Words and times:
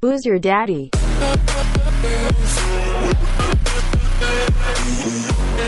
Who's 0.00 0.24
your 0.24 0.38
daddy? 0.38 0.90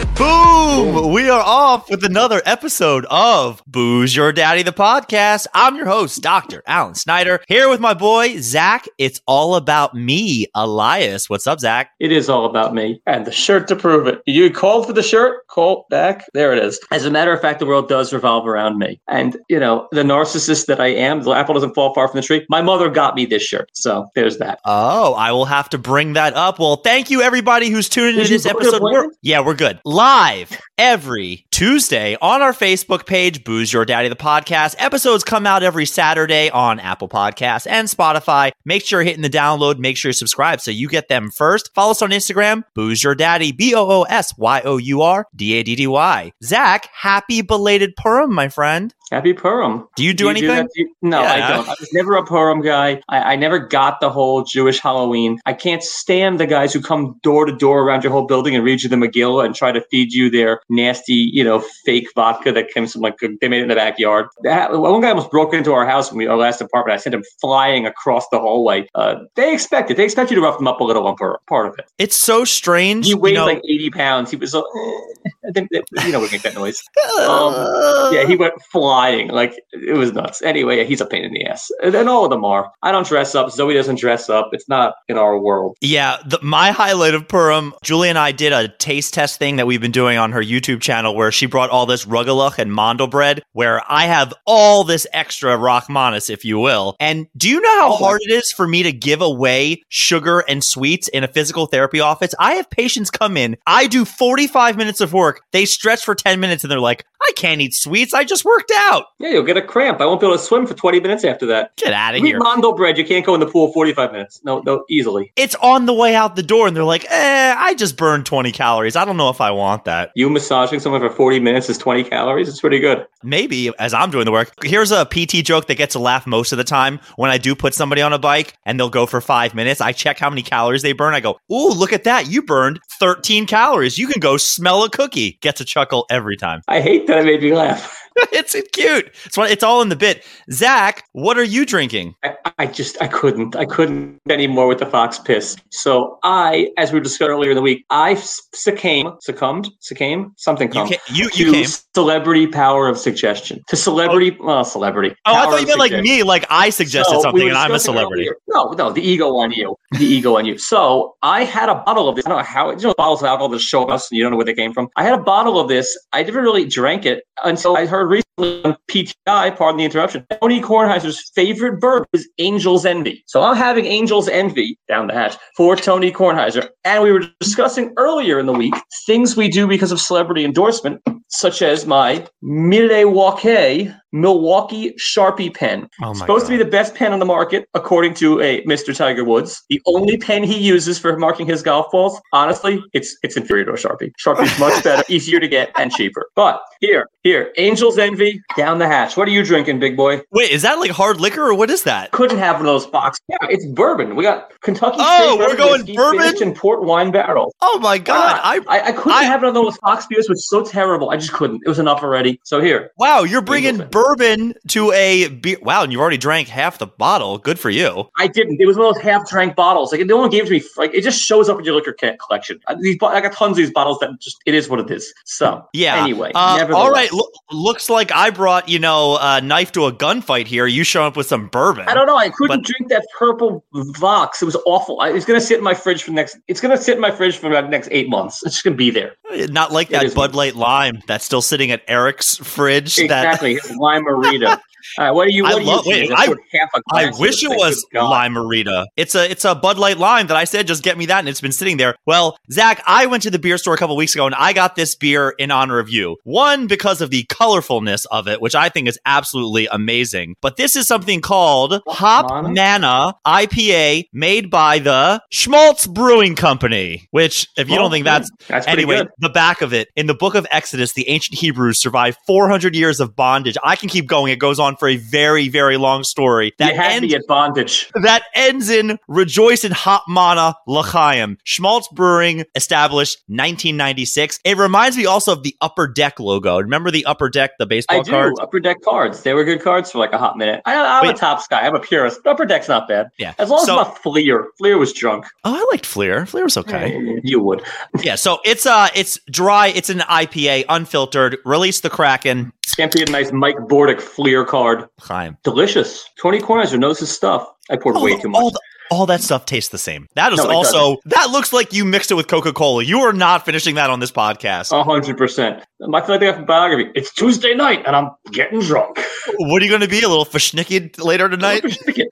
Boom! 0.00 1.12
We 1.12 1.28
are 1.28 1.42
off 1.42 1.90
with 1.90 2.04
another 2.04 2.40
episode 2.46 3.06
of 3.10 3.62
Booze 3.66 4.14
Your 4.16 4.32
Daddy, 4.32 4.62
the 4.62 4.72
podcast. 4.72 5.46
I'm 5.54 5.76
your 5.76 5.86
host, 5.86 6.22
Dr. 6.22 6.62
Alan 6.66 6.94
Snyder, 6.94 7.40
here 7.48 7.68
with 7.68 7.80
my 7.80 7.92
boy, 7.94 8.36
Zach. 8.40 8.86
It's 8.98 9.20
all 9.26 9.54
about 9.56 9.94
me, 9.94 10.46
Elias. 10.54 11.28
What's 11.28 11.46
up, 11.46 11.60
Zach? 11.60 11.90
It 12.00 12.12
is 12.12 12.28
all 12.30 12.46
about 12.46 12.74
me 12.74 13.00
and 13.06 13.26
the 13.26 13.32
shirt 13.32 13.68
to 13.68 13.76
prove 13.76 14.06
it. 14.06 14.22
You 14.26 14.50
called 14.50 14.86
for 14.86 14.92
the 14.94 15.02
shirt, 15.02 15.46
call 15.48 15.86
back. 15.90 16.24
There 16.32 16.52
it 16.54 16.62
is. 16.62 16.80
As 16.90 17.04
a 17.04 17.10
matter 17.10 17.32
of 17.32 17.40
fact, 17.40 17.58
the 17.58 17.66
world 17.66 17.88
does 17.88 18.12
revolve 18.12 18.46
around 18.46 18.78
me. 18.78 19.00
And, 19.08 19.36
you 19.48 19.58
know, 19.60 19.86
the 19.92 20.02
narcissist 20.02 20.66
that 20.66 20.80
I 20.80 20.88
am, 20.88 21.22
the 21.22 21.32
apple 21.32 21.54
doesn't 21.54 21.74
fall 21.74 21.92
far 21.94 22.08
from 22.08 22.16
the 22.20 22.26
tree. 22.26 22.46
My 22.48 22.62
mother 22.62 22.88
got 22.88 23.14
me 23.14 23.26
this 23.26 23.42
shirt. 23.42 23.70
So 23.74 24.06
there's 24.14 24.38
that. 24.38 24.60
Oh, 24.64 25.14
I 25.14 25.32
will 25.32 25.46
have 25.46 25.68
to 25.70 25.78
bring 25.78 26.14
that 26.14 26.34
up. 26.34 26.58
Well, 26.58 26.76
thank 26.76 27.10
you, 27.10 27.20
everybody 27.22 27.68
who's 27.70 27.88
tuning 27.88 28.16
into 28.18 28.28
this 28.30 28.46
episode. 28.46 28.82
We're- 28.82 29.08
yeah, 29.22 29.40
we're 29.40 29.54
good. 29.54 29.78
Live 29.90 30.56
every 30.78 31.46
Tuesday 31.50 32.16
on 32.22 32.42
our 32.42 32.52
Facebook 32.52 33.06
page, 33.06 33.42
Booze 33.42 33.72
Your 33.72 33.84
Daddy, 33.84 34.08
the 34.08 34.14
podcast. 34.14 34.76
Episodes 34.78 35.24
come 35.24 35.48
out 35.48 35.64
every 35.64 35.84
Saturday 35.84 36.48
on 36.48 36.78
Apple 36.78 37.08
Podcasts 37.08 37.66
and 37.68 37.88
Spotify. 37.88 38.52
Make 38.64 38.84
sure 38.84 39.00
you're 39.00 39.06
hitting 39.06 39.22
the 39.22 39.28
download. 39.28 39.78
Make 39.78 39.96
sure 39.96 40.10
you 40.10 40.12
subscribe 40.12 40.60
so 40.60 40.70
you 40.70 40.86
get 40.86 41.08
them 41.08 41.32
first. 41.32 41.74
Follow 41.74 41.90
us 41.90 42.02
on 42.02 42.10
Instagram, 42.10 42.62
Booze 42.72 43.02
Your 43.02 43.16
Daddy, 43.16 43.50
B 43.50 43.74
O 43.74 43.84
O 43.84 44.02
S 44.04 44.32
Y 44.38 44.60
O 44.64 44.76
U 44.76 45.02
R 45.02 45.26
D 45.34 45.54
A 45.54 45.64
D 45.64 45.74
D 45.74 45.88
Y. 45.88 46.30
Zach, 46.40 46.88
happy 46.92 47.42
belated 47.42 47.96
Purim, 47.96 48.32
my 48.32 48.48
friend. 48.48 48.94
Happy 49.10 49.32
Purim. 49.32 49.88
Do 49.96 50.04
you 50.04 50.14
do 50.14 50.28
anything? 50.28 50.48
that 50.50 50.68
to 50.72 50.80
you? 50.80 50.94
no, 51.02 51.22
Yeah. 51.22 51.32
I 51.32 51.38
don't. 51.48 51.68
I 51.68 51.74
was 51.80 51.92
never 51.92 52.14
a 52.14 52.24
Purim 52.24 52.60
guy. 52.62 53.02
I, 53.08 53.32
I 53.32 53.36
never 53.36 53.58
got 53.58 54.00
the 54.00 54.08
whole 54.08 54.44
Jewish 54.44 54.78
Halloween. 54.78 55.40
I 55.46 55.52
can't 55.52 55.82
stand 55.82 56.38
the 56.38 56.46
guys 56.46 56.72
who 56.72 56.80
come 56.80 57.18
door 57.22 57.44
to 57.44 57.52
door 57.56 57.82
around 57.82 58.04
your 58.04 58.12
whole 58.12 58.26
building 58.26 58.54
and 58.54 58.64
read 58.64 58.82
you 58.82 58.88
the 58.88 58.96
Megillah 58.96 59.44
and 59.44 59.54
try 59.54 59.72
to 59.72 59.80
feed 59.90 60.12
you 60.12 60.30
their 60.30 60.60
nasty, 60.68 61.14
you 61.32 61.42
know, 61.42 61.58
fake 61.84 62.08
vodka 62.14 62.52
that 62.52 62.72
comes 62.72 62.92
from 62.92 63.02
like 63.02 63.18
they 63.18 63.48
made 63.48 63.58
it 63.58 63.62
in 63.62 63.68
the 63.68 63.74
backyard. 63.74 64.26
That, 64.44 64.72
one 64.78 65.00
guy 65.00 65.10
almost 65.10 65.30
broke 65.30 65.54
into 65.54 65.72
our 65.72 65.86
house 65.86 66.10
when 66.10 66.18
we 66.18 66.26
our 66.28 66.36
last 66.36 66.60
apartment. 66.60 66.94
I 66.98 67.02
sent 67.02 67.14
him 67.14 67.24
flying 67.40 67.86
across 67.86 68.28
the 68.28 68.38
hallway. 68.38 68.88
Uh, 68.94 69.16
they 69.34 69.52
expect 69.52 69.90
it. 69.90 69.96
They 69.96 70.04
expect 70.04 70.30
you 70.30 70.36
to 70.36 70.42
rough 70.42 70.58
them 70.58 70.68
up 70.68 70.80
a 70.80 70.84
little 70.84 71.06
on 71.08 71.16
Purim. 71.16 71.38
Part 71.48 71.66
of 71.66 71.74
it. 71.78 71.86
It's 71.98 72.16
so 72.16 72.44
strange. 72.44 73.06
He 73.06 73.10
you 73.10 73.18
weighed 73.18 73.34
know- 73.34 73.46
like 73.46 73.60
80 73.68 73.90
pounds. 73.90 74.30
He 74.30 74.36
was. 74.36 74.54
I 75.44 75.52
think 75.52 75.68
you 75.72 76.12
know 76.12 76.20
we 76.20 76.30
make 76.30 76.42
that 76.42 76.54
noise. 76.54 76.80
Um, 77.20 78.14
yeah, 78.14 78.24
he 78.26 78.36
went 78.36 78.54
flying. 78.72 78.99
Like 79.28 79.54
it 79.72 79.96
was 79.96 80.12
nuts. 80.12 80.42
Anyway, 80.42 80.84
he's 80.84 81.00
a 81.00 81.06
pain 81.06 81.24
in 81.24 81.32
the 81.32 81.44
ass. 81.46 81.70
And 81.82 82.08
all 82.08 82.24
of 82.24 82.30
them 82.30 82.44
are. 82.44 82.70
I 82.82 82.92
don't 82.92 83.06
dress 83.06 83.34
up. 83.34 83.50
Zoe 83.50 83.74
doesn't 83.74 83.98
dress 83.98 84.28
up. 84.28 84.50
It's 84.52 84.68
not 84.68 84.94
in 85.08 85.16
our 85.16 85.38
world. 85.38 85.76
Yeah, 85.80 86.18
the, 86.26 86.38
my 86.42 86.70
highlight 86.70 87.14
of 87.14 87.28
Purim, 87.28 87.72
Julie 87.82 88.08
and 88.08 88.18
I 88.18 88.32
did 88.32 88.52
a 88.52 88.68
taste 88.68 89.14
test 89.14 89.38
thing 89.38 89.56
that 89.56 89.66
we've 89.66 89.80
been 89.80 89.92
doing 89.92 90.18
on 90.18 90.32
her 90.32 90.42
YouTube 90.42 90.80
channel 90.80 91.14
where 91.14 91.32
she 91.32 91.46
brought 91.46 91.70
all 91.70 91.86
this 91.86 92.04
rugelach 92.04 92.58
and 92.58 92.74
mandel 92.74 93.06
bread, 93.06 93.42
where 93.52 93.82
I 93.88 94.06
have 94.06 94.34
all 94.46 94.84
this 94.84 95.06
extra 95.12 95.56
rachmanis, 95.56 96.30
if 96.30 96.44
you 96.44 96.58
will. 96.58 96.96
And 97.00 97.26
do 97.36 97.48
you 97.48 97.60
know 97.60 97.80
how 97.80 97.92
hard 97.92 98.20
it 98.22 98.32
is 98.32 98.52
for 98.52 98.66
me 98.66 98.82
to 98.82 98.92
give 98.92 99.20
away 99.20 99.82
sugar 99.88 100.40
and 100.40 100.62
sweets 100.62 101.08
in 101.08 101.24
a 101.24 101.28
physical 101.28 101.66
therapy 101.66 102.00
office? 102.00 102.34
I 102.38 102.54
have 102.54 102.70
patients 102.70 103.10
come 103.10 103.36
in, 103.36 103.56
I 103.66 103.86
do 103.86 104.04
45 104.04 104.76
minutes 104.76 105.00
of 105.00 105.12
work, 105.12 105.42
they 105.52 105.64
stretch 105.64 106.04
for 106.04 106.14
10 106.14 106.40
minutes, 106.40 106.64
and 106.64 106.70
they're 106.70 106.80
like, 106.80 107.04
I 107.22 107.32
can't 107.36 107.60
eat 107.60 107.74
sweets, 107.74 108.14
I 108.14 108.24
just 108.24 108.44
worked 108.44 108.72
out. 108.74 108.89
Yeah, 109.18 109.30
you'll 109.30 109.42
get 109.42 109.56
a 109.56 109.62
cramp. 109.62 110.00
I 110.00 110.06
won't 110.06 110.20
be 110.20 110.26
able 110.26 110.36
to 110.36 110.42
swim 110.42 110.66
for 110.66 110.74
20 110.74 111.00
minutes 111.00 111.24
after 111.24 111.46
that. 111.46 111.76
Get 111.76 111.92
out 111.92 112.14
of 112.14 112.22
here. 112.22 112.38
mondo 112.38 112.72
bread. 112.72 112.98
You 112.98 113.04
can't 113.04 113.24
go 113.24 113.34
in 113.34 113.40
the 113.40 113.46
pool 113.46 113.72
45 113.72 114.12
minutes. 114.12 114.40
No, 114.44 114.60
no, 114.60 114.84
easily. 114.88 115.32
It's 115.36 115.54
on 115.56 115.86
the 115.86 115.94
way 115.94 116.14
out 116.14 116.36
the 116.36 116.42
door, 116.42 116.66
and 116.66 116.76
they're 116.76 116.84
like, 116.84 117.04
eh, 117.10 117.54
I 117.56 117.74
just 117.74 117.96
burned 117.96 118.26
20 118.26 118.50
calories. 118.52 118.96
I 118.96 119.04
don't 119.04 119.16
know 119.16 119.28
if 119.28 119.40
I 119.40 119.50
want 119.50 119.84
that. 119.84 120.10
You 120.14 120.28
massaging 120.30 120.80
someone 120.80 121.00
for 121.00 121.10
40 121.10 121.40
minutes 121.40 121.68
is 121.68 121.78
20 121.78 122.04
calories. 122.04 122.48
It's 122.48 122.60
pretty 122.60 122.78
good. 122.80 123.06
maybe 123.22 123.70
as 123.78 123.92
I'm 123.94 124.10
doing 124.10 124.24
the 124.24 124.32
work. 124.32 124.52
Here's 124.64 124.90
a 124.90 125.04
PT 125.04 125.44
joke 125.44 125.66
that 125.66 125.76
gets 125.76 125.94
a 125.94 125.98
laugh 125.98 126.26
most 126.26 126.52
of 126.52 126.58
the 126.58 126.64
time. 126.64 126.98
When 127.16 127.30
I 127.30 127.38
do 127.38 127.54
put 127.54 127.74
somebody 127.74 128.00
on 128.02 128.12
a 128.12 128.18
bike 128.18 128.54
and 128.64 128.78
they'll 128.80 128.88
go 128.90 129.06
for 129.06 129.20
five 129.20 129.54
minutes, 129.54 129.80
I 129.80 129.92
check 129.92 130.18
how 130.18 130.30
many 130.30 130.42
calories 130.42 130.82
they 130.82 130.92
burn. 130.92 131.14
I 131.14 131.20
go, 131.20 131.38
Ooh, 131.52 131.68
look 131.68 131.92
at 131.92 132.04
that. 132.04 132.28
You 132.30 132.42
burned 132.42 132.80
13 132.98 133.46
calories. 133.46 133.98
You 133.98 134.06
can 134.06 134.20
go 134.20 134.36
smell 134.36 134.82
a 134.84 134.90
cookie. 134.90 135.38
Gets 135.42 135.60
a 135.60 135.64
chuckle 135.64 136.06
every 136.10 136.36
time. 136.36 136.62
I 136.68 136.80
hate 136.80 137.06
that 137.06 137.18
it 137.18 137.24
made 137.24 137.42
me 137.42 137.52
laugh. 137.54 137.96
it's 138.32 138.56
cute. 138.72 139.12
It's, 139.24 139.36
what- 139.36 139.50
it's 139.50 139.62
all 139.62 139.82
in 139.82 139.88
the 139.88 139.96
bit. 139.96 140.24
Zach, 140.52 141.04
what 141.12 141.38
are 141.38 141.44
you 141.44 141.64
drinking? 141.66 142.14
I, 142.24 142.36
I 142.58 142.66
just 142.66 143.00
I 143.00 143.08
couldn't 143.08 143.56
I 143.56 143.64
couldn't 143.64 144.18
anymore 144.28 144.66
with 144.66 144.78
the 144.78 144.86
fox 144.86 145.18
piss. 145.18 145.56
So 145.70 146.18
I, 146.22 146.68
as 146.76 146.92
we 146.92 147.00
discussed 147.00 147.28
earlier 147.30 147.50
in 147.50 147.56
the 147.56 147.62
week, 147.62 147.84
I 147.90 148.14
succumbed, 148.54 149.22
succumbed, 149.22 149.68
succumbed, 149.80 150.32
something 150.36 150.68
You, 150.68 150.72
come 150.72 150.88
ca- 150.88 150.98
you, 151.12 151.28
to 151.30 151.38
you 151.44 151.52
came. 151.52 151.66
celebrity 151.94 152.46
power 152.46 152.88
of 152.88 152.98
suggestion. 152.98 153.62
To 153.68 153.76
celebrity, 153.76 154.36
oh. 154.40 154.44
well, 154.46 154.64
celebrity. 154.64 155.14
Oh, 155.26 155.34
I 155.34 155.44
thought 155.44 155.60
you 155.60 155.66
meant 155.66 155.78
like 155.78 155.92
me, 155.92 156.22
like 156.22 156.44
I 156.50 156.70
suggested 156.70 157.14
So, 157.16 157.22
something 157.22 157.48
and 157.48 157.56
I'm 157.56 157.72
a 157.72 157.78
celebrity. 157.78 158.22
earlier- 158.28 158.36
No, 158.48 158.70
no, 158.72 158.92
the 158.92 159.02
ego 159.02 159.36
on 159.36 159.52
you. 159.52 159.76
The 159.92 160.04
ego 160.04 160.36
on 160.36 160.44
you. 160.46 160.58
So 160.58 161.16
I 161.22 161.44
had 161.44 161.68
a 161.68 161.76
bottle 161.76 162.08
of 162.08 162.16
this. 162.16 162.26
I 162.26 162.30
don't 162.30 162.38
know 162.38 162.44
how, 162.44 162.70
you 162.70 162.76
know, 162.88 162.94
bottles 162.96 163.22
of 163.22 163.26
alcohol 163.26 163.48
that 163.50 163.60
show 163.60 163.84
us 163.88 164.10
and 164.10 164.16
you 164.18 164.22
don't 164.24 164.30
know 164.32 164.36
where 164.36 164.46
they 164.46 164.54
came 164.54 164.72
from. 164.72 164.88
I 164.96 165.02
had 165.04 165.14
a 165.18 165.22
bottle 165.22 165.58
of 165.60 165.68
this. 165.68 165.96
I 166.12 166.22
never 166.22 166.40
really 166.42 166.64
drank 166.64 167.06
it 167.06 167.24
until 167.44 167.76
I 167.76 167.86
heard 167.86 167.99
recently 168.06 168.64
on 168.64 168.76
PTI, 168.90 169.56
pardon 169.56 169.78
the 169.78 169.84
interruption, 169.84 170.26
Tony 170.40 170.60
Kornheiser's 170.60 171.30
favorite 171.34 171.80
bourbon 171.80 172.08
is 172.12 172.28
Angel's 172.38 172.86
Envy. 172.86 173.22
So 173.26 173.42
I'm 173.42 173.56
having 173.56 173.86
Angel's 173.86 174.28
Envy 174.28 174.78
down 174.88 175.06
the 175.06 175.14
hatch 175.14 175.36
for 175.56 175.76
Tony 175.76 176.12
Kornheiser. 176.12 176.68
And 176.84 177.02
we 177.02 177.12
were 177.12 177.24
discussing 177.40 177.92
earlier 177.96 178.38
in 178.38 178.46
the 178.46 178.52
week 178.52 178.74
things 179.06 179.36
we 179.36 179.48
do 179.48 179.66
because 179.66 179.92
of 179.92 180.00
celebrity 180.00 180.44
endorsement, 180.44 181.02
such 181.28 181.62
as 181.62 181.86
my 181.86 182.26
Milwaukee 182.42 183.92
Milwaukee 184.12 184.92
Sharpie 184.92 185.52
pen. 185.54 185.88
Oh 186.02 186.12
Supposed 186.14 186.46
to 186.46 186.50
be 186.50 186.56
the 186.56 186.64
best 186.64 186.94
pen 186.94 187.12
on 187.12 187.18
the 187.18 187.24
market, 187.24 187.68
according 187.74 188.14
to 188.14 188.40
a 188.40 188.62
Mr. 188.64 188.94
Tiger 188.96 189.24
Woods. 189.24 189.62
The 189.68 189.80
only 189.86 190.16
pen 190.16 190.42
he 190.42 190.58
uses 190.58 190.98
for 190.98 191.16
marking 191.18 191.46
his 191.46 191.62
golf 191.62 191.86
balls, 191.90 192.20
honestly, 192.32 192.82
it's 192.92 193.16
it's 193.22 193.36
inferior 193.36 193.64
to 193.66 193.72
a 193.72 193.76
Sharpie. 193.76 194.12
Sharpie's 194.24 194.58
much 194.58 194.82
better, 194.84 195.02
easier 195.08 195.40
to 195.40 195.48
get, 195.48 195.70
and 195.78 195.90
cheaper. 195.92 196.28
But 196.34 196.60
here, 196.80 197.06
here, 197.22 197.52
Angel's 197.58 197.98
Envy 197.98 198.40
down 198.56 198.78
the 198.78 198.86
hatch. 198.86 199.16
What 199.16 199.28
are 199.28 199.32
you 199.32 199.44
drinking, 199.44 199.78
big 199.80 199.96
boy? 199.96 200.22
Wait, 200.30 200.50
is 200.50 200.62
that 200.62 200.78
like 200.78 200.90
hard 200.90 201.20
liquor 201.20 201.42
or 201.42 201.54
what 201.54 201.70
is 201.70 201.82
that? 201.84 202.10
Couldn't 202.12 202.38
have 202.38 202.56
one 202.56 202.66
of 202.66 202.66
those 202.66 202.86
box. 202.86 203.18
Yeah, 203.28 203.36
it's 203.42 203.66
bourbon. 203.66 204.16
We 204.16 204.24
got 204.24 204.50
Kentucky. 204.62 204.96
Oh, 205.00 205.34
straight 205.34 205.38
we're 205.38 205.56
bourbon 205.56 205.56
going 205.56 205.80
whiskey, 205.82 205.96
bourbon? 205.96 206.42
in 206.42 206.54
port 206.54 206.82
wine 206.84 207.10
barrels. 207.10 207.54
Oh 207.60 207.78
my 207.80 207.98
God. 207.98 208.40
I, 208.42 208.60
I, 208.68 208.88
I 208.88 208.92
couldn't 208.92 209.12
I- 209.18 209.24
have 209.24 209.40
one 209.42 209.48
of 209.48 209.54
those 209.54 209.76
Fox 209.78 210.06
beers, 210.06 210.28
which 210.28 210.36
was 210.36 210.48
so 210.48 210.64
terrible. 210.64 211.10
I 211.10 211.16
just 211.16 211.32
couldn't. 211.32 211.62
It 211.64 211.68
was 211.68 211.78
enough 211.78 212.02
already. 212.02 212.40
So 212.44 212.60
here, 212.60 212.90
Wow, 212.98 213.22
you're 213.22 213.40
bringing 213.42 213.76
Angleton. 213.76 213.90
Bourbon 214.02 214.54
to 214.68 214.92
a 214.92 215.28
beer. 215.28 215.56
Wow, 215.62 215.82
and 215.82 215.92
you've 215.92 216.00
already 216.00 216.18
drank 216.18 216.48
half 216.48 216.78
the 216.78 216.86
bottle. 216.86 217.38
Good 217.38 217.58
for 217.58 217.70
you. 217.70 218.08
I 218.18 218.26
didn't. 218.26 218.60
It 218.60 218.66
was 218.66 218.76
one 218.76 218.86
of 218.88 218.94
those 218.94 219.02
half-drank 219.02 219.56
bottles. 219.56 219.92
Like 219.92 220.04
no 220.06 220.16
one 220.16 220.30
gave 220.30 220.44
it 220.44 220.46
to 220.46 220.52
me. 220.52 220.62
Like 220.76 220.94
it 220.94 221.02
just 221.02 221.20
shows 221.20 221.48
up 221.48 221.58
in 221.58 221.64
your 221.64 221.74
liquor 221.74 221.94
collection. 222.18 222.60
I, 222.66 222.74
these, 222.74 222.96
I 223.02 223.20
got 223.20 223.32
tons 223.32 223.52
of 223.52 223.56
these 223.56 223.72
bottles 223.72 223.98
that 224.00 224.10
just 224.20 224.38
it 224.46 224.54
is 224.54 224.68
what 224.68 224.80
it 224.80 224.90
is. 224.90 225.12
So 225.24 225.64
Yeah. 225.72 226.02
Anyway, 226.02 226.32
Uh, 226.34 226.68
all 226.74 226.90
right. 226.90 227.12
Lo- 227.12 227.28
looks 227.52 227.90
like 227.90 228.12
I 228.12 228.30
brought 228.30 228.68
you 228.68 228.78
know 228.78 229.18
a 229.20 229.40
knife 229.40 229.72
to 229.72 229.86
a 229.86 229.92
gunfight 229.92 230.46
here. 230.46 230.66
You 230.66 230.84
showing 230.84 231.06
up 231.06 231.16
with 231.16 231.26
some 231.26 231.48
bourbon. 231.48 231.88
I 231.88 231.94
don't 231.94 232.06
know. 232.06 232.16
I 232.16 232.30
couldn't 232.30 232.58
But- 232.62 232.64
drink 232.66 232.90
that 232.90 233.06
purple 233.18 233.64
Vox. 233.72 234.42
It 234.42 234.46
was 234.46 234.56
awful. 234.66 235.00
I, 235.00 235.10
it's 235.10 235.24
gonna 235.24 235.40
sit 235.40 235.58
in 235.58 235.64
my 235.64 235.74
fridge 235.74 236.02
for 236.02 236.10
the 236.10 236.16
next. 236.16 236.38
It's 236.48 236.60
gonna 236.60 236.76
sit 236.76 236.94
in 236.96 237.00
my 237.00 237.10
fridge 237.10 237.36
for 237.36 237.48
about 237.48 237.64
the 237.64 237.70
next 237.70 237.88
eight 237.90 238.08
months. 238.08 238.42
It's 238.44 238.54
just 238.54 238.64
gonna 238.64 238.76
be 238.76 238.90
there. 238.90 239.14
Not 239.48 239.72
like 239.72 239.88
that 239.90 240.14
Bud 240.14 240.34
Light 240.34 240.56
Lime 240.56 241.00
that's 241.06 241.24
still 241.24 241.42
sitting 241.42 241.70
at 241.70 241.82
Eric's 241.88 242.36
fridge. 242.36 242.96
That 242.96 243.04
Exactly. 243.04 243.54
His 243.62 243.76
lime 243.90 244.04
marita. 244.04 244.60
All 244.98 245.04
right. 245.04 245.10
What 245.10 245.26
are 245.26 245.30
you? 245.30 245.46
I 245.46 245.54
What 245.54 245.62
are 245.62 245.64
love- 245.64 245.86
you? 245.86 245.90
wait. 245.92 246.12
I- 246.12 246.26
half 246.26 246.70
a 246.74 246.80
I 246.92 247.10
wish 247.18 247.42
it 247.44 247.50
was 247.50 247.84
lime 247.94 248.34
marita. 248.34 248.86
It's 248.96 249.14
a 249.14 249.30
it's 249.30 249.44
a 249.44 249.54
Bud 249.54 249.78
Light 249.78 249.98
lime 249.98 250.26
that 250.28 250.36
I 250.36 250.44
said 250.44 250.66
just 250.66 250.82
get 250.82 250.96
me 250.98 251.06
that, 251.06 251.20
and 251.20 251.28
it's 251.28 251.40
been 251.40 251.52
sitting 251.52 251.76
there. 251.76 251.94
Well, 252.06 252.36
Zach, 252.50 252.82
I 252.86 253.06
went 253.06 253.22
to 253.24 253.30
the 253.30 253.38
beer 253.38 253.58
store 253.58 253.74
a 253.74 253.76
couple 253.78 253.96
weeks 253.96 254.14
ago, 254.14 254.26
and 254.26 254.34
I 254.34 254.52
got 254.52 254.76
this 254.76 254.94
beer 254.94 255.34
in 255.38 255.50
honor 255.50 255.78
of 255.78 255.88
you. 255.88 256.16
One 256.24 256.66
because 256.66 257.00
of 257.00 257.10
the 257.10 257.24
colorfulness 257.24 258.04
of 258.10 258.28
it, 258.28 258.40
which 258.40 258.54
I 258.54 258.68
think 258.68 258.88
is 258.88 258.98
absolutely 259.06 259.66
amazing. 259.70 260.34
But 260.42 260.56
this 260.56 260.76
is 260.76 260.86
something 260.86 261.20
called 261.20 261.80
Hop 261.88 262.30
Manna? 262.30 262.52
Manna 262.52 263.14
IPA, 263.26 264.04
made 264.12 264.50
by 264.50 264.78
the 264.78 265.22
Schmaltz 265.30 265.86
Brewing 265.86 266.34
Company. 266.36 267.06
Which, 267.10 267.46
if 267.56 267.68
you 267.68 267.74
Oh, 267.76 267.78
don't 267.78 267.90
think 267.90 268.04
that's 268.04 268.30
That's 268.48 268.66
anyway, 268.66 268.96
good. 268.98 269.08
the 269.18 269.28
back 269.30 269.62
of 269.62 269.72
it 269.72 269.88
in 269.96 270.06
the 270.06 270.14
book 270.14 270.34
of 270.34 270.46
Exodus, 270.50 270.92
the 270.92 271.08
ancient 271.08 271.38
Hebrews 271.38 271.78
survived 271.80 272.18
400 272.26 272.74
years 272.74 273.00
of 273.00 273.16
bondage. 273.16 273.56
I 273.64 273.76
can 273.76 273.88
keep 273.88 274.06
going; 274.06 274.32
it 274.32 274.38
goes 274.38 274.58
on 274.58 274.76
for 274.80 274.88
a 274.88 274.96
very, 274.96 275.48
very 275.48 275.76
long 275.76 276.02
story 276.02 276.52
that 276.58 276.72
you 276.72 276.80
had 276.80 276.92
ends 276.92 277.08
me 277.08 277.14
at 277.14 277.22
bondage. 277.28 277.90
that 278.02 278.24
ends 278.34 278.68
in 278.70 278.98
rejoice 279.06 279.64
in 279.64 279.72
Hop 279.72 280.04
Manna 280.08 280.56
l'chaim. 280.66 281.36
Schmaltz 281.44 281.86
Brewing 281.92 282.44
established 282.56 283.18
1996. 283.28 284.40
It 284.44 284.56
reminds 284.56 284.96
me 284.96 285.06
also 285.06 285.32
of 285.32 285.42
the 285.42 285.54
Upper 285.60 285.86
Deck 285.86 286.18
logo. 286.18 286.58
Remember 286.58 286.90
the 286.90 287.04
Upper 287.06 287.28
Deck, 287.28 287.52
the 287.58 287.66
baseball 287.66 288.00
I 288.00 288.02
do. 288.02 288.10
cards? 288.10 288.40
Upper 288.40 288.58
deck 288.60 288.78
cards. 288.82 289.22
They 289.22 289.34
were 289.34 289.44
good 289.44 289.62
cards 289.62 289.90
for 289.92 289.98
like 289.98 290.12
a 290.12 290.18
hot 290.18 290.36
minute. 290.36 290.62
I, 290.64 290.74
I'm 290.74 291.06
Wait. 291.06 291.14
a 291.16 291.18
top 291.18 291.40
guy. 291.48 291.60
I'm 291.60 291.74
a 291.74 291.80
purist. 291.80 292.26
Upper 292.26 292.46
deck's 292.46 292.68
not 292.68 292.88
bad. 292.88 293.08
Yeah. 293.18 293.34
As 293.38 293.50
long 293.50 293.62
as 293.62 293.68
I'm 293.68 293.76
not 293.76 293.98
Fleer. 294.02 294.48
Fleer 294.58 294.78
was 294.78 294.92
drunk. 294.92 295.26
Oh, 295.44 295.54
I 295.54 295.66
liked 295.72 295.84
Fleer. 295.86 296.24
Fleer 296.26 296.44
was 296.44 296.56
okay. 296.56 297.20
You 297.22 297.40
would. 297.42 297.62
Yeah, 298.02 298.14
so 298.14 298.38
it's 298.44 298.64
uh 298.66 298.88
it's 298.94 299.18
dry, 299.30 299.68
it's 299.68 299.90
an 299.90 299.98
IPA, 299.98 300.64
unfiltered. 300.68 301.36
Release 301.44 301.80
the 301.80 301.90
Kraken. 301.90 302.52
Can't 302.76 302.92
be 302.92 303.02
a 303.02 303.06
nice 303.06 303.30
Mike 303.32 303.56
Bordick 303.56 304.00
Fleer 304.00 304.44
card. 304.44 304.69
Chaim. 305.00 305.36
Delicious. 305.44 306.04
Tony 306.20 306.40
Kornheiser 306.40 306.78
knows 306.78 306.98
his 306.98 307.10
stuff. 307.10 307.46
I 307.70 307.76
poured 307.76 307.96
All, 307.96 308.04
way 308.04 308.18
too 308.18 308.28
much. 308.28 308.40
all, 308.42 308.50
the- 308.50 308.60
all 308.90 309.06
that 309.06 309.20
stuff 309.22 309.46
tastes 309.46 309.70
the 309.70 309.78
same. 309.78 310.06
That 310.16 310.32
is 310.32 310.38
No, 310.38 310.50
also 310.50 310.96
that 311.04 311.30
looks 311.30 311.52
like 311.52 311.72
you 311.72 311.84
mixed 311.84 312.10
it 312.10 312.14
with 312.14 312.26
Coca-Cola. 312.26 312.82
You 312.82 313.00
are 313.00 313.12
not 313.12 313.44
finishing 313.44 313.76
that 313.76 313.88
on 313.90 314.00
this 314.00 314.10
podcast. 314.10 314.70
Hundred 314.84 315.16
percent. 315.16 315.64
I 315.82 316.00
feel 316.00 316.10
like 316.10 316.20
they 316.20 316.26
have 316.26 316.38
a 316.40 316.42
biography. 316.44 316.90
It's 316.94 317.12
Tuesday 317.12 317.54
night 317.54 317.82
and 317.86 317.96
I'm 317.96 318.10
getting 318.32 318.60
drunk. 318.60 319.00
What 319.38 319.62
are 319.62 319.64
you 319.64 319.70
going 319.70 319.80
to 319.82 319.88
be? 319.88 320.02
A 320.02 320.08
little 320.08 320.24
fashnikid 320.24 321.02
later 321.02 321.28
tonight? 321.28 321.64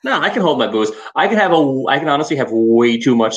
no, 0.05 0.21
I 0.21 0.31
can 0.31 0.43
hold 0.43 0.59
my 0.59 0.67
booze. 0.67 0.91
I 1.17 1.27
can 1.29 1.37
have 1.39 1.53
a. 1.53 1.85
I 1.89 1.99
can 1.99 2.09
honestly 2.09 2.37
have 2.37 2.49
way 2.51 2.99
too 2.99 3.17
much 3.17 3.37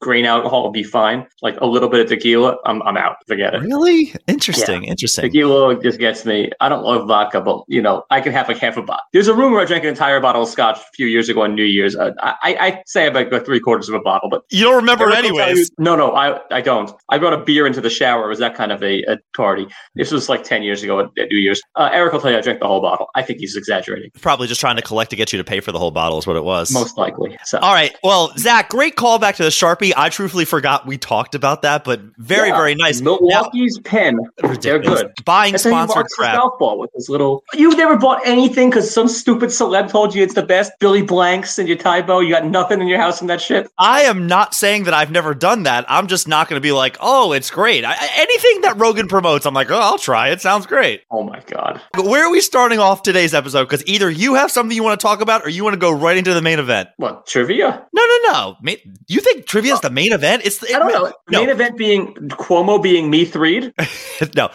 grain 0.00 0.24
alcohol 0.24 0.64
and 0.64 0.72
be 0.72 0.82
fine. 0.82 1.26
Like 1.42 1.60
a 1.60 1.66
little 1.66 1.88
bit 1.88 2.00
of 2.00 2.08
tequila, 2.08 2.56
I'm 2.64 2.82
I'm 2.82 2.96
out. 2.96 3.16
Forget 3.26 3.54
it. 3.54 3.62
Really? 3.62 4.14
Interesting. 4.28 4.84
Interesting. 4.84 5.24
Tequila 5.24 5.80
just 5.82 5.98
gets 5.98 6.24
me. 6.24 6.50
I 6.60 6.68
don't 6.68 6.82
love 6.84 7.06
vodka, 7.06 7.40
but 7.40 7.64
you 7.68 7.80
know, 7.82 8.02
I 8.10 8.20
can 8.20 8.32
have 8.32 8.48
like 8.48 8.58
half 8.58 8.76
a 8.76 8.82
bottle. 8.82 9.02
There's 9.12 9.28
a 9.28 9.34
rumor 9.34 9.60
I 9.60 9.64
drank 9.64 9.84
an 9.84 9.90
entire 9.90 10.20
bottle 10.20 10.42
of 10.42 10.48
scotch 10.48 10.78
a 10.78 10.84
few 10.94 11.06
years 11.06 11.28
ago 11.28 11.42
on 11.42 11.54
New 11.54 11.64
Year's. 11.64 11.94
Uh, 11.96 12.12
I, 12.20 12.56
I 12.60 12.82
say 12.86 13.06
about 13.06 13.30
like 13.32 13.44
three 13.44 13.60
quarters 13.60 13.88
of 13.88 13.94
a 13.94 14.00
bottle, 14.00 14.28
but 14.30 14.42
You 14.50 14.64
don't 14.64 14.76
remember 14.76 15.08
it 15.10 15.14
Eric 15.16 15.30
will 15.30 15.38
tell 15.38 15.48
anyways. 15.48 15.68
you- 15.70 15.74
no, 15.84 15.96
no, 15.96 16.12
I, 16.12 16.40
I 16.50 16.60
don't. 16.60 16.90
I 17.08 17.18
brought 17.18 17.34
a 17.34 17.38
beer 17.44 17.66
into 17.66 17.80
the 17.80 17.90
shower. 17.90 18.24
It 18.26 18.28
was 18.28 18.38
that 18.40 18.54
kind 18.54 18.72
of 18.72 18.82
a, 18.82 19.02
a 19.04 19.18
party. 19.36 19.61
This 19.94 20.10
was 20.10 20.28
like 20.28 20.44
10 20.44 20.62
years 20.62 20.82
ago 20.82 21.00
at, 21.00 21.10
New 21.16 21.38
Year's. 21.38 21.60
Uh, 21.76 21.90
Eric 21.92 22.12
will 22.12 22.20
tell 22.20 22.30
you 22.30 22.38
I 22.38 22.40
drank 22.40 22.60
the 22.60 22.66
whole 22.66 22.80
bottle. 22.80 23.08
I 23.14 23.22
think 23.22 23.38
he's 23.40 23.56
exaggerating, 23.56 24.10
Probably 24.20 24.46
just 24.46 24.60
trying 24.60 24.76
to 24.76 24.82
collect 24.82 25.10
to 25.10 25.16
get 25.16 25.32
you 25.32 25.38
to 25.38 25.44
pay 25.44 25.60
for 25.60 25.72
the 25.72 25.78
whole 25.78 25.90
bottle 25.90 26.18
is 26.18 26.26
what 26.26 26.36
it 26.36 26.44
was. 26.44 26.72
most 26.72 26.96
likely. 26.98 27.36
So, 27.44 27.58
All 27.58 27.72
right. 27.74 27.94
Well, 28.02 28.32
Zach, 28.38 28.68
great 28.68 28.96
callback 28.96 29.36
to 29.36 29.42
the 29.44 29.50
Sharpie. 29.50 29.92
I 29.96 30.08
truthfully 30.08 30.44
forgot 30.44 30.86
we 30.86 30.98
talked 30.98 31.34
about 31.34 31.62
that, 31.62 31.84
but 31.84 32.00
very, 32.18 32.48
Yeah, 32.48 32.56
very 32.56 32.74
nice. 32.74 33.00
Milwaukee's 33.00 33.78
pen. 33.80 34.18
They're 34.38 34.50
Ridiculous. 34.50 35.02
good. 35.02 35.12
Buying 35.24 35.52
That's 35.52 35.64
sponsored 35.64 36.06
crap. 36.16 36.38
ball 36.58 36.78
with 36.78 36.90
his 36.94 37.08
little. 37.08 37.42
You've 37.54 37.76
never 37.76 37.96
bought 37.96 38.20
anything 38.26 38.70
because 38.70 38.92
some 38.92 39.08
stupid 39.08 39.50
celeb 39.50 39.90
told 39.90 40.14
you 40.14 40.22
it's 40.22 40.34
the 40.34 40.42
best. 40.42 40.72
Billy 40.80 41.02
Blanks 41.02 41.58
and 41.58 41.68
your 41.68 41.76
Tae 41.76 42.02
Bo. 42.02 42.20
You 42.20 42.30
got 42.30 42.46
nothing 42.46 42.80
in 42.80 42.88
your 42.88 42.98
house 43.00 43.18
from 43.18 43.28
that 43.28 43.40
shit. 43.40 43.68
I 43.78 44.02
am 44.02 44.26
not 44.26 44.54
saying 44.54 44.84
that 44.84 44.94
I've 44.94 45.10
never 45.10 45.34
done 45.34 45.64
that. 45.64 45.84
I'm 45.88 46.06
just 46.06 46.26
not 46.28 46.48
going 46.48 46.56
to 46.56 46.62
be 46.62 46.72
like, 46.72 46.96
oh, 47.00 47.32
it's 47.32 47.50
great. 47.50 47.84
I, 47.84 47.94
anything 48.16 48.62
that 48.62 48.76
Rogan 48.78 49.08
promotes, 49.08 49.46
I'm 49.46 49.51
like, 49.54 49.70
oh, 49.70 49.78
I'll 49.78 49.98
try 49.98 50.28
it. 50.28 50.40
Sounds 50.40 50.66
great. 50.66 51.02
Oh 51.10 51.22
my 51.22 51.40
god. 51.46 51.80
But 51.92 52.06
where 52.06 52.24
are 52.26 52.30
we 52.30 52.40
starting 52.40 52.78
off 52.78 53.02
today's 53.02 53.34
episode? 53.34 53.64
Because 53.64 53.84
either 53.86 54.10
you 54.10 54.34
have 54.34 54.50
something 54.50 54.74
you 54.76 54.82
want 54.82 54.98
to 55.00 55.04
talk 55.04 55.20
about 55.20 55.44
or 55.44 55.48
you 55.48 55.64
want 55.64 55.74
to 55.74 55.80
go 55.80 55.90
right 55.90 56.16
into 56.16 56.34
the 56.34 56.42
main 56.42 56.58
event. 56.58 56.88
What 56.96 57.26
trivia? 57.26 57.86
No, 57.92 58.02
no, 58.06 58.32
no. 58.32 58.56
Ma- 58.62 58.72
You 59.08 59.20
think 59.20 59.46
trivia 59.46 59.74
is 59.74 59.80
the 59.80 59.90
main 59.90 60.12
event? 60.12 60.42
It's 60.44 60.58
the, 60.58 60.74
I 60.74 60.78
don't 60.78 60.92
know. 60.92 61.12
No. 61.30 61.40
main 61.40 61.48
event 61.48 61.76
being 61.78 62.14
Cuomo 62.30 62.82
being 62.82 63.10
me 63.10 63.24
threed. 63.24 63.72
no, 64.36 64.50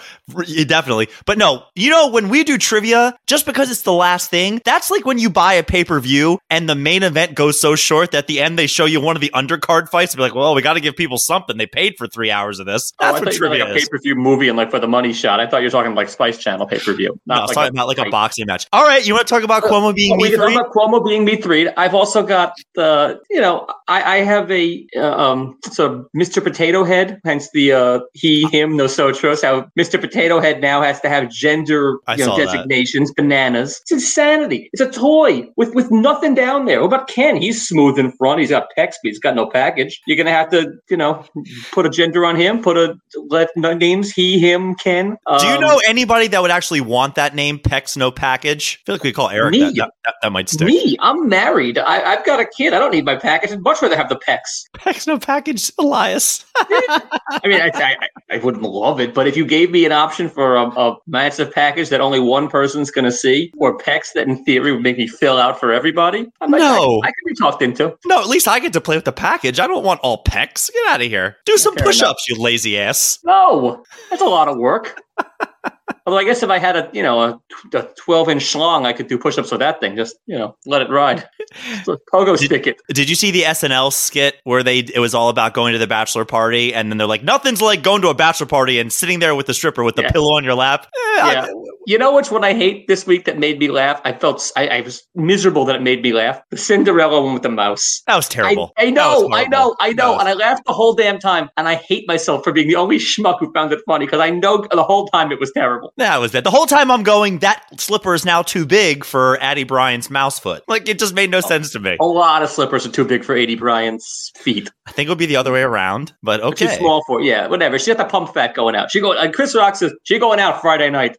definitely. 0.65 1.07
But 1.25 1.37
no, 1.37 1.63
you 1.75 1.89
know, 1.89 2.07
when 2.09 2.29
we 2.29 2.43
do 2.43 2.57
trivia, 2.57 3.15
just 3.27 3.45
because 3.45 3.71
it's 3.71 3.81
the 3.83 3.93
last 3.93 4.29
thing, 4.29 4.61
that's 4.65 4.91
like 4.91 5.05
when 5.05 5.17
you 5.17 5.29
buy 5.29 5.53
a 5.53 5.63
pay 5.63 5.83
per 5.83 5.99
view 5.99 6.39
and 6.49 6.69
the 6.69 6.75
main 6.75 7.03
event 7.03 7.35
goes 7.35 7.59
so 7.59 7.75
short 7.75 8.11
that 8.11 8.17
at 8.19 8.27
the 8.27 8.41
end 8.41 8.57
they 8.59 8.67
show 8.67 8.85
you 8.85 8.99
one 8.99 9.15
of 9.15 9.21
the 9.21 9.31
undercard 9.33 9.89
fights 9.89 10.13
and 10.13 10.17
be 10.17 10.23
like, 10.23 10.35
well, 10.35 10.55
we 10.55 10.61
got 10.61 10.73
to 10.73 10.79
give 10.81 10.95
people 10.95 11.17
something. 11.17 11.57
They 11.57 11.67
paid 11.67 11.95
for 11.97 12.07
three 12.07 12.31
hours 12.31 12.59
of 12.59 12.65
this. 12.65 12.93
Oh, 12.99 13.05
That's 13.05 13.19
thought 13.19 13.25
what 13.27 13.35
trivia 13.35 13.65
like 13.65 13.73
a 13.75 13.79
pay 13.79 13.85
per 13.89 13.99
view 13.99 14.15
movie 14.15 14.47
and 14.49 14.57
like 14.57 14.71
for 14.71 14.79
the 14.79 14.86
money 14.87 15.13
shot. 15.13 15.39
I 15.39 15.47
thought 15.47 15.57
you 15.57 15.67
were 15.67 15.71
talking 15.71 15.95
like 15.95 16.09
Spice 16.09 16.37
Channel 16.37 16.67
pay 16.67 16.79
per 16.79 16.93
view. 16.93 17.19
No, 17.25 17.35
I 17.35 17.41
was 17.41 17.51
talking 17.51 17.73
about 17.73 17.87
like 17.87 17.97
a 17.97 18.09
boxing 18.09 18.45
match. 18.45 18.67
All 18.73 18.83
right, 18.83 19.05
you 19.05 19.13
want 19.13 19.27
to 19.27 19.33
talk 19.33 19.43
about 19.43 19.63
Cuomo 19.63 19.93
being 19.93 20.17
Well, 20.17 20.29
me 20.29 20.35
three? 20.35 20.55
about 20.55 20.71
Cuomo 20.73 21.05
being 21.05 21.25
me 21.25 21.35
three. 21.37 21.69
I've 21.77 21.93
also 21.93 22.23
got 22.23 22.53
the, 22.75 23.19
you 23.29 23.41
know, 23.41 23.67
I, 23.87 24.17
I 24.17 24.17
have 24.17 24.49
a 24.51 24.85
uh, 24.95 25.17
um 25.17 25.57
sort 25.71 25.91
of 25.91 26.07
Mr. 26.15 26.43
Potato 26.43 26.83
Head, 26.83 27.19
hence 27.25 27.49
the 27.51 27.73
uh, 27.73 27.99
he, 28.13 28.47
him, 28.47 28.75
no 28.75 28.87
sotros. 28.87 29.41
How 29.41 29.67
Mr. 29.77 29.99
Potato 29.99 30.39
Head 30.39 30.61
now 30.61 30.81
has 30.81 31.01
to 31.01 31.09
have 31.09 31.29
gender 31.29 31.99
you 32.09 32.17
know, 32.17 32.25
saw 32.25 32.37
that. 32.37 32.45
designations, 32.45 33.11
bananas. 33.11 33.79
It's 33.83 33.91
insanity. 33.91 34.69
It's 34.73 34.81
a 34.81 34.89
toy 34.89 35.47
with 35.55 35.73
with 35.73 35.91
nothing 35.91 36.35
down 36.35 36.65
there. 36.65 36.81
What 36.81 36.87
about 36.87 37.07
Ken? 37.07 37.35
He's 37.35 37.67
smooth 37.67 37.97
in 37.97 38.11
front. 38.13 38.39
He's 38.39 38.49
got 38.49 38.67
pecs, 38.77 38.95
but 39.01 39.09
he's 39.09 39.19
got 39.19 39.35
no 39.35 39.47
package. 39.47 40.01
You're 40.05 40.17
gonna 40.17 40.31
have 40.31 40.49
to, 40.51 40.71
you 40.89 40.97
know, 40.97 41.25
put 41.71 41.85
a 41.85 41.89
gender 41.89 42.25
on 42.25 42.35
him. 42.35 42.61
Put 42.61 42.77
a 42.77 42.97
let 43.29 43.49
names 43.55 44.11
he, 44.11 44.39
him, 44.39 44.75
Ken. 44.83 45.17
Do 45.39 45.47
you 45.47 45.53
Um, 45.55 45.61
know 45.61 45.81
anybody 45.87 46.27
that 46.27 46.41
would 46.41 46.51
actually 46.51 46.81
want 46.81 47.15
that 47.15 47.35
name, 47.35 47.59
Pex 47.59 47.97
No 47.97 48.11
Package? 48.11 48.79
I 48.81 48.85
feel 48.85 48.95
like 48.95 49.03
we 49.03 49.11
call 49.13 49.29
Eric 49.29 49.51
Me. 49.51 49.59
that. 49.59 49.75
That, 49.75 49.91
that, 50.05 50.15
that 50.23 50.31
might 50.31 50.49
stick. 50.49 50.67
Me, 50.67 50.95
I'm 50.99 51.27
married. 51.29 51.77
I, 51.77 52.03
I've 52.13 52.25
got 52.25 52.39
a 52.39 52.45
kid. 52.45 52.73
I 52.73 52.79
don't 52.79 52.91
need 52.91 53.05
my 53.05 53.15
package. 53.15 53.51
I'd 53.51 53.61
much 53.61 53.81
rather 53.81 53.95
have 53.97 54.09
the 54.09 54.15
pecs. 54.17 54.63
Pex 54.77 55.07
No 55.07 55.17
Package, 55.19 55.71
Elias. 55.79 56.45
I 56.57 57.41
mean, 57.45 57.61
I, 57.61 57.71
I, 57.73 57.95
I 58.35 58.37
wouldn't 58.37 58.63
love 58.63 58.99
it, 58.99 59.13
but 59.13 59.27
if 59.27 59.35
you 59.37 59.45
gave 59.45 59.71
me 59.71 59.85
an 59.85 59.91
option 59.91 60.29
for 60.29 60.55
a, 60.55 60.63
a 60.69 60.95
massive 61.07 61.51
package 61.51 61.89
that 61.89 62.01
only 62.01 62.19
one 62.19 62.47
person's 62.49 62.91
going 62.91 63.05
to 63.05 63.11
see, 63.11 63.51
or 63.57 63.77
pecs 63.77 64.13
that 64.13 64.27
in 64.27 64.43
theory 64.43 64.71
would 64.71 64.81
make 64.81 64.97
me 64.97 65.07
fill 65.07 65.37
out 65.37 65.59
for 65.59 65.71
everybody, 65.71 66.27
I'm 66.41 66.51
like, 66.51 66.59
No. 66.61 67.01
I, 67.03 67.07
I 67.07 67.11
could 67.11 67.25
be 67.27 67.35
talked 67.35 67.61
into. 67.61 67.95
No, 68.05 68.19
at 68.21 68.27
least 68.27 68.47
I 68.47 68.59
get 68.59 68.73
to 68.73 68.81
play 68.81 68.95
with 68.97 69.05
the 69.05 69.11
package. 69.11 69.59
I 69.59 69.67
don't 69.67 69.83
want 69.83 69.99
all 70.01 70.23
pecs. 70.23 70.71
Get 70.71 70.87
out 70.89 71.01
of 71.01 71.07
here. 71.07 71.37
Do 71.45 71.57
some 71.57 71.75
push 71.75 72.01
ups, 72.01 72.27
you 72.29 72.35
lazy 72.41 72.77
ass. 72.79 73.19
No, 73.25 73.83
that's 74.09 74.21
a 74.21 74.25
lot 74.25 74.47
of 74.47 74.57
work 74.57 74.66
work. 74.67 75.01
Although 76.05 76.19
I 76.19 76.23
guess 76.23 76.43
if 76.43 76.49
I 76.49 76.57
had 76.57 76.75
a 76.75 76.89
you 76.93 77.03
know 77.03 77.19
a, 77.21 77.39
a 77.73 77.87
12 77.97 78.29
inch 78.29 78.43
schlong, 78.43 78.85
I 78.85 78.93
could 78.93 79.07
do 79.07 79.17
push 79.17 79.37
ups 79.37 79.51
with 79.51 79.59
that 79.59 79.79
thing. 79.79 79.95
Just 79.95 80.17
you 80.25 80.37
know, 80.37 80.55
let 80.65 80.81
it 80.81 80.89
ride. 80.89 81.27
So, 81.85 81.95
Pogo 82.13 82.37
stick 82.37 82.67
it. 82.67 82.75
Did 82.89 83.09
you 83.09 83.15
see 83.15 83.31
the 83.31 83.43
SNL 83.43 83.93
skit 83.93 84.35
where 84.43 84.63
they 84.63 84.79
it 84.79 84.99
was 84.99 85.15
all 85.15 85.29
about 85.29 85.53
going 85.53 85.71
to 85.71 85.79
the 85.79 85.87
bachelor 85.87 86.25
party 86.25 86.73
and 86.73 86.91
then 86.91 86.97
they're 86.97 87.07
like 87.07 87.23
nothing's 87.23 87.61
like 87.61 87.83
going 87.83 88.01
to 88.01 88.09
a 88.09 88.13
bachelor 88.13 88.47
party 88.47 88.79
and 88.79 88.91
sitting 88.91 89.19
there 89.19 89.33
with 89.33 89.45
the 89.45 89.53
stripper 89.53 89.81
with 89.85 89.95
the 89.95 90.01
Yeah. 90.01 90.11
pillow 90.11 90.35
on 90.35 90.43
your 90.43 90.55
lap. 90.55 90.87
Eh, 90.87 91.21
I- 91.21 91.31
Yeah. 91.33 91.47
You 91.87 91.97
know 91.97 92.13
which 92.13 92.31
one 92.31 92.43
I 92.43 92.53
hate 92.53 92.85
this 92.89 93.07
week 93.07 93.23
that 93.25 93.39
made 93.39 93.59
me 93.59 93.69
laugh? 93.69 94.01
I 94.03 94.11
felt 94.11 94.51
I 94.57 94.81
was 94.81 95.07
miserable 95.15 95.63
that 95.65 95.75
it 95.77 95.81
made 95.81 96.01
me 96.03 96.11
laugh. 96.11 96.41
The 96.51 96.57
Cinderella 96.57 97.21
one 97.23 97.33
with 97.33 97.43
the 97.43 97.49
mouse. 97.49 98.01
that 98.07 98.17
was 98.17 98.27
terrible. 98.27 98.73
I 98.77 98.85
was 98.85 98.93
know, 98.93 99.29
I 99.33 99.45
know, 99.45 99.73
I 99.79 99.93
know, 99.93 100.11
was- 100.11 100.19
and 100.19 100.27
I 100.27 100.33
laughed 100.33 100.65
the 100.65 100.73
whole 100.73 100.93
damn 100.95 101.17
time, 101.17 101.49
and 101.55 101.65
I 101.65 101.75
hate 101.75 102.05
myself 102.05 102.43
for 102.43 102.51
being 102.51 102.67
the 102.67 102.75
only 102.75 102.97
schmuck 103.09 103.39
who 103.39 103.49
found 103.53 103.71
it 103.71 103.79
funny 103.87 104.05
because 104.05 104.19
I 104.19 104.31
know 104.31 104.65
the 104.69 104.83
whole 104.83 105.07
time 105.07 105.31
it 105.31 105.39
was 105.39 105.49
terrible. 105.53 105.76
That 105.97 106.19
was 106.19 106.31
bad. 106.31 106.43
The 106.43 106.51
whole 106.51 106.65
time 106.65 106.91
I'm 106.91 107.03
going, 107.03 107.39
that 107.39 107.63
slipper 107.79 108.13
is 108.13 108.25
now 108.25 108.41
too 108.41 108.65
big 108.65 109.03
for 109.03 109.37
Aidy 109.41 109.67
Bryant's 109.67 110.09
mouse 110.09 110.39
foot. 110.39 110.63
Like 110.67 110.87
it 110.87 110.99
just 110.99 111.13
made 111.13 111.31
no 111.31 111.37
oh. 111.37 111.41
sense 111.41 111.71
to 111.73 111.79
me. 111.79 111.97
A 111.99 112.05
lot 112.05 112.43
of 112.43 112.49
slippers 112.49 112.85
are 112.85 112.91
too 112.91 113.05
big 113.05 113.23
for 113.23 113.35
Aidy 113.35 113.57
Bryant's 113.57 114.31
feet. 114.35 114.69
I 114.85 114.91
think 114.91 115.07
it 115.07 115.09
would 115.09 115.17
be 115.17 115.25
the 115.25 115.35
other 115.35 115.51
way 115.51 115.61
around, 115.61 116.13
but 116.23 116.37
Too 116.37 116.65
okay. 116.65 116.77
small 116.77 117.03
for 117.05 117.21
yeah, 117.21 117.47
whatever. 117.47 117.79
She 117.79 117.93
got 117.93 117.97
the 117.97 118.09
pump 118.09 118.33
fat 118.33 118.55
going 118.55 118.75
out. 118.75 118.91
She 118.91 119.01
go. 119.01 119.13
And 119.13 119.33
Chris 119.33 119.55
Rock 119.55 119.75
says 119.75 119.93
she 120.03 120.19
going 120.19 120.39
out 120.39 120.61
Friday 120.61 120.89
night. 120.89 121.17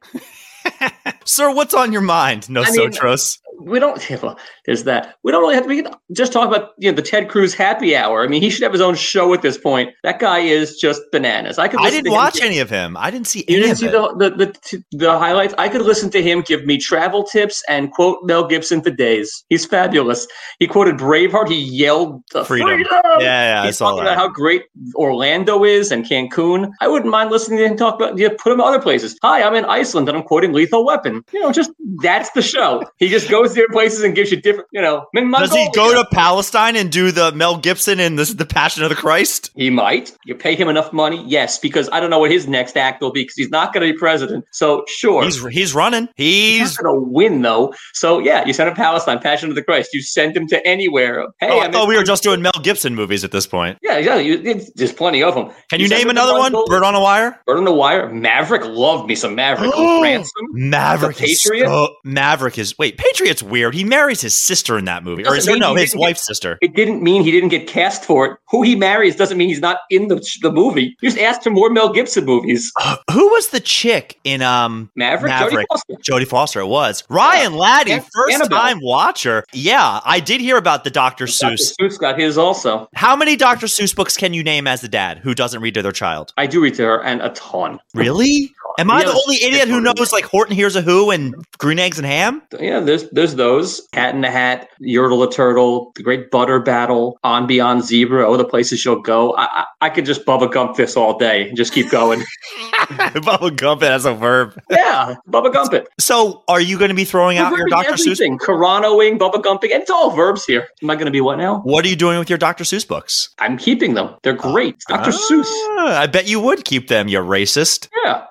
Sir, 1.25 1.53
what's 1.53 1.75
on 1.75 1.93
your 1.93 2.03
mind? 2.03 2.49
No 2.49 2.63
I 2.63 2.71
mean- 2.71 2.75
Sotros. 2.75 3.39
We 3.61 3.79
don't. 3.81 4.01
There's 4.67 4.85
that. 4.85 5.17
We 5.25 5.33
don't 5.33 5.43
really 5.43 5.55
have 5.55 5.65
to. 5.65 5.69
We 5.69 5.83
can 5.83 5.93
just 6.13 6.33
talk 6.33 6.49
about 6.49 6.71
you 6.79 6.91
know 6.91 6.97
the 6.97 7.03
Ted 7.03 7.29
Cruz 7.29 7.55
happy 7.55 7.97
hour. 7.97 8.23
I 8.25 8.29
mean, 8.29 8.41
he 8.43 8.51
should 8.51 8.63
have 8.63 8.73
his 8.73 8.81
own 8.81 8.95
show 8.95 9.35
at 9.35 9.43
this 9.43 9.59
point. 9.59 9.91
That 10.05 10.19
guy 10.21 10.39
is 10.39 10.77
just 10.77 11.03
bananas. 11.13 11.59
I 11.59 11.69
could. 11.69 11.81
I 11.81 11.91
didn't 11.91 12.13
watch 12.13 12.35
give- 12.35 12.45
any 12.45 12.59
of 12.61 12.71
him. 12.71 12.97
I 12.97 13.11
didn't 13.11 13.27
see 13.27 13.41
You 13.49 13.57
any 13.57 13.67
didn't 13.67 13.73
of 13.73 13.79
see 13.79 13.87
the, 13.89 14.15
the 14.31 14.31
the 14.71 14.83
the 14.97 15.19
highlights. 15.19 15.55
I 15.59 15.69
could 15.69 15.83
listen 15.83 16.11
to 16.11 16.23
him 16.23 16.43
give 16.43 16.65
me 16.67 16.79
travel 16.79 17.25
tips 17.25 17.63
and 17.69 17.91
quote 17.93 18.19
Mel 18.25 18.47
Gibson 18.47 18.83
for 18.83 18.91
days. 18.91 19.45
He's 19.49 19.65
fabulous. 19.67 20.27
He 20.59 20.67
quoted 20.67 20.97
Braveheart. 20.97 21.49
He 21.49 21.57
yelled 21.59 22.23
Freedom. 22.47 22.69
freedom. 22.69 22.87
yeah, 23.21 23.55
yeah, 23.55 23.63
I 23.63 23.67
He's 23.67 23.79
saw 23.79 23.91
talking 23.91 24.05
that. 24.05 24.13
about 24.13 24.19
how 24.19 24.29
great 24.29 24.65
Orlando 24.95 25.65
is 25.65 25.91
and 25.93 26.05
Cancun. 26.05 26.71
I 26.81 26.89
wouldn't 26.89 27.11
mind 27.11 27.31
listening 27.31 27.59
to 27.59 27.67
him 27.67 27.77
talk 27.77 27.95
about. 27.97 28.19
Yeah, 28.19 28.29
put 28.39 28.53
him 28.53 28.61
other 28.61 28.81
places. 28.81 29.19
Hi, 29.23 29.43
I'm 29.43 29.55
in 29.55 29.65
Iceland 29.65 30.09
and 30.09 30.17
I'm 30.19 30.25
quoting 30.25 30.53
Lethal 30.53 30.85
Weapon. 30.85 31.25
You 31.33 31.41
know, 31.41 31.53
just 31.53 31.71
that's 32.03 32.31
the 32.33 32.43
show. 32.43 32.83
He 32.99 33.09
just 33.09 33.29
goes 33.29 33.48
goes 33.49 33.55
different 33.55 33.73
places 33.73 34.03
and 34.03 34.15
gives 34.15 34.31
you 34.31 34.41
different, 34.41 34.69
you 34.73 34.81
know. 34.81 35.07
Does 35.15 35.53
he 35.53 35.69
go 35.75 35.95
to 35.95 36.09
Palestine 36.11 36.77
and 36.77 36.91
do 36.91 37.11
the 37.11 37.33
Mel 37.33 37.57
Gibson 37.57 38.01
and 38.01 38.19
the, 38.19 38.25
the 38.25 38.47
Passion 38.47 38.83
of 38.83 38.91
the 38.91 38.97
Christ? 38.97 39.51
He 39.57 39.71
might. 39.71 40.17
You 40.25 40.35
pay 40.35 40.55
him 40.55 40.69
enough 40.69 40.93
money, 40.93 41.25
yes, 41.27 41.59
because 41.59 41.89
I 41.93 42.01
don't 42.01 42.11
know 42.11 42.19
what 42.19 42.31
his 42.31 42.47
next 42.49 42.77
act 42.77 43.01
will 43.01 43.13
be 43.13 43.23
because 43.23 43.37
he's 43.37 43.51
not 43.51 43.73
going 43.73 43.87
to 43.87 43.93
be 43.93 43.99
president. 43.99 44.45
So 44.53 44.85
sure, 44.89 45.25
he's 45.25 45.45
he's 45.49 45.75
running. 45.75 46.09
He's, 46.17 46.61
he's 46.61 46.77
going 46.77 46.95
to 46.95 47.01
win 47.01 47.43
though. 47.43 47.75
So 47.95 48.19
yeah, 48.19 48.45
you 48.47 48.53
send 48.53 48.69
him 48.69 48.77
Palestine, 48.77 49.19
Passion 49.19 49.49
of 49.49 49.55
the 49.55 49.63
Christ. 49.63 49.91
You 49.93 50.03
send 50.03 50.37
him 50.37 50.47
to 50.49 50.67
anywhere. 50.67 51.27
Hey, 51.41 51.49
oh, 51.51 51.61
I 51.61 51.71
thought 51.71 51.89
we 51.89 51.97
were 51.97 52.05
just 52.05 52.23
doing 52.23 52.43
Mel 52.43 52.53
Gibson 52.63 52.95
movies 52.95 53.25
at 53.25 53.33
this 53.33 53.47
point. 53.47 53.79
Yeah, 53.83 53.97
exactly. 53.97 54.71
there's 54.75 54.93
plenty 54.93 55.23
of 55.23 55.35
them. 55.35 55.51
Can 55.71 55.81
you, 55.81 55.87
you 55.87 55.91
name 55.91 56.11
another 56.11 56.39
one? 56.39 56.53
Bird 56.67 56.83
on 56.83 56.95
a 56.95 57.01
Wire. 57.01 57.41
Bird 57.47 57.59
on 57.59 57.67
a 57.67 57.73
Wire. 57.73 58.09
Maverick. 58.11 58.65
Loved 58.65 59.09
me 59.09 59.15
some 59.15 59.35
Maverick. 59.35 59.73
Ransom. 60.03 60.47
Maverick. 60.53 61.17
Patriot. 61.17 61.67
So, 61.67 61.95
Maverick 62.05 62.59
is 62.59 62.77
wait. 62.79 62.99
Patriot's 63.39 63.51
weird. 63.51 63.75
He 63.75 63.85
marries 63.85 64.21
his 64.21 64.41
sister 64.41 64.79
in 64.79 64.85
that 64.87 65.05
movie, 65.05 65.25
or, 65.27 65.35
or 65.35 65.57
no, 65.57 65.75
his 65.75 65.95
wife's 65.95 66.21
get, 66.21 66.27
sister. 66.27 66.59
It 66.61 66.75
didn't 66.75 67.03
mean 67.03 67.23
he 67.23 67.31
didn't 67.31 67.51
get 67.51 67.67
cast 67.67 68.05
for 68.05 68.27
it. 68.27 68.39
Who 68.51 68.63
he 68.63 68.77
marries 68.77 69.17
doesn't 69.17 69.37
mean 69.37 69.49
he's 69.49 69.61
not 69.61 69.81
in 69.91 70.09
the 70.09 70.25
the 70.43 70.51
movie. 70.51 70.97
You 71.01 71.11
just 71.11 71.19
asked 71.19 71.43
for 71.43 71.51
more 71.51 71.71
Mel 71.71 71.93
Gibson 71.93 72.25
movies. 72.25 72.73
Uh, 72.81 72.97
who 73.11 73.29
was 73.29 73.49
the 73.49 73.61
chick 73.61 74.19
in 74.25 74.43
um 74.43 74.91
Maverick? 74.97 75.31
Maverick. 75.31 75.67
Jodie 75.69 75.79
Foster. 75.87 76.13
Jodie 76.13 76.29
Foster. 76.29 76.61
It 76.61 76.67
was 76.67 77.05
Ryan 77.09 77.53
yeah. 77.53 77.59
Laddie, 77.59 77.91
yeah. 77.91 78.05
first 78.13 78.35
Annabelle. 78.35 78.59
time 78.59 78.79
watcher. 78.83 79.45
Yeah, 79.53 80.01
I 80.05 80.21
did 80.21 80.41
hear 80.41 80.57
about 80.57 80.85
the 80.85 80.91
Dr. 80.91 81.27
Seuss. 81.27 81.77
Dr. 81.77 81.89
Seuss 81.89 81.99
got 81.99 82.19
his 82.19 82.39
also. 82.39 82.89
How 82.95 83.17
many 83.17 83.37
Dr. 83.37 83.67
Seuss 83.67 83.95
books 83.95 84.17
can 84.17 84.33
you 84.33 84.43
name 84.43 84.67
as 84.67 84.81
the 84.81 84.89
dad 84.89 85.19
who 85.19 85.35
doesn't 85.35 85.61
read 85.61 85.75
to 85.75 85.83
their 85.83 85.93
child? 85.93 86.33
I 86.37 86.47
do 86.47 86.63
read 86.63 86.75
to 86.75 86.85
her, 86.85 87.03
and 87.03 87.21
a 87.23 87.31
ton. 87.31 87.79
Really? 87.95 88.53
Am 88.79 88.93
I 88.93 89.03
the 89.03 89.11
only 89.11 89.43
idiot 89.43 89.67
who 89.67 89.81
knows 89.81 90.13
like 90.13 90.25
Horton 90.25 90.55
Hears 90.55 90.77
a 90.77 90.83
Who 90.83 91.11
and 91.11 91.35
Green 91.59 91.81
Eggs 91.81 91.99
and 91.99 92.07
Ham? 92.07 92.43
Yeah, 92.61 92.79
there's 92.79 93.11
there's 93.11 93.28
those. 93.37 93.87
Cat 93.93 94.15
in 94.15 94.21
the 94.21 94.31
Hat, 94.31 94.69
Yertle 94.83 95.25
the 95.25 95.31
Turtle, 95.35 95.93
The 95.97 96.03
Great 96.03 96.31
Butter 96.31 96.61
Battle, 96.61 97.19
On 97.25 97.47
Beyond 97.47 97.85
Zebra, 97.85 98.27
Oh 98.27 98.37
the 98.37 98.45
Places 98.45 98.85
You'll 98.85 99.01
Go. 99.01 99.33
I, 99.35 99.45
I, 99.45 99.65
I 99.83 99.91
could 99.91 100.05
just 100.05 100.25
Bubba 100.25 100.51
Gump 100.53 100.77
this 100.77 100.97
all 100.97 101.19
day 101.19 101.49
and 101.49 101.57
just 101.57 101.73
keep 101.73 101.91
going. 101.91 102.21
Bubba 102.89 103.55
Gump 103.55 103.83
it 103.83 103.91
as 103.91 104.05
a 104.05 104.15
verb. 104.15 104.61
Yeah, 104.71 105.15
Bubba 105.29 105.53
Gump 105.53 105.73
it. 105.75 105.89
So 105.99 106.45
are 106.49 106.61
you 106.61 106.79
going 106.79 106.91
to 106.91 106.95
be 106.95 107.05
throwing 107.05 107.37
We're 107.39 107.45
out 107.45 107.57
your 107.57 107.69
Dr. 107.69 107.93
Everything. 107.93 108.39
Seuss? 108.39 108.47
Caranoing, 108.47 109.19
Bubba 109.19 109.43
Gumping, 109.43 109.73
and 109.73 109.83
it's 109.83 109.91
all 109.91 110.11
verbs 110.11 110.45
here. 110.45 110.69
Am 110.83 110.91
I 110.91 110.95
going 110.95 111.07
to 111.07 111.13
be 111.13 111.21
what 111.21 111.37
now? 111.37 111.61
What 111.61 111.85
are 111.85 111.89
you 111.89 111.97
doing 111.97 112.19
with 112.19 112.29
your 112.29 112.39
Dr. 112.39 112.65
Seuss 112.65 112.87
books? 112.87 113.31
I'm 113.39 113.59
keeping 113.59 113.95
them. 113.95 114.15
They're 114.23 114.33
great. 114.33 114.77
Uh, 114.89 114.97
Dr. 114.97 115.11
Seuss. 115.11 115.49
I 115.79 116.07
bet 116.07 116.29
you 116.29 116.41
would 116.41 116.65
keep 116.65 116.89
them, 116.89 117.09
you 117.09 117.19
racist. 117.19 117.89
Yeah. 118.05 118.25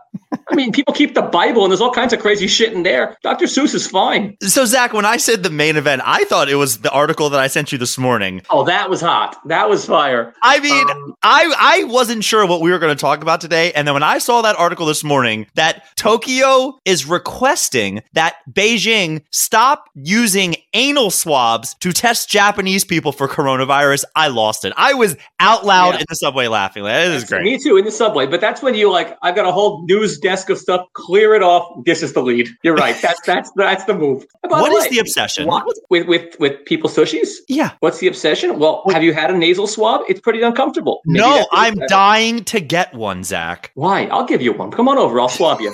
I 0.49 0.55
mean, 0.55 0.71
people 0.71 0.93
keep 0.93 1.13
the 1.13 1.21
Bible 1.21 1.63
and 1.63 1.71
there's 1.71 1.81
all 1.81 1.91
kinds 1.93 2.13
of 2.13 2.19
crazy 2.19 2.47
shit 2.47 2.73
in 2.73 2.83
there. 2.83 3.17
Dr. 3.21 3.45
Seuss 3.45 3.75
is 3.75 3.85
fine. 3.87 4.35
So, 4.41 4.65
Zach, 4.65 4.93
when 4.93 5.05
I 5.05 5.17
said 5.17 5.43
the 5.43 5.49
main 5.49 5.75
event, 5.75 6.01
I 6.05 6.23
thought 6.25 6.36
it 6.45 6.55
was 6.55 6.79
the 6.79 6.91
article 6.91 7.29
that 7.29 7.39
I 7.39 7.47
sent 7.47 7.71
you 7.71 7.77
this 7.77 7.97
morning. 7.97 8.41
Oh, 8.49 8.63
that 8.65 8.89
was 8.89 9.01
hot. 9.01 9.37
That 9.45 9.69
was 9.69 9.85
fire. 9.85 10.33
I 10.41 10.59
mean, 10.59 10.89
um, 10.89 11.15
I 11.23 11.53
I 11.57 11.83
wasn't 11.85 12.23
sure 12.23 12.45
what 12.45 12.61
we 12.61 12.71
were 12.71 12.79
going 12.79 12.95
to 12.95 12.99
talk 12.99 13.21
about 13.21 13.41
today, 13.41 13.71
and 13.73 13.87
then 13.87 13.93
when 13.93 14.03
I 14.03 14.17
saw 14.17 14.41
that 14.41 14.55
article 14.57 14.85
this 14.85 15.03
morning 15.03 15.47
that 15.55 15.83
Tokyo 15.95 16.79
is 16.85 17.05
requesting 17.05 18.01
that 18.13 18.35
Beijing 18.51 19.21
stop 19.31 19.89
using 19.95 20.55
anal 20.73 21.11
swabs 21.11 21.73
to 21.75 21.91
test 21.91 22.29
Japanese 22.29 22.83
people 22.83 23.11
for 23.11 23.27
coronavirus, 23.27 24.05
I 24.15 24.27
lost 24.27 24.65
it. 24.65 24.73
I 24.77 24.93
was 24.93 25.15
out 25.39 25.65
loud 25.65 25.95
yeah. 25.95 25.99
in 26.01 26.05
the 26.09 26.15
subway 26.15 26.47
laughing. 26.47 26.83
Like, 26.83 26.93
this 26.93 27.23
great. 27.23 27.43
Me 27.43 27.57
too 27.57 27.77
in 27.77 27.85
the 27.85 27.91
subway, 27.91 28.25
but 28.25 28.41
that's 28.41 28.61
when 28.61 28.75
you 28.75 28.91
like, 28.91 29.17
I've 29.21 29.35
got 29.35 29.45
a 29.45 29.51
whole 29.51 29.85
news 29.85 30.19
desk 30.19 30.49
of 30.49 30.57
stuff. 30.57 30.85
Clear 30.93 31.33
it 31.33 31.43
off. 31.43 31.83
This 31.85 32.03
is 32.03 32.13
the 32.13 32.21
lead. 32.21 32.49
You're 32.63 32.75
right. 32.75 32.95
That's 33.01 33.21
that's 33.25 33.51
that's 33.55 33.85
the 33.85 33.93
move. 33.93 34.25
By 34.49 34.61
what 34.61 34.69
the, 34.69 34.77
is 34.77 34.89
the 34.89 34.99
obsession? 34.99 35.47
What? 35.47 35.65
With 35.89 36.07
with 36.07 36.26
with 36.39 36.65
people 36.65 36.89
sushis? 36.89 37.29
Yeah. 37.47 37.71
What's 37.79 37.99
the 37.99 38.07
obsession? 38.07 38.59
Well, 38.59 38.83
have 38.89 39.03
you 39.03 39.13
had 39.13 39.31
a 39.31 39.37
nasal 39.37 39.67
swab? 39.67 40.01
It's 40.07 40.19
pretty 40.19 40.41
uncomfortable. 40.41 41.01
Maybe 41.05 41.19
no, 41.23 41.47
I'm 41.51 41.75
dying 41.87 42.43
to 42.45 42.59
get 42.59 42.93
one, 42.93 43.23
Zach. 43.23 43.71
Why? 43.75 44.05
I'll 44.07 44.25
give 44.25 44.41
you 44.41 44.53
one. 44.53 44.71
Come 44.71 44.87
on 44.87 44.97
over. 44.97 45.19
I'll 45.19 45.29
swab 45.29 45.61
you. 45.61 45.73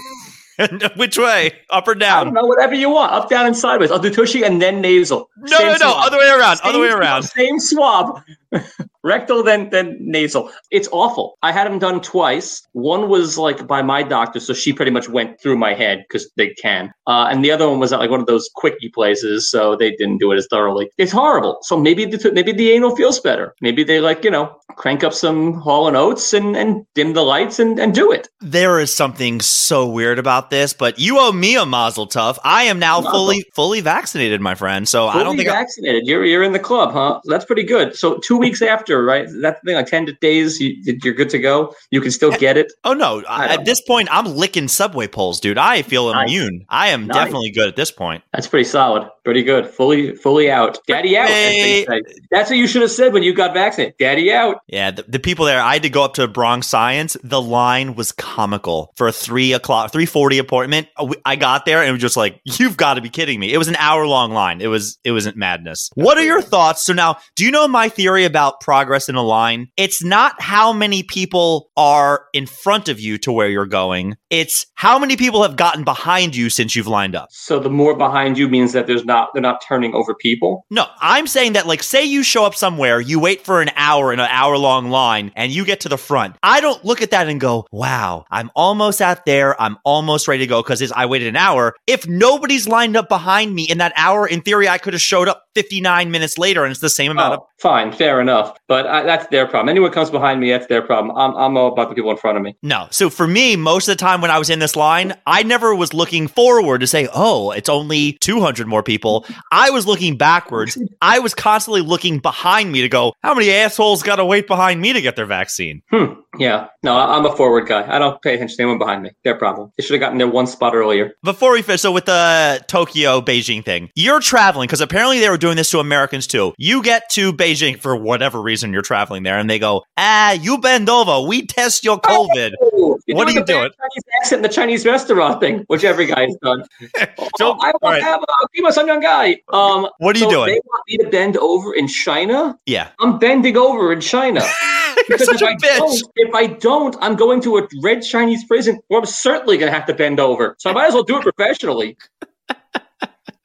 Which 0.97 1.17
way? 1.17 1.51
Up 1.71 1.87
or 1.87 1.95
down? 1.95 2.21
I 2.21 2.23
don't 2.25 2.33
know. 2.35 2.45
Whatever 2.45 2.75
you 2.75 2.89
want. 2.89 3.11
Up, 3.11 3.29
down, 3.29 3.45
and 3.45 3.57
sideways. 3.57 3.91
I'll 3.91 3.99
do 3.99 4.11
tushy 4.11 4.43
and 4.43 4.61
then 4.61 4.81
nasal. 4.81 5.29
No, 5.37 5.57
Same 5.57 5.67
no, 5.67 5.73
no. 5.73 5.77
Swab. 5.77 6.05
Other 6.05 6.17
way 6.17 6.29
around. 6.29 6.57
Same, 6.57 6.69
other 6.69 6.79
way 6.79 6.89
around. 6.89 7.23
Same 7.23 7.59
swab. 7.59 8.21
rectal 9.03 9.43
then 9.43 9.69
then 9.69 9.97
nasal. 9.99 10.49
It's 10.71 10.87
awful. 10.91 11.37
I 11.41 11.51
had 11.51 11.67
them 11.67 11.79
done 11.79 12.01
twice. 12.01 12.65
One 12.73 13.09
was 13.09 13.37
like 13.37 13.67
by 13.67 13.81
my 13.81 14.03
doctor 14.03 14.39
so 14.39 14.53
she 14.53 14.73
pretty 14.73 14.91
much 14.91 15.09
went 15.09 15.39
through 15.41 15.57
my 15.57 15.73
head 15.73 16.05
because 16.07 16.29
they 16.37 16.49
can. 16.49 16.91
Uh, 17.07 17.27
and 17.29 17.43
the 17.43 17.51
other 17.51 17.69
one 17.69 17.79
was 17.79 17.91
at 17.91 17.99
like 17.99 18.09
one 18.09 18.21
of 18.21 18.27
those 18.27 18.49
quickie 18.55 18.89
places 18.89 19.49
so 19.49 19.75
they 19.75 19.91
didn't 19.91 20.19
do 20.19 20.31
it 20.31 20.37
as 20.37 20.47
thoroughly. 20.49 20.89
It's 20.97 21.11
horrible. 21.11 21.59
So 21.63 21.79
maybe 21.79 22.05
the 22.05 22.31
maybe 22.31 22.51
the 22.51 22.71
anal 22.71 22.95
feels 22.95 23.19
better. 23.19 23.53
Maybe 23.61 23.83
they 23.83 23.99
like 23.99 24.23
you 24.23 24.31
know 24.31 24.55
crank 24.75 25.03
up 25.03 25.13
some 25.13 25.53
hall 25.53 25.87
and 25.87 25.97
oates 25.97 26.33
and 26.33 26.55
and 26.55 26.85
dim 26.95 27.13
the 27.13 27.23
lights 27.23 27.59
and 27.59 27.79
and 27.79 27.93
do 27.93 28.11
it. 28.11 28.27
There 28.41 28.79
is 28.79 28.93
something 28.93 29.41
so 29.41 29.87
weird 29.87 30.19
about 30.19 30.49
this 30.49 30.73
but 30.73 30.99
you 30.99 31.19
owe 31.19 31.31
me 31.31 31.55
a 31.55 31.65
mazel 31.65 32.07
tov. 32.07 32.37
I 32.43 32.63
am 32.63 32.79
now 32.79 32.99
mazel. 32.99 33.11
fully 33.11 33.45
fully 33.53 33.81
vaccinated 33.81 34.41
my 34.41 34.55
friend 34.55 34.87
so 34.87 35.09
fully 35.09 35.21
i 35.21 35.23
don't 35.23 35.37
think 35.37 35.49
vaccinated. 35.49 36.03
I- 36.03 36.05
you're 36.05 36.25
you're 36.25 36.43
in 36.43 36.53
the 36.53 36.59
club 36.59 36.93
huh? 36.93 37.19
That's 37.25 37.45
pretty 37.45 37.63
good. 37.63 37.95
So 37.95 38.17
two 38.19 38.37
weeks 38.43 38.61
after 38.61 39.03
right? 39.03 39.27
That 39.41 39.61
thing 39.63 39.75
like 39.75 39.87
ten 39.87 40.07
days, 40.21 40.59
you, 40.59 40.75
are 41.05 41.13
good 41.13 41.29
to 41.29 41.39
go. 41.39 41.75
You 41.91 42.01
can 42.01 42.11
still 42.11 42.31
get 42.31 42.57
it. 42.57 42.71
Oh 42.83 42.93
no! 42.93 43.23
At 43.27 43.65
this 43.65 43.81
point, 43.81 44.09
I'm 44.11 44.25
licking 44.25 44.67
subway 44.67 45.07
poles, 45.07 45.39
dude. 45.39 45.57
I 45.57 45.81
feel 45.81 46.11
nice. 46.11 46.29
immune. 46.29 46.65
I 46.69 46.89
am 46.89 47.07
nice. 47.07 47.15
definitely 47.15 47.51
good 47.51 47.67
at 47.67 47.75
this 47.75 47.91
point. 47.91 48.23
That's 48.33 48.47
pretty 48.47 48.65
solid. 48.65 49.09
Pretty 49.23 49.43
good. 49.43 49.67
Fully, 49.67 50.15
fully 50.15 50.51
out. 50.51 50.79
Daddy 50.85 51.17
out. 51.17 51.27
Hey. 51.27 51.85
That's 52.29 52.49
what 52.49 52.57
you 52.57 52.67
should 52.67 52.81
have 52.81 52.91
said 52.91 53.13
when 53.13 53.23
you 53.23 53.33
got 53.33 53.53
vaccinated. 53.53 53.95
Daddy 53.97 54.33
out. 54.33 54.59
Yeah, 54.67 54.91
the, 54.91 55.03
the, 55.03 55.19
people 55.19 55.45
there. 55.45 55.61
I 55.61 55.73
had 55.73 55.83
to 55.83 55.89
go 55.89 56.03
up 56.03 56.15
to 56.15 56.27
Bronx 56.27 56.67
Science. 56.67 57.15
The 57.23 57.41
line 57.41 57.95
was 57.95 58.11
comical 58.11 58.91
for 58.97 59.07
a 59.07 59.13
three 59.13 59.53
o'clock, 59.53 59.93
three 59.93 60.05
forty 60.05 60.39
appointment. 60.39 60.89
Uh, 60.97 61.13
I 61.23 61.37
got 61.37 61.65
there 61.65 61.79
and 61.79 61.87
it 61.87 61.93
was 61.93 62.01
just 62.01 62.17
like, 62.17 62.41
you've 62.43 62.75
got 62.75 62.95
to 62.95 63.01
be 63.01 63.09
kidding 63.09 63.39
me. 63.39 63.53
It 63.53 63.57
was 63.57 63.69
an 63.69 63.77
hour 63.77 64.05
long 64.05 64.31
line. 64.31 64.59
It 64.59 64.67
was, 64.67 64.99
it 65.05 65.11
wasn't 65.13 65.37
madness. 65.37 65.89
What 65.95 66.17
are 66.17 66.23
your 66.23 66.41
thoughts? 66.41 66.83
So 66.83 66.91
now, 66.91 67.17
do 67.35 67.45
you 67.45 67.51
know 67.51 67.65
my 67.65 67.87
theory 67.87 68.25
about 68.25 68.59
progress 68.59 69.07
in 69.07 69.15
a 69.15 69.23
line? 69.23 69.69
It's 69.77 70.03
not 70.03 70.41
how 70.41 70.73
many 70.73 71.01
people 71.03 71.69
are 71.77 72.25
in 72.33 72.45
front 72.45 72.89
of 72.89 72.99
you 72.99 73.17
to 73.19 73.31
where 73.31 73.47
you're 73.47 73.65
going. 73.65 74.17
It's 74.29 74.65
how 74.73 74.99
many 74.99 75.15
people 75.15 75.43
have 75.43 75.55
gotten 75.55 75.85
behind 75.85 76.35
you 76.35 76.49
since 76.49 76.75
you've 76.75 76.87
lined 76.87 77.15
up. 77.15 77.29
So 77.31 77.59
the 77.59 77.69
more 77.69 77.95
behind 77.95 78.37
you 78.37 78.49
means 78.49 78.73
that 78.73 78.87
there's 78.87 79.05
not 79.05 79.12
not 79.13 79.33
they're 79.33 79.41
not 79.41 79.61
turning 79.61 79.93
over 79.93 80.13
people. 80.15 80.65
No, 80.69 80.85
I'm 80.99 81.27
saying 81.27 81.53
that 81.53 81.67
like 81.67 81.83
say 81.83 82.03
you 82.03 82.23
show 82.23 82.45
up 82.45 82.55
somewhere, 82.55 82.99
you 82.99 83.19
wait 83.19 83.45
for 83.45 83.61
an 83.61 83.69
hour 83.75 84.11
in 84.11 84.19
an 84.19 84.27
hour 84.29 84.57
long 84.57 84.89
line 84.89 85.31
and 85.35 85.51
you 85.51 85.65
get 85.65 85.81
to 85.81 85.89
the 85.89 85.97
front. 85.97 86.35
I 86.43 86.61
don't 86.61 86.83
look 86.83 87.01
at 87.01 87.11
that 87.11 87.27
and 87.27 87.39
go, 87.39 87.67
"Wow, 87.71 88.25
I'm 88.31 88.49
almost 88.55 89.01
out 89.01 89.25
there. 89.25 89.59
I'm 89.61 89.77
almost 89.83 90.27
ready 90.27 90.43
to 90.43 90.47
go 90.47 90.61
because 90.61 90.91
I 90.91 91.05
waited 91.05 91.27
an 91.27 91.35
hour." 91.35 91.75
If 91.87 92.07
nobody's 92.07 92.67
lined 92.67 92.97
up 92.97 93.09
behind 93.09 93.53
me 93.53 93.63
in 93.63 93.77
that 93.77 93.93
hour, 93.95 94.27
in 94.27 94.41
theory 94.41 94.67
I 94.67 94.77
could 94.77 94.93
have 94.93 95.01
showed 95.01 95.27
up 95.27 95.43
59 95.55 96.09
minutes 96.09 96.37
later 96.37 96.63
and 96.63 96.71
it's 96.71 96.81
the 96.81 96.89
same 96.89 97.11
amount 97.11 97.33
oh, 97.33 97.35
of 97.35 97.41
fine, 97.59 97.91
fair 97.91 98.19
enough. 98.19 98.57
But 98.67 98.87
I, 98.87 99.03
that's 99.03 99.27
their 99.27 99.45
problem. 99.47 99.69
Anyone 99.69 99.91
comes 99.91 100.09
behind 100.09 100.39
me, 100.39 100.51
that's 100.51 100.67
their 100.67 100.81
problem. 100.81 101.15
I'm 101.15 101.35
I'm 101.35 101.57
all 101.57 101.71
about 101.71 101.89
the 101.89 101.95
people 101.95 102.11
in 102.11 102.17
front 102.17 102.37
of 102.37 102.43
me. 102.43 102.55
No. 102.63 102.87
So 102.89 103.09
for 103.09 103.27
me, 103.27 103.55
most 103.55 103.87
of 103.87 103.97
the 103.97 104.03
time 104.03 104.21
when 104.21 104.31
I 104.31 104.39
was 104.39 104.49
in 104.49 104.59
this 104.59 104.75
line, 104.75 105.13
I 105.27 105.43
never 105.43 105.75
was 105.75 105.93
looking 105.93 106.27
forward 106.27 106.81
to 106.81 106.87
say, 106.87 107.07
"Oh, 107.13 107.51
it's 107.51 107.69
only 107.69 108.13
200 108.13 108.67
more 108.67 108.83
people." 108.83 109.02
People. 109.03 109.25
I 109.51 109.69
was 109.69 109.85
looking 109.85 110.17
backwards. 110.17 110.77
I 111.01 111.19
was 111.19 111.33
constantly 111.33 111.81
looking 111.81 112.19
behind 112.19 112.71
me 112.71 112.81
to 112.81 112.89
go, 112.89 113.13
how 113.21 113.33
many 113.33 113.51
assholes 113.51 114.03
got 114.03 114.17
to 114.17 114.25
wait 114.25 114.47
behind 114.47 114.81
me 114.81 114.93
to 114.93 115.01
get 115.01 115.15
their 115.15 115.25
vaccine? 115.25 115.81
Hmm. 115.91 116.13
Yeah. 116.37 116.67
No, 116.83 116.97
I'm 116.97 117.25
a 117.25 117.35
forward 117.35 117.67
guy. 117.67 117.85
I 117.87 117.97
don't 117.97 118.21
pay 118.21 118.35
attention 118.35 118.57
to 118.57 118.63
anyone 118.63 118.77
behind 118.77 119.03
me. 119.03 119.11
Their 119.23 119.35
problem. 119.35 119.71
They 119.77 119.83
should 119.83 119.93
have 119.93 120.01
gotten 120.01 120.17
there 120.17 120.27
one 120.27 120.47
spot 120.47 120.75
earlier. 120.75 121.13
Before 121.23 121.53
we 121.53 121.61
finish, 121.61 121.81
so 121.81 121.93
with 121.93 122.05
the 122.05 122.61
Tokyo 122.67 123.21
Beijing 123.21 123.63
thing, 123.63 123.89
you're 123.95 124.19
traveling 124.19 124.67
because 124.67 124.81
apparently 124.81 125.19
they 125.19 125.29
were 125.29 125.37
doing 125.37 125.55
this 125.55 125.71
to 125.71 125.79
Americans 125.79 126.27
too. 126.27 126.53
You 126.57 126.83
get 126.83 127.09
to 127.11 127.31
Beijing 127.31 127.79
for 127.79 127.95
whatever 127.95 128.41
reason 128.41 128.73
you're 128.73 128.81
traveling 128.81 129.23
there, 129.23 129.37
and 129.37 129.49
they 129.49 129.59
go, 129.59 129.83
ah, 129.97 130.33
you 130.33 130.57
bend 130.57 130.89
over. 130.89 131.25
We 131.25 131.45
test 131.45 131.85
your 131.85 132.01
COVID. 132.01 132.51
Oh, 132.61 132.99
what 133.07 133.29
are 133.29 133.31
you 133.31 133.45
doing? 133.45 133.69
Chinese 133.69 134.03
accent 134.19 134.39
in 134.39 134.43
the 134.43 134.49
Chinese 134.49 134.85
restaurant 134.85 135.39
thing, 135.39 135.63
which 135.67 135.85
every 135.85 136.05
guy's 136.05 136.35
done. 136.41 136.63
so, 137.37 137.53
oh, 137.53 137.57
I 137.61 137.71
want 137.81 137.83
right. 137.83 137.99
to 137.99 138.05
have 138.05 138.21
a 138.21 139.01
guy. 139.01 139.37
Um, 139.49 139.87
what 139.99 140.15
are 140.15 140.19
you 140.19 140.25
so 140.25 140.31
doing? 140.31 140.47
They 140.47 140.61
want 140.65 140.83
me 140.87 140.97
to 140.97 141.09
bend 141.09 141.37
over 141.37 141.73
in 141.73 141.87
China. 141.87 142.59
Yeah, 142.65 142.89
I'm 142.99 143.19
bending 143.19 143.55
over 143.55 143.93
in 143.93 144.01
China. 144.01 144.41
because 145.07 145.29
if 145.29 145.41
I 145.41 145.55
bitch. 145.55 145.77
don't, 145.77 146.11
if 146.15 146.35
I 146.35 146.47
don't, 146.47 146.72
I'm 147.01 147.15
going 147.15 147.41
to 147.41 147.57
a 147.57 147.67
red 147.81 148.01
Chinese 148.01 148.45
prison 148.45 148.79
where 148.87 148.99
I'm 148.99 149.05
certainly 149.05 149.57
going 149.57 149.71
to 149.71 149.77
have 149.77 149.87
to 149.87 149.93
bend 149.93 150.19
over. 150.19 150.55
So 150.59 150.69
I 150.69 150.73
might 150.73 150.87
as 150.87 150.93
well 150.93 151.03
do 151.03 151.17
it 151.17 151.23
professionally. 151.23 151.97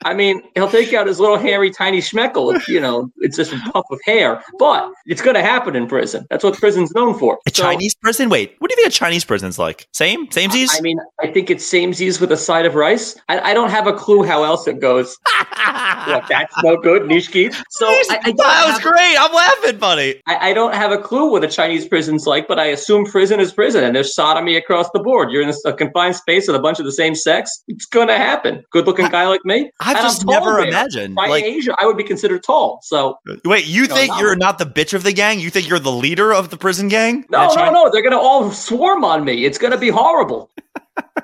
I 0.05 0.15
mean, 0.15 0.43
he'll 0.55 0.71
take 0.71 0.93
out 0.93 1.07
his 1.07 1.19
little 1.19 1.37
hairy, 1.37 1.71
tiny 1.71 1.99
schmeckle. 1.99 2.55
If, 2.55 2.69
you 2.69 2.81
know, 2.81 3.11
it's 3.19 3.37
just 3.37 3.53
a 3.53 3.59
puff 3.73 3.85
of 3.91 3.99
hair, 4.05 4.43
but 4.59 4.93
it's 5.07 5.21
going 5.21 5.35
to 5.35 5.43
happen 5.43 5.75
in 5.75 5.89
prison. 5.89 6.27
That's 6.31 6.45
what 6.45 6.57
prison's 6.57 6.93
known 6.93 7.19
for. 7.19 7.39
A 7.47 7.51
so, 7.51 7.65
Chinese 7.65 7.95
prison? 7.97 8.29
Wait, 8.29 8.55
what 8.59 8.71
do 8.71 8.75
you 8.75 8.77
think 8.77 8.95
a 8.95 8.97
Chinese 8.97 9.25
prison's 9.25 9.59
like? 9.59 9.89
Same, 9.93 10.31
same 10.31 10.51
I, 10.51 10.69
I 10.77 10.81
mean, 10.81 10.99
I 11.21 11.27
think 11.27 11.51
it's 11.51 11.69
samesies 11.69 12.21
with 12.21 12.31
a 12.31 12.37
side 12.37 12.65
of 12.65 12.75
rice. 12.77 13.17
I, 13.29 13.41
I, 13.41 13.55
don't 13.55 13.71
have 13.71 13.87
a 13.87 13.93
clue 13.93 14.23
how 14.23 14.45
else 14.45 14.69
it 14.69 14.81
goes. 14.81 15.17
what, 16.07 16.25
that's 16.29 16.55
no 16.63 16.77
good, 16.77 17.03
Nishki. 17.03 17.53
So 17.71 17.87
I, 17.87 18.21
I 18.23 18.33
that 18.33 18.67
was 18.69 18.81
great. 18.81 19.17
I'm 19.19 19.33
laughing, 19.33 19.79
buddy. 19.79 20.23
I, 20.27 20.51
I 20.51 20.53
don't 20.55 20.75
have 20.75 20.93
a 20.93 20.99
clue 20.99 21.31
what 21.33 21.43
a 21.45 21.49
Chinese 21.49 21.89
prison's 21.89 22.27
like, 22.27 22.47
but 22.47 22.59
I 22.59 22.67
assume 22.67 23.05
prison 23.05 23.41
is 23.41 23.53
prison, 23.53 23.85
and 23.85 23.97
there's 23.97 24.15
sodomy 24.15 24.57
across 24.57 24.89
the 24.91 25.01
board. 25.01 25.31
You're 25.31 25.43
in 25.43 25.49
a, 25.49 25.69
a 25.69 25.73
confined 25.73 26.17
space 26.17 26.47
with 26.47 26.57
a 26.57 26.61
bunch 26.61 26.79
of 26.79 26.85
the 26.85 26.93
same 26.93 27.15
sex. 27.15 27.65
It's 27.69 27.87
going 27.87 28.09
to 28.09 28.17
happen. 28.17 28.65
Good 28.71 28.87
looking 28.87 29.09
guy 29.09 29.27
like 29.27 29.45
me. 29.45 29.71
I've 29.89 30.03
just 30.03 30.27
never 30.27 30.59
imagined. 30.59 31.15
By 31.15 31.29
like, 31.29 31.45
Asia, 31.45 31.75
I 31.79 31.87
would 31.87 31.97
be 31.97 32.05
considered 32.05 32.43
tall. 32.43 32.81
So 32.83 33.19
wait, 33.45 33.67
you, 33.67 33.83
you 33.83 33.87
think 33.87 34.11
know, 34.11 34.19
you're 34.19 34.37
not 34.37 34.59
the 34.59 34.67
bitch 34.67 34.95
of 34.95 35.03
the 35.03 35.13
gang? 35.13 35.41
You 35.41 35.51
think 35.51 35.69
you're 35.69 35.79
the 35.79 35.93
leader 35.93 36.33
of 36.33 36.51
the 36.51 36.57
prison 36.57 36.89
gang? 36.89 37.25
No, 37.31 37.53
no, 37.55 37.71
no. 37.71 37.91
They're 37.91 38.03
going 38.03 38.13
to 38.13 38.19
all 38.19 38.51
swarm 38.51 39.05
on 39.05 39.25
me. 39.25 39.45
It's 39.45 39.59
going 39.59 39.73
to 39.73 39.79
be 39.79 39.89
horrible. 39.89 40.51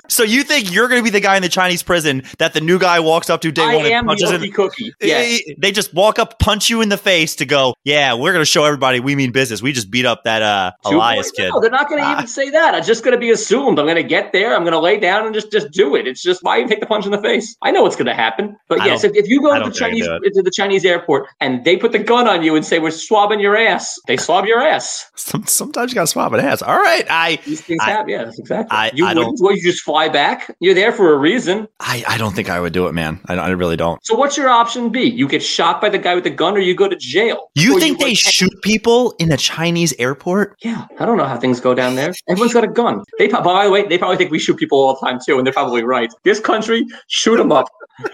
So 0.07 0.23
you 0.23 0.43
think 0.43 0.71
you're 0.71 0.87
going 0.87 0.99
to 0.99 1.03
be 1.03 1.09
the 1.09 1.19
guy 1.19 1.35
in 1.35 1.41
the 1.41 1.49
Chinese 1.49 1.81
prison 1.81 2.23
that 2.37 2.53
the 2.53 2.61
new 2.61 2.77
guy 2.77 2.99
walks 2.99 3.29
up 3.29 3.41
to 3.41 3.51
day 3.51 3.63
I 3.63 3.75
one 3.75 3.85
and 3.85 4.07
punches 4.07 4.39
the 4.39 4.51
cookie. 4.51 4.93
Yes. 5.01 5.41
They 5.57 5.71
just 5.71 5.93
walk 5.93 6.19
up, 6.19 6.37
punch 6.39 6.69
you 6.69 6.81
in 6.81 6.89
the 6.89 6.97
face 6.97 7.35
to 7.37 7.45
go, 7.45 7.75
yeah, 7.83 8.13
we're 8.13 8.31
going 8.31 8.41
to 8.41 8.49
show 8.49 8.65
everybody 8.65 8.99
we 8.99 9.15
mean 9.15 9.31
business. 9.31 9.61
We 9.61 9.71
just 9.71 9.89
beat 9.89 10.05
up 10.05 10.23
that 10.23 10.41
uh, 10.41 10.71
Elias 10.85 11.31
kid. 11.31 11.49
No, 11.49 11.59
they're 11.59 11.71
not 11.71 11.89
going 11.89 12.01
to 12.01 12.07
uh, 12.07 12.13
even 12.13 12.27
say 12.27 12.49
that. 12.51 12.75
It's 12.75 12.87
just 12.87 13.03
going 13.03 13.13
to 13.13 13.19
be 13.19 13.31
assumed. 13.31 13.79
I'm 13.79 13.85
going 13.85 13.95
to 13.95 14.03
get 14.03 14.31
there. 14.31 14.55
I'm 14.55 14.61
going 14.61 14.73
to 14.73 14.79
lay 14.79 14.99
down 14.99 15.25
and 15.25 15.33
just 15.33 15.51
just 15.51 15.71
do 15.71 15.95
it. 15.95 16.07
It's 16.07 16.21
just 16.21 16.43
why 16.43 16.57
you 16.57 16.67
take 16.67 16.81
the 16.81 16.85
punch 16.85 17.05
in 17.05 17.11
the 17.11 17.21
face. 17.21 17.55
I 17.63 17.71
know 17.71 17.83
what's 17.83 17.95
going 17.95 18.05
to 18.05 18.13
happen. 18.13 18.55
But 18.67 18.85
yes, 18.85 19.03
if, 19.03 19.15
if 19.15 19.27
you 19.27 19.41
go 19.41 19.57
to 19.57 19.69
the 19.69 19.75
Chinese 19.75 20.05
to 20.05 20.41
the 20.41 20.51
Chinese 20.51 20.85
airport 20.85 21.27
and 21.39 21.65
they 21.65 21.77
put 21.77 21.91
the 21.91 21.99
gun 21.99 22.27
on 22.27 22.43
you 22.43 22.55
and 22.55 22.65
say 22.65 22.79
we're 22.79 22.91
swabbing 22.91 23.39
your 23.39 23.57
ass, 23.57 23.99
they 24.07 24.17
swab 24.17 24.45
your 24.45 24.61
ass. 24.61 25.09
Some, 25.15 25.45
sometimes 25.47 25.91
you 25.91 25.95
got 25.95 26.01
to 26.01 26.07
swab 26.07 26.33
an 26.33 26.41
ass. 26.41 26.61
All 26.61 26.77
right, 26.77 27.05
I 27.09 27.39
these 27.45 27.61
things 27.61 27.81
I, 27.81 27.89
happen. 27.89 28.09
Yeah, 28.09 28.31
exactly. 28.37 28.77
I, 28.77 28.91
you 28.93 29.05
I 29.05 29.13
don't. 29.13 29.35
Just 29.65 29.83
fly 29.83 30.09
back. 30.09 30.55
You're 30.59 30.75
there 30.75 30.91
for 30.91 31.11
a 31.11 31.17
reason. 31.17 31.67
I, 31.79 32.03
I 32.07 32.17
don't 32.17 32.35
think 32.35 32.49
I 32.49 32.59
would 32.59 32.71
do 32.71 32.85
it, 32.87 32.93
man. 32.93 33.19
I, 33.27 33.35
I 33.35 33.49
really 33.49 33.75
don't. 33.75 34.03
So 34.05 34.15
what's 34.15 34.37
your 34.37 34.47
option 34.47 34.89
B? 34.89 35.03
You 35.03 35.27
get 35.27 35.41
shot 35.41 35.81
by 35.81 35.89
the 35.89 35.97
guy 35.97 36.13
with 36.13 36.23
the 36.23 36.29
gun, 36.29 36.55
or 36.55 36.59
you 36.59 36.75
go 36.75 36.87
to 36.87 36.95
jail. 36.95 37.49
You 37.55 37.79
think 37.79 37.99
you 37.99 38.05
they 38.05 38.13
shoot 38.13 38.53
people 38.61 39.15
in 39.17 39.31
a 39.31 39.37
Chinese 39.37 39.93
airport? 39.97 40.55
Yeah, 40.61 40.85
I 40.99 41.05
don't 41.05 41.17
know 41.17 41.25
how 41.25 41.37
things 41.37 41.59
go 41.59 41.73
down 41.73 41.95
there. 41.95 42.13
Everyone's 42.29 42.53
got 42.53 42.63
a 42.63 42.67
gun. 42.67 43.03
They, 43.17 43.27
by 43.27 43.65
the 43.65 43.71
way, 43.71 43.87
they 43.87 43.97
probably 43.97 44.17
think 44.17 44.29
we 44.29 44.39
shoot 44.39 44.57
people 44.57 44.79
all 44.79 44.97
the 44.99 45.05
time 45.05 45.19
too, 45.25 45.37
and 45.37 45.47
they're 45.47 45.53
probably 45.53 45.83
right. 45.83 46.13
This 46.23 46.39
country, 46.39 46.85
shoot 47.07 47.37
them 47.37 47.51
up. 47.51 47.67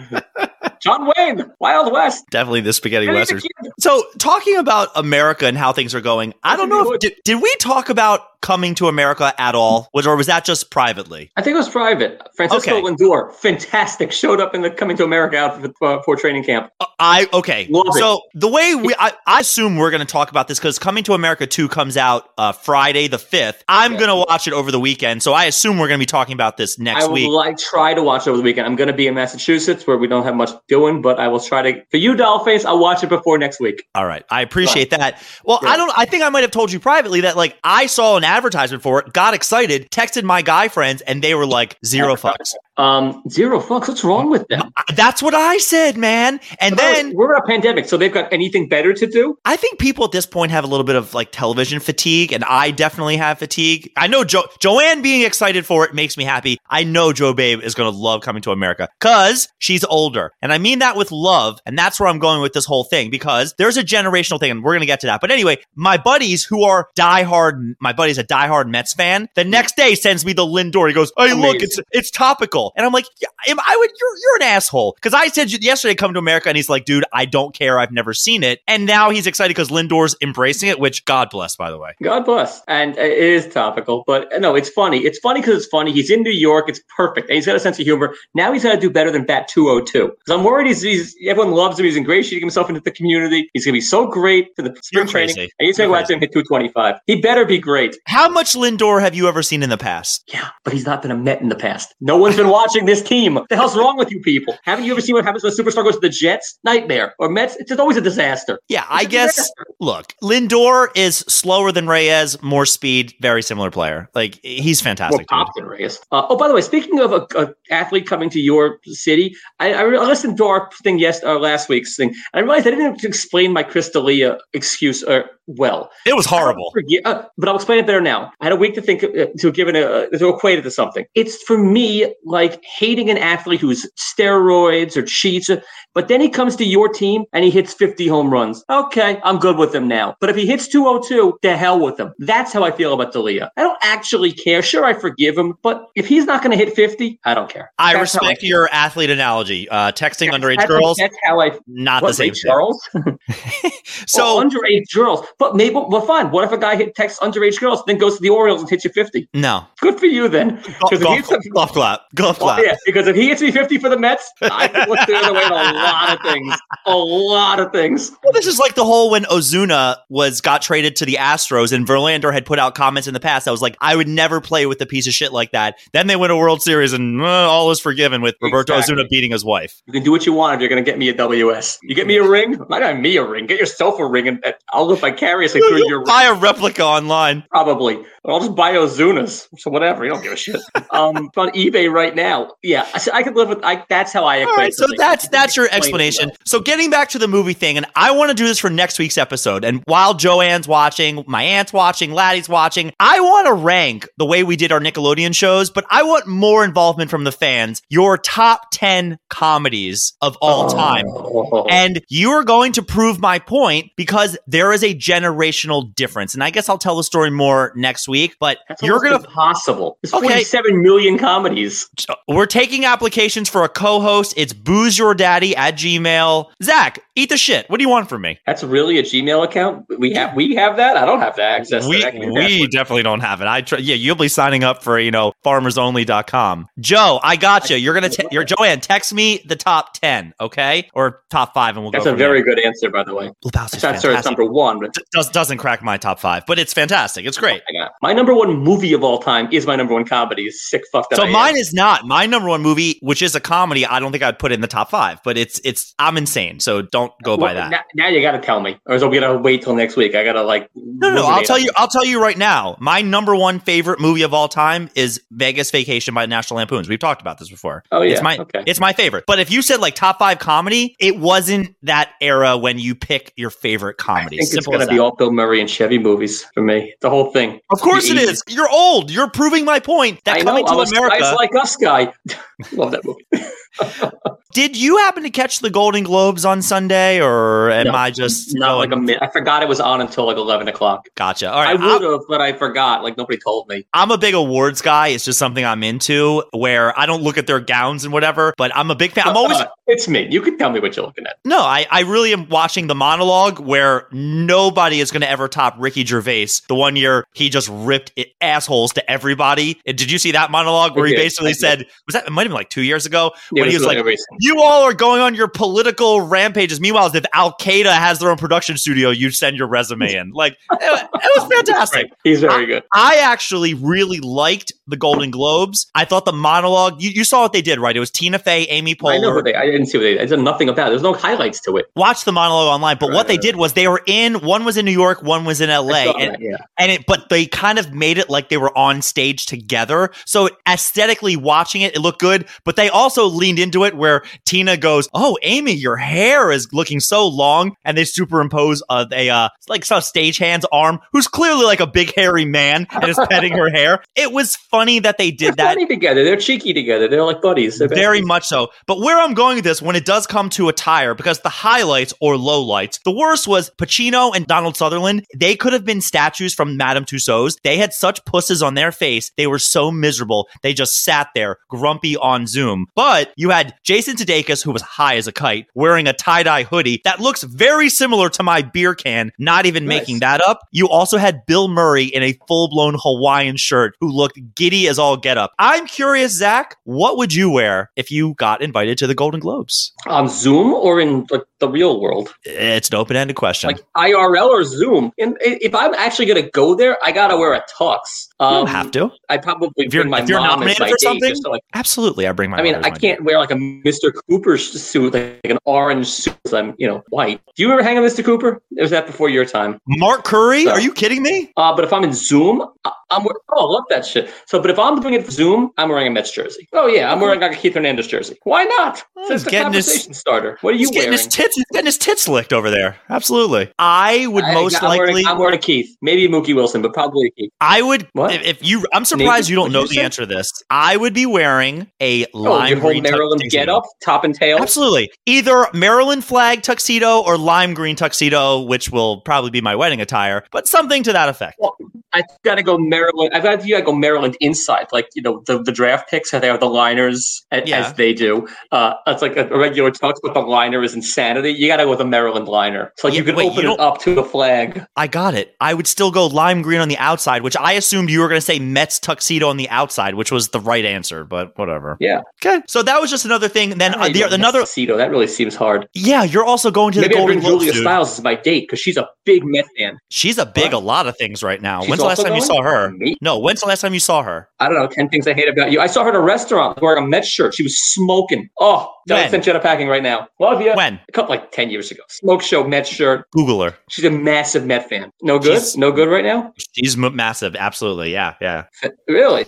John 0.82 1.12
Wayne, 1.16 1.52
Wild 1.60 1.92
West. 1.92 2.26
Definitely 2.32 2.62
the 2.62 2.74
spaghetti 2.74 3.08
westerns. 3.08 3.44
So, 3.80 4.04
talking 4.18 4.58
about 4.58 4.90
America 4.96 5.46
and 5.46 5.58
how 5.58 5.74
things 5.74 5.94
are 5.94 6.02
going, 6.02 6.34
I 6.44 6.56
don't 6.56 6.70
know. 6.70 6.94
If, 6.94 7.00
did, 7.00 7.14
did 7.24 7.42
we 7.42 7.54
talk 7.60 7.90
about 7.90 8.22
coming 8.42 8.76
to 8.76 8.88
America 8.88 9.34
at 9.38 9.56
all, 9.56 9.90
was 9.94 10.06
or 10.06 10.16
was 10.16 10.28
that 10.28 10.46
just 10.46 10.72
privately? 10.72 11.32
I 11.38 11.42
think 11.42 11.56
it 11.56 11.58
was 11.58 11.70
private. 11.70 12.22
Francisco 12.36 12.78
okay. 12.78 12.82
Lindor, 12.82 13.34
fantastic, 13.34 14.12
showed 14.12 14.40
up 14.42 14.54
in 14.56 14.62
the 14.62 14.72
coming 14.72 14.98
to 14.98 15.04
America 15.04 15.38
outfit 15.38 15.74
uh, 15.82 16.02
for 16.04 16.16
training 16.16 16.44
camp. 16.44 16.72
Uh, 16.80 16.86
I 17.00 17.28
okay. 17.34 17.68
Love 17.70 17.94
so 17.94 18.16
it. 18.16 18.40
the 18.40 18.48
way 18.48 18.76
we, 18.76 18.94
I, 18.98 19.14
I 19.26 19.40
assume 19.40 19.78
we're 19.78 19.92
going 19.92 20.02
to 20.02 20.06
talk 20.06 20.30
about 20.32 20.48
this 20.48 20.60
because 20.60 20.80
Coming 20.80 21.04
to 21.06 21.14
America 21.14 21.46
two 21.46 21.68
comes 21.68 21.98
out 21.98 22.30
uh, 22.38 22.52
Friday 22.52 23.08
the 23.08 23.20
fifth. 23.20 23.64
I'm 23.68 23.94
yeah. 23.94 24.00
going 24.00 24.10
to 24.10 24.16
watch 24.16 24.48
it 24.48 24.54
over 24.54 24.72
the 24.72 24.80
weekend, 24.80 25.22
so 25.22 25.34
I 25.34 25.46
assume 25.46 25.78
we're 25.78 25.88
going 25.88 26.00
to 26.00 26.04
be 26.04 26.08
talking 26.08 26.34
about 26.34 26.58
this 26.58 26.80
next 26.80 27.06
I 27.06 27.08
week. 27.08 27.30
I 27.40 27.54
try 27.54 27.94
to 27.94 28.04
watch 28.04 28.28
it 28.28 28.32
over 28.32 28.38
the 28.38 28.44
weekend. 28.44 28.66
I'm 28.68 28.76
going 28.76 28.88
to 28.88 28.94
be 28.94 29.08
in 29.08 29.14
Massachusetts 29.14 29.86
where 29.86 29.98
we 29.98 30.08
don't 30.08 30.24
have 30.24 30.36
much 30.36 30.52
doing, 30.68 31.02
but 31.02 31.20
I 31.20 31.28
will 31.28 31.40
try 31.40 31.62
to. 31.62 31.86
For 31.92 31.98
you, 31.98 32.14
Dollface, 32.14 32.66
I'll 32.66 32.80
watch 32.80 33.04
it 33.04 33.10
before 33.10 33.38
next 33.38 33.60
week. 33.60 33.88
All 33.94 34.06
right, 34.06 34.26
I 34.30 34.42
appreciate 34.42 34.90
that. 34.90 35.22
Well, 35.46 35.60
yeah. 35.62 35.70
I 35.70 35.78
don't. 35.78 35.92
I 35.96 36.06
think 36.06 36.24
I 36.24 36.30
might 36.30 36.42
have 36.42 36.52
told 36.52 36.72
you 36.72 36.80
privately 36.80 37.22
that 37.22 37.38
like 37.38 37.58
I 37.64 37.86
saw 37.86 38.18
an 38.18 38.24
advertisement 38.32 38.82
for 38.82 39.00
it 39.00 39.14
got 39.14 39.34
excited, 39.34 39.90
texted 39.92 40.24
my 40.24 40.42
guy 40.42 40.70
friends, 40.70 41.02
and 41.02 41.22
they 41.22 41.36
were 41.36 41.46
like 41.46 41.78
zero 41.86 42.16
fucks. 42.16 42.54
Um, 42.78 43.22
zero 43.30 43.60
fucks. 43.60 43.90
What's 43.90 44.04
wrong 44.04 44.30
with 44.30 44.48
them? 44.48 44.72
That's 44.96 45.22
what 45.22 45.36
I 45.36 45.58
said, 45.58 45.98
man. 45.98 46.40
And 46.60 46.78
then 46.78 47.14
we're 47.14 47.36
in 47.36 47.42
a 47.42 47.46
pandemic, 47.46 47.86
so 47.86 47.98
they've 47.98 48.12
got 48.12 48.32
anything 48.32 48.68
better 48.68 48.94
to 48.94 49.06
do. 49.06 49.38
I 49.46 49.56
think 49.56 49.78
people 49.78 50.06
at 50.06 50.12
this 50.12 50.26
point 50.26 50.52
have 50.52 50.64
a 50.64 50.68
little 50.68 50.86
bit 50.86 50.96
of 50.96 51.14
like 51.14 51.32
television 51.32 51.80
fatigue, 51.80 52.32
and 52.32 52.44
I 52.46 52.72
definitely 52.72 53.18
have 53.18 53.38
fatigue. 53.40 53.92
I 53.98 54.08
know 54.08 54.24
jo- 54.24 54.48
Joanne 54.60 55.02
being 55.02 55.24
excited 55.24 55.66
for 55.66 55.86
it 55.86 55.94
makes 55.94 56.18
me 56.18 56.24
happy. 56.24 56.58
I 56.70 56.84
know 56.84 57.14
Joe 57.14 57.34
Babe 57.34 57.62
is 57.62 57.76
going 57.76 57.92
to 57.92 57.98
love 57.98 58.22
coming 58.22 58.42
to 58.44 58.52
America 58.52 58.88
because 59.00 59.50
she's 59.60 59.84
older, 59.84 60.32
and 60.42 60.54
I 60.54 60.58
mean 60.58 60.80
that 60.80 60.96
with 60.96 61.12
love, 61.12 61.60
and 61.66 61.78
that's 61.78 62.00
where 62.00 62.10
I'm 62.10 62.20
going 62.20 62.42
with 62.42 62.54
this 62.54 62.66
whole 62.66 62.86
thing 62.86 63.12
because 63.12 63.54
there's 63.58 63.78
a 63.78 63.84
generational 63.84 64.40
thing, 64.40 64.52
and 64.52 64.64
we're 64.64 64.72
going 64.72 64.82
to 64.82 64.88
get 64.88 65.02
to 65.02 65.08
that. 65.08 65.22
But 65.22 65.32
anyway, 65.32 65.58
my 65.76 65.98
buddies 65.98 66.44
who 66.44 66.64
are 66.64 66.88
diehard, 66.98 67.74
my 67.80 67.94
buddy's 67.94 68.18
a 68.22 68.24
diehard 68.24 68.70
Mets 68.70 68.94
fan. 68.94 69.28
The 69.36 69.44
next 69.44 69.76
day 69.76 69.96
sends 69.96 70.26
me 70.26 70.34
the 70.34 70.46
Lindor. 70.46 70.88
He 70.88 70.94
goes, 70.94 71.12
"Hey, 71.18 71.32
Amazing. 71.32 71.42
look, 71.42 71.62
it's 71.62 71.80
it's 71.92 72.12
topical," 72.12 72.74
and 72.76 72.86
I'm 72.86 72.94
like, 72.94 73.06
yeah, 73.22 73.28
I 73.48 73.76
would. 73.78 73.90
You're 74.00 74.18
you're 74.24 74.36
an 74.38 74.56
asshole 74.56 74.94
because 74.96 75.14
I 75.14 75.28
said 75.28 75.52
yesterday 75.52 75.96
come 75.96 76.14
to 76.14 76.20
America, 76.20 76.50
and 76.50 76.56
he's 76.56 76.70
like, 76.70 76.86
"Dude, 76.86 77.04
I 77.14 77.26
don't 77.26 77.54
care. 77.54 77.80
I've 77.80 77.92
never 77.92 78.14
seen 78.14 78.44
it," 78.44 78.62
and 78.68 78.86
now 78.86 79.10
he's 79.10 79.28
excited 79.28 79.50
because 79.50 79.70
Lindor's 79.70 80.16
embracing 80.22 80.70
it. 80.70 80.80
Which 80.80 81.06
God 81.06 81.30
bless, 81.30 81.56
by 81.56 81.70
the 81.72 81.78
way. 81.78 81.94
God 82.02 82.26
bless, 82.26 82.62
and 82.68 82.98
uh, 82.98 83.02
it 83.02 83.18
is 83.18 83.48
topical, 83.48 84.04
but 84.08 84.34
uh, 84.34 84.40
no, 84.40 84.56
it's 84.56 84.70
funny. 84.70 85.00
It's 85.00 85.20
funny 85.20 85.42
because 85.42 85.58
it's 85.58 85.68
funny. 85.68 85.92
He's 85.92 86.10
in 86.10 86.22
New 86.22 86.32
York. 86.32 86.70
It's 86.70 86.82
perfect. 86.96 87.30
And 87.30 87.36
he's 87.36 87.46
got 87.46 87.56
a 87.56 87.60
sense 87.60 87.80
of 87.80 87.86
humor. 87.86 88.16
Now 88.34 88.54
he's 88.54 88.64
got 88.64 88.74
to 88.74 88.80
do 88.80 88.90
better 88.90 89.12
than 89.12 89.26
bat 89.26 89.48
202 89.48 90.08
because 90.08 90.40
I'm 90.40 90.44
worried 90.44 90.68
he's, 90.68 90.82
he's 90.82 91.16
everyone 91.28 91.54
loves 91.54 91.80
him. 91.80 91.86
He's 91.86 91.98
ingratiating 91.98 92.46
himself 92.46 92.70
into 92.70 92.82
the 92.82 92.92
community. 92.92 93.50
He's 93.54 93.66
gonna 93.66 93.74
be 93.74 93.82
so 93.82 94.08
great 94.08 94.50
for 94.56 94.62
the 94.62 94.76
spring 94.82 95.08
training, 95.08 95.38
and 95.38 95.50
he's 95.60 95.78
gonna 95.78 95.90
watch 95.90 96.10
him 96.10 96.20
hit 96.20 96.32
225. 96.32 96.96
He 97.08 97.22
better 97.22 97.46
be 97.46 97.60
great. 97.60 97.98
How 98.12 98.28
much 98.28 98.56
Lindor 98.56 99.00
have 99.00 99.16
you 99.16 99.30
ever 99.30 99.42
seen 99.42 99.64
in 99.64 99.70
the 99.70 99.78
past? 99.78 100.30
Yeah, 100.34 100.50
but 100.66 100.74
he's 100.74 100.86
not 100.86 101.02
been 101.02 101.12
a 101.12 101.16
Met 101.16 101.40
in 101.40 101.48
the 101.48 101.56
past. 101.56 101.96
No 102.02 102.18
one's 102.18 102.36
been 102.36 102.50
watching 102.50 102.86
this 102.86 103.02
team. 103.02 103.36
What 103.36 103.48
the 103.48 103.56
hell's 103.56 103.78
wrong 103.78 103.96
with 103.96 104.12
you 104.12 104.20
people? 104.20 104.58
Haven't 104.64 104.84
you 104.84 104.92
ever 104.92 105.00
seen 105.00 105.16
what 105.16 105.24
happens 105.24 105.46
when 105.46 105.54
a 105.54 105.56
superstar 105.56 105.86
goes 105.86 105.94
to 105.94 106.02
the 106.02 106.10
Jets? 106.10 106.60
Nightmare. 106.66 107.16
Or 107.20 107.30
Mets? 107.30 107.56
It's 107.56 107.72
always 107.72 107.96
a 107.96 108.02
disaster. 108.02 108.60
Yeah, 108.68 108.82
it's 108.82 108.90
I 108.90 109.06
guess. 109.06 109.36
Disaster. 109.38 109.66
Look, 109.80 110.14
Lindor 110.22 110.90
is 110.94 111.20
slower 111.30 111.72
than 111.72 111.88
Reyes, 111.88 112.42
more 112.42 112.66
speed, 112.66 113.14
very 113.22 113.42
similar 113.42 113.72
player. 113.72 114.10
Like 114.14 114.42
he's 114.44 114.82
fantastic. 114.82 115.32
More 115.32 115.46
pop 115.46 115.56
than 115.56 115.66
Reyes. 115.66 115.98
Uh, 116.12 116.26
oh, 116.28 116.36
by 116.36 116.50
the 116.50 116.54
way, 116.54 116.62
speaking 116.62 117.00
of 117.00 117.14
a, 117.14 117.56
athlete 117.70 118.08
coming 118.08 118.30
to 118.32 118.42
your 118.42 118.80
city, 118.84 119.34
I, 119.62 119.74
I, 119.74 119.86
listened 119.86 120.36
to 120.38 120.46
our 120.46 120.70
thing 120.84 121.00
yes, 121.00 121.24
uh, 121.24 121.40
last 121.40 121.70
week's 121.70 121.96
thing, 121.96 122.10
and 122.10 122.16
I 122.34 122.40
realized 122.42 122.68
I 122.68 122.72
didn't 122.72 122.86
have 122.86 122.98
to 122.98 123.08
explain 123.08 123.54
my 123.54 123.64
Chris 123.64 123.90
D'Elia 123.90 124.38
excuse 124.54 125.02
uh, 125.04 125.22
well. 125.58 125.90
It 126.06 126.16
was 126.16 126.26
horrible. 126.26 126.72
Forget, 126.72 127.02
uh, 127.06 127.24
but 127.38 127.50
I'll 127.50 127.56
explain 127.56 127.80
it 127.80 127.86
better 127.86 128.02
now. 128.02 128.32
I 128.40 128.46
had 128.46 128.54
a 128.54 128.58
week 128.58 128.76
to 128.76 128.82
think 128.82 129.04
uh, 129.04 129.28
to 129.40 129.52
give 129.52 129.68
it 129.68 129.76
a 129.76 130.10
to 130.18 130.30
equate 130.30 130.60
it 130.60 130.64
to 130.64 130.72
something. 130.72 131.06
It's 131.16 131.42
for 131.44 131.58
me 131.58 132.14
like 132.26 132.64
hating 132.64 133.10
an 133.10 133.18
athlete 133.18 133.62
who's 133.62 133.90
steroids 133.98 134.96
or 134.98 135.04
cheats. 135.04 135.50
But 135.94 136.08
then 136.08 136.22
he 136.22 136.30
comes 136.30 136.56
to 136.56 136.64
your 136.64 136.88
team 136.88 137.26
and 137.34 137.44
he 137.44 137.50
hits 137.50 137.74
50 137.74 138.08
home 138.08 138.32
runs. 138.32 138.64
Okay, 138.70 139.20
I'm 139.24 139.38
good 139.40 139.58
with 139.58 139.76
him 139.76 139.90
now. 139.90 140.16
But 140.22 140.30
if 140.30 140.38
he 140.38 140.46
hits 140.46 140.68
202, 140.70 141.40
to 141.42 141.58
hell 141.58 141.80
with 141.80 142.00
him. 142.00 142.14
That's 142.20 142.54
how 142.54 142.64
I 142.64 142.72
feel 142.72 142.94
about 142.94 143.14
D'Elia. 143.14 143.52
I 143.58 143.62
don't 143.62 143.78
actually 143.82 144.32
care. 144.32 144.62
Sure, 144.62 144.86
I 144.86 144.94
forgive 144.94 145.38
him, 145.38 145.56
but 145.62 145.88
if 145.96 146.08
he's 146.08 146.26
not 146.26 146.44
going 146.44 146.58
to 146.58 146.64
hit 146.64 146.74
50, 146.74 147.20
I 147.26 147.34
don't 147.34 147.50
care. 147.50 147.72
I 147.78 147.94
that's 147.94 148.14
respect 148.14 148.44
I 148.44 148.48
your 148.48 148.70
athlete 148.72 149.10
analogy. 149.10 149.68
Uh, 149.70 149.92
texting 149.92 150.32
that's, 150.32 150.38
underage 150.38 150.58
that's 150.58 150.68
girls. 150.68 150.98
That's 150.98 151.16
how 151.24 151.42
I. 151.42 151.52
Not 151.68 152.04
what, 152.04 152.10
the 152.10 152.14
same. 152.14 152.34
Girls. 152.44 152.82
so 154.08 154.40
oh, 154.40 154.44
underage 154.44 154.94
girls, 154.94 155.26
but 155.42 155.56
maybe 155.56 155.74
well, 155.74 156.02
fine. 156.02 156.30
What 156.30 156.44
if 156.44 156.52
a 156.52 156.58
guy 156.58 156.76
hit 156.76 156.94
texts 156.94 157.20
underage 157.20 157.60
girls, 157.60 157.84
then 157.88 157.98
goes 157.98 158.18
to 158.18 158.22
the 158.22 158.30
Orioles 158.30 158.62
and 158.62 158.70
hits 158.70 158.86
you 158.86 158.92
50? 158.92 159.28
No. 159.34 159.66
Good 159.80 160.00
for 160.00 160.06
you 160.06 160.28
then. 160.28 160.62
Golf, 160.92 161.02
golf, 161.02 161.30
golf 161.52 161.72
clap. 161.72 162.02
Golf 162.14 162.38
clap. 162.38 162.60
Oh, 162.60 162.64
yeah, 162.64 162.76
because 162.86 163.08
if 163.08 163.16
he 163.16 163.30
hits 163.30 163.42
me 163.42 163.52
50 163.52 163.80
for 163.80 163.90
the 163.90 163.98
Mets, 163.98 164.32
I 164.44 164.68
could 164.68 164.88
look 164.88 165.00
the 165.08 165.16
other 165.16 165.34
way 165.34 165.42
a 165.42 165.50
lot 165.50 166.14
of 166.14 166.32
things. 166.32 166.56
A 166.86 166.96
lot 166.96 167.60
of 167.60 167.72
things. 167.72 168.12
Well, 168.24 168.34
this 168.34 168.46
is 168.46 168.60
like 168.60 168.76
the 168.76 168.86
whole 168.86 169.10
when 169.10 169.26
Osuna 169.32 169.98
was 170.10 170.42
got 170.42 170.62
traded 170.62 170.96
to 170.98 171.06
the 171.06 171.16
Astros 171.16 171.74
and 171.74 171.88
Verlander 171.88 172.32
had 172.32 172.46
put 172.46 172.60
out 172.60 172.76
comments 172.76 173.08
in 173.08 173.16
the 173.16 173.20
past 173.20 173.46
that 173.46 173.52
was 173.52 173.64
like, 173.64 173.76
I 173.82 173.96
would 173.96 174.08
never 174.08 174.42
play 174.42 174.68
with 174.68 174.80
a 174.80 174.86
piece 174.86 175.08
of 175.08 175.14
shit 175.14 175.34
like 175.34 175.54
that. 175.54 175.80
Then 175.92 176.06
they 176.06 176.18
win 176.18 176.30
a 176.30 176.38
World 176.38 176.62
Series 176.62 176.94
and 176.94 177.20
uh, 177.20 177.26
all 177.26 177.72
is 177.72 177.80
forgiven 177.80 178.22
with 178.22 178.36
Roberto 178.44 178.76
exactly. 178.76 178.94
Osuna 178.94 179.08
beating 179.10 179.32
his 179.32 179.44
wife. 179.44 179.82
You 179.88 179.94
can 179.94 180.04
do 180.04 180.12
what 180.12 180.28
you 180.28 180.34
want 180.34 180.54
if 180.54 180.62
you're 180.62 180.70
going 180.70 180.84
to 180.84 180.88
get 180.90 181.00
me 181.00 181.10
a 181.10 181.16
WS. 181.16 181.80
You 181.82 181.96
get 181.96 182.06
me 182.06 182.18
a 182.18 182.28
ring, 182.28 182.64
not 182.70 182.84
even 182.84 183.02
me 183.02 183.18
a 183.18 183.26
ring. 183.26 183.48
Get 183.48 183.60
yourself 183.60 184.00
a 184.00 184.06
ring, 184.06 184.28
and 184.28 184.54
I'll 184.70 184.92
if 184.92 185.04
I 185.04 185.12
vicariously 185.22 185.62
through 185.62 185.88
your 185.88 186.04
Buy 186.04 186.24
a 186.24 186.34
replica 186.34 186.84
online. 186.84 187.44
Probably. 187.50 188.04
Or 188.24 188.34
I'll 188.34 188.40
just 188.40 188.56
buy 188.56 188.74
Osunas. 188.74 189.48
So 189.58 189.72
whatever. 189.72 190.04
You 190.04 190.12
don't 190.12 190.22
give 190.22 190.34
a 190.34 190.36
shit. 190.36 190.62
um, 190.92 191.16
on 191.38 191.50
eBay 191.52 191.92
right 191.92 192.16
now. 192.16 192.52
Yeah, 192.62 192.88
I, 192.94 193.20
I 193.20 193.24
could 193.24 193.36
live 193.36 193.50
with. 193.50 193.64
I, 193.64 193.84
that's 193.90 194.14
how 194.14 194.26
I 194.26 194.38
equate. 194.38 194.50
All 194.50 194.58
right, 194.58 194.74
so 194.74 194.88
that's 194.98 195.28
that's 195.30 195.58
your 195.58 195.68
explanation. 195.72 196.32
So 196.46 196.60
getting 196.60 196.90
back 196.90 197.10
to 197.10 197.20
the 197.20 197.28
movie 197.28 197.54
thing, 197.54 197.78
and 197.78 197.86
I 197.96 198.12
want 198.12 198.30
to 198.30 198.36
do 198.36 198.46
this 198.46 198.60
for 198.60 198.70
next 198.70 199.00
week's 199.00 199.18
episode. 199.18 199.64
And 199.64 199.82
while 199.86 200.14
Joanne's 200.14 200.68
watching, 200.68 201.24
my 201.28 201.44
aunt's 201.44 201.74
watching, 201.74 202.12
Laddie's 202.12 202.50
watching, 202.50 202.92
I 203.00 203.20
want 203.22 203.48
to 203.48 203.54
rank 203.54 204.08
the 204.18 204.26
way 204.26 204.44
we 204.44 204.56
did 204.56 204.72
our 204.72 204.80
Nickelodeon 204.80 205.36
shows, 205.36 205.70
but 205.72 205.86
I 205.90 206.04
want 206.04 206.28
more 206.28 206.64
involvement 206.64 207.10
from 207.10 207.24
the 207.24 207.32
fans. 207.32 207.82
Your 207.90 208.18
top 208.18 208.68
ten 208.72 209.18
comedies 209.30 210.14
of 210.22 210.38
all 210.42 210.70
time. 210.70 211.06
Oh. 211.08 211.66
And 211.70 212.02
you 212.08 212.32
are 212.32 212.44
going 212.44 212.74
to 212.74 212.84
prove 212.84 213.20
my 213.20 213.40
point 213.40 213.92
because 213.96 214.38
there 214.46 214.72
is 214.74 214.84
a 214.84 214.94
generational 215.12 215.94
difference. 215.96 216.34
And 216.34 216.44
I 216.44 216.50
guess 216.50 216.70
I'll 216.70 216.78
tell 216.78 216.96
the 216.96 217.04
story 217.04 217.32
more 217.32 217.72
next 217.76 218.08
week, 218.08 218.36
but 218.40 218.60
That's 218.70 218.82
you're 218.82 219.00
going 219.00 219.20
to 219.22 219.28
Possible. 219.28 219.98
There's 220.02 220.14
Okay. 220.14 220.28
47 220.28 220.82
million 220.82 221.18
comedies. 221.18 221.90
we're 222.28 222.46
taking 222.46 222.86
applications 222.86 223.50
for 223.50 223.64
a 223.64 223.70
co-host. 223.70 224.34
It's 224.38 224.54
booze 224.54 224.98
your 224.98 225.14
daddy 225.14 225.56
at 225.56 225.76
Gmail. 225.76 226.50
Zach, 226.64 227.00
eat 227.22 227.30
the 227.30 227.38
shit. 227.38 227.70
What 227.70 227.78
do 227.78 227.84
you 227.84 227.90
want 227.90 228.10
from 228.10 228.22
me? 228.22 228.40
That's 228.46 228.64
really 228.64 228.98
a 228.98 229.04
Gmail 229.04 229.44
account. 229.44 229.86
We 229.98 230.14
have 230.14 230.36
we 230.36 230.56
have 230.56 230.78
that. 230.78 230.98
I 230.98 231.06
don't 231.06 231.20
have 231.20 231.36
that 231.36 231.62
access. 231.62 231.88
we 231.88 232.02
that. 232.02 232.14
We 232.16 232.68
definitely 232.68 233.04
don't 233.04 233.22
have 233.22 233.42
it. 233.42 233.48
I 233.48 233.62
try, 233.62 233.80
yeah, 233.80 233.96
you'll 233.96 234.16
be 234.16 234.28
signing 234.28 234.64
up 234.64 234.84
for 234.84 235.00
you 235.00 235.12
know 235.12 235.34
farmersonly.com. 235.46 236.68
Joe, 236.80 237.20
I 237.24 237.36
got 237.36 237.70
you. 237.70 237.78
You're 237.78 237.94
gonna 237.94 238.10
te- 238.10 238.28
you're 238.32 238.44
Joanne. 238.44 238.82
Text 238.82 239.14
me 239.14 239.44
the 239.46 239.56
top 239.56 239.94
ten, 239.94 240.34
okay, 240.40 240.90
or 240.94 241.24
top 241.30 241.54
five, 241.54 241.76
and 241.76 241.84
we'll 241.84 241.92
That's 241.92 242.06
go. 242.06 242.12
That's 242.12 242.16
a 242.16 242.18
very 242.18 242.42
there. 242.44 242.56
good 242.56 242.66
answer, 242.66 242.90
by 242.90 243.04
the 243.04 243.14
way. 243.14 243.32
Lebowski's 243.46 243.82
That's 243.82 244.04
it's 244.04 244.26
number 244.26 244.46
one. 244.46 244.80
But 244.80 244.96
Does, 245.12 245.30
doesn't 245.30 245.58
crack 245.58 245.84
my 245.84 245.98
top 245.98 246.20
five, 246.20 246.44
but 246.48 246.60
it's 246.60 246.74
fantastic. 246.74 247.26
It's 247.26 247.38
great. 247.38 247.62
I 247.70 247.74
got 247.74 247.92
my 248.02 248.14
number 248.14 248.34
one 248.34 248.56
movie 248.58 248.94
of 248.94 249.04
all 249.04 249.20
time 249.20 249.48
is 249.52 249.66
my 249.66 249.76
number 249.76 249.94
one 249.94 250.06
comedy. 250.06 250.50
Sick 250.52 250.84
fuck 250.92 251.10
that. 251.10 251.18
So 251.18 251.24
I 251.24 251.28
am. 251.28 251.32
mine 251.32 251.58
is 251.58 251.74
not 251.74 252.06
my 252.06 252.26
number 252.26 252.50
one 252.50 252.62
movie, 252.62 252.98
which 253.02 253.22
is 253.22 253.36
a 253.36 253.40
comedy. 253.40 253.86
I 253.86 254.00
don't 254.00 254.12
think 254.12 254.24
I'd 254.24 254.40
put 254.40 254.52
it 254.52 254.56
in 254.56 254.62
the 254.62 254.68
top 254.68 254.90
five, 254.90 255.20
but 255.24 255.38
it's 255.38 255.60
it's 255.64 255.94
I'm 256.00 256.18
insane. 256.18 256.60
So 256.60 256.82
don't 256.82 257.11
go 257.24 257.38
by 257.38 257.54
Well, 257.54 257.56
that. 257.56 257.72
Now, 257.72 257.82
now 257.96 258.08
you 258.10 258.22
got 258.22 258.32
to 258.32 258.40
tell 258.40 258.60
me, 258.60 258.80
or 258.86 258.96
is 258.96 259.04
it 259.04 259.10
we 259.10 259.20
to 259.20 259.38
wait 259.38 259.62
till 259.62 259.76
next 259.76 259.96
week? 259.96 260.16
I 260.16 260.24
got 260.24 260.34
to 260.34 260.44
like. 260.44 260.70
No, 260.76 261.14
no, 261.14 261.26
I'll 261.26 261.44
tell 261.44 261.60
you. 261.60 261.72
I'll 261.76 261.88
tell 261.88 262.06
you 262.06 262.22
right 262.22 262.38
now. 262.38 262.78
My 262.80 263.02
number 263.02 263.36
one 263.36 263.60
favorite 263.60 264.00
movie 264.00 264.22
of 264.24 264.34
all 264.34 264.48
time 264.48 264.90
is 264.96 265.22
Vegas 265.32 265.72
Vacation 265.72 266.14
by 266.14 266.26
National 266.26 266.58
Lampoons. 266.58 266.90
We've 266.90 267.00
talked 267.00 267.22
about 267.22 267.38
this 267.38 267.50
before. 267.50 267.84
Oh 267.92 268.02
yeah. 268.02 268.14
It's 268.14 268.22
my 268.22 268.38
okay. 268.38 268.64
it's 268.66 268.80
my 268.80 268.94
favorite. 268.94 269.26
But 269.28 269.40
if 269.40 269.52
you 269.52 269.62
said 269.62 269.80
like 269.80 269.96
top 269.96 270.20
five 270.20 270.40
comedy, 270.40 270.96
it 271.00 271.18
wasn't 271.18 271.76
that 271.84 272.12
era 272.22 272.58
when 272.58 272.80
you 272.80 272.96
pick 272.96 273.34
your 273.36 273.50
favorite 273.50 273.96
I 274.00 274.04
comedy. 274.04 274.38
think 274.38 274.54
it's 274.54 274.68
gonna 274.68 274.88
be 274.88 275.00
all 275.00 275.16
Bill 275.16 275.32
Murray 275.32 275.60
and 275.60 275.70
Chevy 275.70 275.98
movies 275.98 276.46
for 276.54 276.62
me. 276.62 276.94
The 277.02 277.10
whole 277.10 277.32
thing. 277.32 277.60
Of 277.70 277.82
course 277.82 278.10
it 278.10 278.18
is. 278.18 278.44
You're 278.48 278.70
old. 278.70 279.12
You're 279.12 279.30
proving 279.30 279.66
my 279.66 279.80
point 279.80 280.24
that 280.26 280.38
I 280.38 280.44
coming 280.44 280.66
know. 280.66 280.80
To 280.82 280.88
Spice 280.88 280.98
America. 280.98 281.36
like 281.36 281.56
us 281.56 281.76
guy. 281.76 282.14
Love 282.74 282.92
that 282.92 283.04
movie. 283.06 283.26
Did 284.54 284.76
you 284.76 284.98
happen 284.98 285.24
to 285.24 285.30
catch 285.30 285.60
the 285.60 285.70
Golden 285.70 286.04
Globes 286.04 286.44
on 286.44 286.62
Sunday, 286.62 286.91
or 287.20 287.72
am 287.72 287.88
No, 287.88 287.94
I 287.94 288.12
just 288.12 288.54
Not 288.56 288.68
going- 288.70 288.90
like 288.90 288.98
a 288.98 289.02
minute. 289.02 289.20
I 289.22 289.28
forgot 289.28 289.64
it 289.64 289.70
was 289.70 289.80
on 289.80 290.02
until 290.02 290.26
like 290.26 290.38
eleven 290.38 290.68
o'clock. 290.68 291.08
Gotcha. 291.16 291.52
All 291.52 291.62
right, 291.62 291.80
I 291.80 291.86
would 291.86 292.02
have, 292.02 292.22
but 292.28 292.42
I 292.42 292.54
forgot. 292.54 293.04
Like 293.04 293.18
nobody 293.18 293.38
told 293.38 293.68
me. 293.68 293.86
I'm 293.94 294.12
a 294.12 294.18
big 294.18 294.34
awards 294.34 294.82
guy. 294.82 295.10
It's 295.10 295.26
just 295.26 295.40
something 295.40 295.64
I'm 295.66 295.84
into 295.84 296.44
where 296.52 296.98
I 297.00 297.06
don't 297.06 297.22
look 297.24 297.38
at 297.38 297.48
their 297.48 297.60
gowns 297.60 298.04
and 298.04 298.14
whatever, 298.14 298.54
but 298.58 298.76
I'm 298.76 298.92
a 298.92 298.96
big 298.96 299.12
fan. 299.14 299.28
I'm 299.28 299.38
always 299.38 299.58
Uh, 299.58 299.68
it's 299.88 300.08
me. 300.08 300.28
You 300.30 300.42
can 300.42 300.58
tell 300.58 300.70
me 300.72 300.80
what 300.80 300.96
you're 300.96 301.06
looking 301.06 301.26
at. 301.26 301.38
No, 301.46 301.60
I, 301.60 301.86
I 301.92 302.02
really 302.02 302.34
am 302.34 302.48
watching 302.50 302.88
the 302.88 302.96
monologue 302.96 303.60
where 303.60 304.08
nobody 304.12 305.00
is 305.00 305.12
going 305.12 305.22
to 305.22 305.30
ever 305.30 305.48
top 305.48 305.76
Ricky 305.78 306.06
Gervais. 306.06 306.48
The 306.68 306.76
one 306.76 306.96
year 306.96 307.26
he 307.34 307.50
just 307.50 307.70
ripped 307.72 308.12
it, 308.16 308.30
assholes 308.42 308.94
to 308.94 309.12
everybody. 309.12 309.80
And 309.86 309.98
did 309.98 310.12
you 310.12 310.18
see 310.18 310.32
that 310.32 310.52
monologue 310.52 310.96
where 310.96 311.06
he 311.08 311.16
basically 311.16 311.54
said, 311.54 311.86
was 312.08 312.14
that, 312.14 312.26
it 312.26 312.32
might 312.32 312.44
have 312.44 312.50
been 312.50 312.56
like 312.56 312.70
two 312.70 312.84
years 312.84 313.06
ago, 313.06 313.32
Yeah, 313.52 313.62
when 313.62 313.70
he 313.70 313.76
was 313.76 313.86
like, 313.86 313.98
everything. 313.98 314.26
you 314.40 314.62
all 314.62 314.84
are 314.84 314.94
going 314.94 315.22
on 315.22 315.36
your 315.36 315.48
political 315.48 316.22
rampages. 316.22 316.80
Meanwhile, 316.82 317.16
if 317.16 317.24
Al 317.34 317.54
Qaeda 317.54 317.94
has 317.94 318.20
their 318.20 318.30
own 318.32 318.38
production 318.38 318.76
studio, 318.78 319.10
you 319.12 319.32
send 319.32 319.56
your 319.56 319.68
resume 319.68 320.14
in. 320.14 320.32
Like, 320.32 320.54
it, 320.72 321.10
it 321.14 321.42
was 321.42 321.54
fantastic. 321.66 322.04
Right. 322.06 322.14
He's 322.24 322.42
very 322.42 322.66
good. 322.66 322.84
I 322.94 323.18
actually 323.18 323.74
really 323.76 324.20
liked 324.20 324.74
the 324.88 324.98
Golden 324.98 325.30
Globes. 325.32 325.86
I 325.96 326.06
thought 326.06 326.26
the 326.26 326.34
monologue, 326.34 327.02
you, 327.02 327.12
you 327.12 327.24
saw 327.24 327.44
what 327.44 327.54
they 327.54 327.62
did, 327.62 327.80
right? 327.80 327.96
It 327.96 328.00
was 328.00 328.10
Tina 328.12 328.40
Fey, 328.40 328.64
Amy 328.64 328.92
I 329.06 329.20
know 329.20 329.30
Poehler, 329.30 329.36
what 329.36 329.46
they. 329.46 329.54
I 329.56 329.66
didn't 329.68 329.86
see 329.86 329.98
what 330.00 330.04
they. 330.04 330.14
Did. 330.16 330.22
I 330.22 330.26
did 330.26 330.40
nothing 330.40 330.68
about. 330.70 330.86
that. 330.86 330.90
There's 330.90 331.02
no 331.04 331.14
highlights 331.14 331.62
to 331.62 331.78
it. 331.78 331.86
watch 331.96 332.26
the 332.26 332.32
monologue 332.32 332.74
online. 332.74 332.98
But 333.00 333.12
what 333.12 333.28
they 333.28 333.34
Right. 333.36 333.42
did 333.42 333.56
was 333.58 333.74
they 333.74 333.88
were 333.88 334.02
in 334.08 334.42
one 334.42 334.66
was 334.66 334.76
in 334.76 334.86
New 334.86 334.92
York, 334.92 335.22
one 335.22 335.46
was 335.46 335.62
in 335.62 335.70
LA, 335.70 336.12
and 336.18 336.34
that, 336.34 336.42
yeah. 336.42 336.58
and 336.80 336.92
it 336.92 337.06
but 337.06 337.30
they 337.30 337.46
kind 337.46 337.78
of 337.78 337.94
made 337.94 338.18
it 338.18 338.30
like 338.30 338.50
they 338.50 338.58
were 338.58 338.76
on 338.78 339.02
stage 339.04 339.46
together. 339.46 340.10
So 340.26 340.50
aesthetically 340.68 341.36
watching 341.38 341.82
it, 341.82 341.96
it 341.96 342.00
looked 342.00 342.20
good. 342.20 342.48
But 342.66 342.76
they 342.76 342.90
also 342.90 343.28
leaned 343.28 343.60
into 343.60 343.84
it 343.86 343.96
where 343.96 344.24
Tina 344.46 344.78
goes, 344.78 345.08
"Oh, 345.14 345.38
Amy, 345.44 345.74
your 345.74 345.96
hair 345.98 346.52
is 346.52 346.68
looking 346.74 347.00
so 347.00 347.28
long," 347.28 347.76
and 347.86 347.98
they 347.98 348.06
superimpose 348.06 348.82
uh, 348.90 349.06
a 349.12 349.30
uh, 349.30 349.50
like 349.68 349.86
some 349.86 350.02
stagehand's 350.02 350.66
arm, 350.72 351.00
who's 351.12 351.28
clearly 351.28 351.66
like 351.66 351.80
a 351.80 351.88
big 351.88 352.14
hairy 352.16 352.46
man, 352.46 352.88
and 352.92 353.08
is 353.10 353.20
petting 353.30 353.54
her 353.54 353.70
hair. 353.70 354.04
It 354.16 354.32
was 354.32 354.56
funny 354.56 355.00
that 355.00 355.18
they 355.18 355.32
They're 355.32 355.52
did 355.52 355.58
that. 355.58 355.74
funny 355.76 355.86
together. 355.86 356.24
They're 356.24 356.38
cheeky 356.38 356.74
together. 356.74 357.08
They're 357.08 357.24
like 357.24 357.42
buddies. 357.42 357.80
They're 357.80 357.88
Very 357.88 358.22
much 358.22 358.48
so. 358.48 358.70
But 358.88 359.00
where 359.00 359.20
I'm 359.20 359.34
going 359.34 359.56
with 359.56 359.64
this, 359.64 359.82
when 359.82 359.96
it 359.96 360.06
does 360.06 360.28
come 360.28 360.50
to 360.52 360.70
attire, 360.70 361.14
because 361.14 361.40
the 361.40 361.50
highlights 361.50 362.14
or 362.22 362.36
lowlights, 362.36 363.00
the 363.04 363.12
worst 363.12 363.48
was 363.48 363.70
Pacino 363.72 364.36
and 364.36 364.48
Donald 364.48 364.76
Sutherland. 364.78 365.26
They 365.38 365.56
could 365.56 365.74
have 365.74 365.86
been 365.86 366.02
statues 366.02 366.54
from 366.54 366.78
Madame 366.78 367.06
Tussauds. 367.06 367.56
They 367.64 367.78
had 367.78 367.94
such 367.94 368.24
pusses 368.26 368.62
on 368.64 368.76
their 368.76 368.92
face. 368.92 369.32
They 369.38 369.48
were 369.48 369.60
so 369.60 369.92
miserable. 369.92 370.48
They 370.64 370.74
just 370.74 371.04
sat 371.04 371.28
there, 371.36 371.58
grumpy 371.70 372.18
on 372.18 372.48
Zoom. 372.48 372.88
But 372.96 373.32
you 373.36 373.50
had 373.50 373.74
Jason 373.84 374.16
Sudeikis, 374.16 374.64
who 374.64 374.72
was 374.72 374.82
high 374.82 375.16
as 375.16 375.28
a 375.28 375.32
kite, 375.32 375.66
wearing 375.76 376.08
a 376.08 376.14
tie 376.14 376.44
dye 376.44 376.61
hoodie 376.64 377.02
that 377.04 377.20
looks 377.20 377.44
very 377.44 377.90
similar 377.90 378.30
to 378.30 378.44
my 378.44 378.62
beer 378.62 378.96
can, 378.96 379.32
not 379.40 379.66
even 379.66 379.86
Nice. 379.86 380.00
making 380.02 380.20
that 380.20 380.42
up. 380.42 380.60
You 380.72 380.88
also 380.90 381.18
had 381.18 381.46
Bill 381.46 381.68
Murray 381.68 382.06
in 382.06 382.24
a 382.24 382.38
full 382.48 382.70
blown 382.70 382.96
Hawaiian 383.00 383.58
shirt 383.58 383.96
who 384.00 384.10
looked 384.12 384.40
giddy 384.56 384.88
as 384.88 384.98
all 385.00 385.18
get 385.18 385.38
up. 385.38 385.52
I'm 385.60 385.88
curious, 385.88 386.32
Zach, 386.34 386.76
what 386.84 387.18
would 387.18 387.34
you 387.34 387.50
wear 387.50 387.92
if 387.96 388.12
you 388.12 388.34
got 388.36 388.62
invited 388.62 388.98
to 389.00 389.08
the 389.08 389.16
Golden 389.16 389.40
Globes? 389.40 389.92
on 390.08 390.28
Zoom 390.30 390.74
or 390.74 391.00
in 391.00 391.26
like 391.30 391.44
the 391.62 391.70
real 391.70 392.02
world, 392.02 392.34
It's 392.44 392.90
an 392.90 392.96
open 392.96 393.16
ended 393.16 393.38
question. 393.38 393.70
like 393.70 393.80
IRL 393.96 394.50
or 394.50 394.64
Zoom. 394.66 395.12
And 395.18 395.38
if 395.40 395.74
I'm 395.74 395.94
actually 395.94 396.26
gonna 396.26 396.50
go 396.50 396.76
there, 396.76 396.98
I 397.04 397.12
gotta 397.14 397.38
wear 397.38 397.54
a 397.54 397.64
tux. 397.80 398.00
you 398.42 398.46
Um, 398.48 398.54
don't 398.66 398.68
have 398.68 398.92
to. 398.92 399.12
I 399.30 399.38
probably 399.38 399.70
If 399.78 399.92
bring 399.92 400.10
my 400.10 400.22
if 400.24 400.30
mom 400.30 400.64
as 400.64 400.80
my 400.80 400.90
for 400.90 400.98
something, 400.98 401.30
just 401.30 401.44
to, 401.44 401.50
like, 401.50 401.62
Absolutely, 401.74 402.28
I 402.28 402.32
bring 402.34 402.50
my. 402.50 402.58
I 402.58 402.62
mean, 402.64 402.76
I 402.76 402.90
can't 402.90 403.24
wear 403.24 403.38
like 403.40 403.52
a 403.52 403.56
Mr. 403.56 404.12
Cooper 404.30 404.58
suit, 404.58 405.14
like 405.14 405.40
an 405.46 405.60
orange 405.66 406.08
suit. 406.08 406.36
I'm, 406.52 406.74
you 406.78 406.88
know, 406.88 407.02
white. 407.10 407.40
Do 407.56 407.64
you 407.64 407.72
ever 407.72 407.82
hang 407.84 407.98
on 407.98 408.04
Mr. 408.04 408.26
Cooper? 408.26 408.50
Or 408.78 408.82
was 408.82 408.90
that 408.90 409.06
before 409.08 409.30
your 409.30 409.46
time? 409.46 409.80
Mark 409.88 410.24
Curry? 410.26 410.66
So- 410.66 410.72
Are 410.72 410.82
you 410.82 410.92
kidding 410.92 411.22
me? 411.24 411.52
Uh, 411.56 411.74
but 411.76 411.86
if 411.86 411.94
I'm 411.94 412.04
in 412.04 412.12
Zoom, 412.14 412.64
I- 412.84 412.92
I'm 413.12 413.26
oh, 413.28 413.32
I 413.52 413.64
love 413.64 413.84
that 413.90 414.06
shit. 414.06 414.34
So, 414.48 414.60
but 414.62 414.72
if 414.72 414.80
I'm 414.80 415.00
doing 415.02 415.14
it 415.14 415.26
for 415.26 415.32
Zoom, 415.32 415.72
I'm 415.78 415.90
wearing 415.90 416.08
a 416.08 416.10
Mets 416.12 416.32
jersey. 416.32 416.68
Oh 416.74 416.88
yeah, 416.88 417.12
I'm 417.12 417.20
wearing 417.20 417.40
like 417.42 417.54
a 417.54 417.56
Keith 417.56 417.74
Hernandez 417.76 418.08
jersey. 418.08 418.38
Why 418.44 418.64
not? 418.64 419.04
It's 419.18 419.46
a 419.46 419.50
getting 419.50 419.74
his- 419.74 419.86
conversation 419.88 420.14
starter. 420.14 420.58
What 420.62 420.72
are 420.72 420.78
you 420.78 420.80
He's 420.80 420.92
getting 420.92 421.10
wearing? 421.12 421.26
his 421.26 421.28
tits. 421.28 421.56
He's 421.56 421.66
getting 421.72 421.86
his 421.86 421.98
tits 421.98 422.28
licked 422.28 422.54
over 422.54 422.70
there. 422.72 422.98
Absolutely. 423.10 423.72
I 423.78 424.28
would 424.28 424.44
I- 424.44 424.54
most 424.54 424.82
I'm 424.82 424.90
likely. 424.90 425.08
Wearing, 425.14 425.28
I'm 425.28 425.38
wearing 425.38 425.56
a 425.56 425.62
Keith, 425.62 425.96
maybe 426.02 426.28
Mookie 426.28 426.56
Wilson, 426.56 426.82
but 426.82 426.94
probably 426.94 427.28
a 427.28 427.32
Keith. 427.32 427.52
I 427.60 427.82
would. 427.82 428.08
What? 428.14 428.34
If, 428.34 428.66
you, 428.66 428.86
I'm 428.94 429.06
surprised 429.06 429.30
Naked? 429.46 429.50
you 429.50 429.56
don't 429.56 429.64
What'd 429.66 429.74
know 429.74 429.82
you 429.82 429.88
the 429.90 429.96
say? 429.96 430.02
answer 430.04 430.22
to 430.24 430.26
this. 430.26 430.52
I 430.70 430.98
would 430.98 431.14
be 431.14 431.26
wearing 431.26 431.92
a 432.02 432.26
Oh, 432.34 432.40
lime 432.42 432.80
green 432.80 433.04
Maryland 433.04 433.42
tuxedo. 433.42 433.60
get 433.66 433.70
up, 433.70 433.84
top 434.04 434.24
and 434.24 434.34
tail. 434.34 434.58
Absolutely. 434.60 435.12
Either 435.26 435.68
Maryland 435.74 436.24
flag 436.24 436.62
tuxedo 436.62 437.22
or 437.22 437.38
lime 437.38 437.74
green 437.74 437.96
tuxedo, 437.96 438.62
which 438.62 438.90
will 438.90 439.22
probably 439.22 439.52
be 439.52 439.62
my 439.62 439.76
wedding 439.76 440.02
attire, 440.02 440.44
but 440.52 440.68
something 440.68 441.04
to 441.04 441.14
that 441.14 441.30
effect. 441.30 441.56
Well, 441.60 441.76
I 442.14 442.24
got 442.44 442.56
to 442.56 442.64
go 442.64 442.78
Maryland. 442.78 443.32
I've 443.34 443.44
got 443.44 443.62
to 443.62 443.82
go 443.82 443.92
Maryland 443.94 444.36
inside, 444.42 444.88
like 444.92 445.08
you 445.16 445.22
know 445.22 445.44
the, 445.48 445.62
the 445.64 445.72
draft 445.72 446.10
picks 446.10 446.32
how 446.32 446.40
they 446.40 446.48
have 446.48 446.60
the 446.60 446.70
liners 446.70 447.46
a- 447.52 447.66
Yeah. 447.66 447.86
as 447.86 447.94
they 447.94 448.14
do. 448.14 448.48
Uh, 448.72 448.94
it's 449.08 449.22
like 449.22 449.38
a, 449.38 449.48
a 449.50 449.58
regular 449.58 449.92
tux, 449.92 450.16
but 450.22 450.34
the 450.34 450.42
liner 450.42 450.84
is 450.84 450.94
insanity. 450.94 451.52
You 451.52 451.68
got 451.68 451.78
to 451.78 451.84
go 451.86 451.90
with 451.92 452.02
a 452.02 452.06
Maryland 452.06 452.48
liner. 452.48 452.92
So 452.98 453.08
like 453.08 453.14
Yeah, 453.14 453.20
you 453.20 453.24
can 453.26 453.36
wait, 453.36 453.52
open 453.52 453.64
you 453.66 453.74
it 453.74 453.80
up 453.80 454.00
to 454.02 454.14
the 454.16 454.24
flag. 454.24 454.86
I 454.96 455.08
got 455.08 455.34
it. 455.36 455.56
I 455.62 455.74
would 455.74 455.88
still 455.88 456.12
go 456.12 456.28
lime 456.28 456.62
green 456.62 456.80
on 456.82 456.90
the 456.90 456.98
outside, 456.98 457.44
which 457.44 457.56
I 457.58 457.74
assumed 457.74 458.10
you 458.10 458.20
were 458.20 458.28
going 458.28 458.40
to 458.40 458.46
say 458.46 458.60
Mets 458.60 459.00
tuxedo 459.00 459.48
on 459.50 459.58
the 459.58 459.70
outside, 459.70 460.16
which 460.16 460.32
was 460.32 460.50
the 460.50 460.60
right 460.60 460.84
answer, 460.86 461.24
but 461.24 461.58
whatever. 461.58 461.98
Yeah. 462.00 462.22
Okay. 462.44 462.62
So 462.68 462.84
that 462.84 463.00
was 463.00 463.10
just 463.10 463.26
another 463.26 463.48
thing. 463.48 463.78
Then 463.78 463.96
uh, 463.96 464.10
the, 464.10 464.24
another, 464.24 464.60
tuxedo. 464.60 464.98
That 464.98 465.12
really 465.12 465.28
seems 465.28 465.56
hard. 465.56 465.88
yeah, 465.94 466.24
you're 466.24 466.46
also 466.46 466.72
going 466.72 466.94
to 466.94 467.02
Maybe 467.02 467.14
the 467.14 467.20
Golden 467.20 467.42
Julia 467.42 467.74
Stiles 467.74 468.18
as 468.18 468.24
my 468.24 468.36
date 468.36 468.62
because 468.68 468.80
she's 468.80 468.98
a 468.98 469.08
big 469.26 469.44
Met 469.46 469.66
fan. 469.78 469.98
She's 470.10 470.38
a 470.38 470.46
big 470.46 470.66
What? 470.66 470.74
a 470.74 470.80
lot 470.80 471.08
of 471.08 471.18
things 471.18 471.42
right 471.44 471.62
now. 471.62 471.82
She's 471.82 472.01
the 472.02 472.08
last 472.08 472.24
time 472.24 472.36
you 472.36 472.42
saw 472.42 472.62
her? 472.62 472.92
Me? 472.92 473.16
No, 473.22 473.38
when's 473.40 473.62
the 473.62 473.68
last 473.68 473.82
time 473.82 473.94
you 473.94 474.00
saw 474.00 474.22
her? 474.24 474.50
I 474.60 474.68
don't 474.68 474.78
know, 474.78 474.88
10 474.88 475.10
things 475.10 475.28
I 475.28 475.34
hate 475.34 475.48
about 475.50 475.72
you. 475.72 475.80
I 475.80 475.88
saw 475.88 476.04
her 476.04 476.10
at 476.10 476.16
a 476.16 476.20
restaurant 476.20 476.82
wearing 476.82 477.04
a 477.04 477.08
Met 477.08 477.26
shirt. 477.26 477.54
She 477.54 477.64
was 477.64 477.78
smoking. 477.80 478.50
Oh, 478.60 478.92
don't 479.08 479.30
send 479.30 479.44
Jenna 479.44 479.60
packing 479.60 479.88
right 479.88 480.04
now. 480.04 480.28
Love 480.40 480.62
you. 480.62 480.74
When? 480.74 481.00
A 481.08 481.12
couple, 481.12 481.30
like 481.30 481.52
10 481.52 481.70
years 481.70 481.92
ago. 481.92 482.04
Smoke 482.10 482.42
show, 482.42 482.64
Met 482.64 482.88
shirt. 482.88 483.26
Google 483.32 483.62
her. 483.64 483.76
She's 483.90 484.06
a 484.06 484.10
massive 484.12 484.66
Met 484.66 484.88
fan. 484.90 485.12
No 485.22 485.40
good? 485.40 485.54
She's- 485.54 485.78
no 485.78 485.92
good 485.92 486.10
right 486.10 486.24
now? 486.26 486.54
She's 486.76 486.96
m- 486.98 487.16
massive. 487.16 487.56
Absolutely. 487.56 488.12
Yeah. 488.12 488.36
Yeah. 488.42 488.66
Really? 489.08 489.46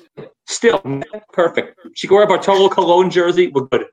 Still, 0.48 0.82
perfect. 1.32 1.80
She 1.96 2.08
could 2.08 2.16
wear 2.16 2.24
a 2.26 2.28
Bartolo 2.28 2.68
Colon 2.70 3.10
jersey. 3.10 3.48
We're 3.48 3.64
good. 3.68 3.86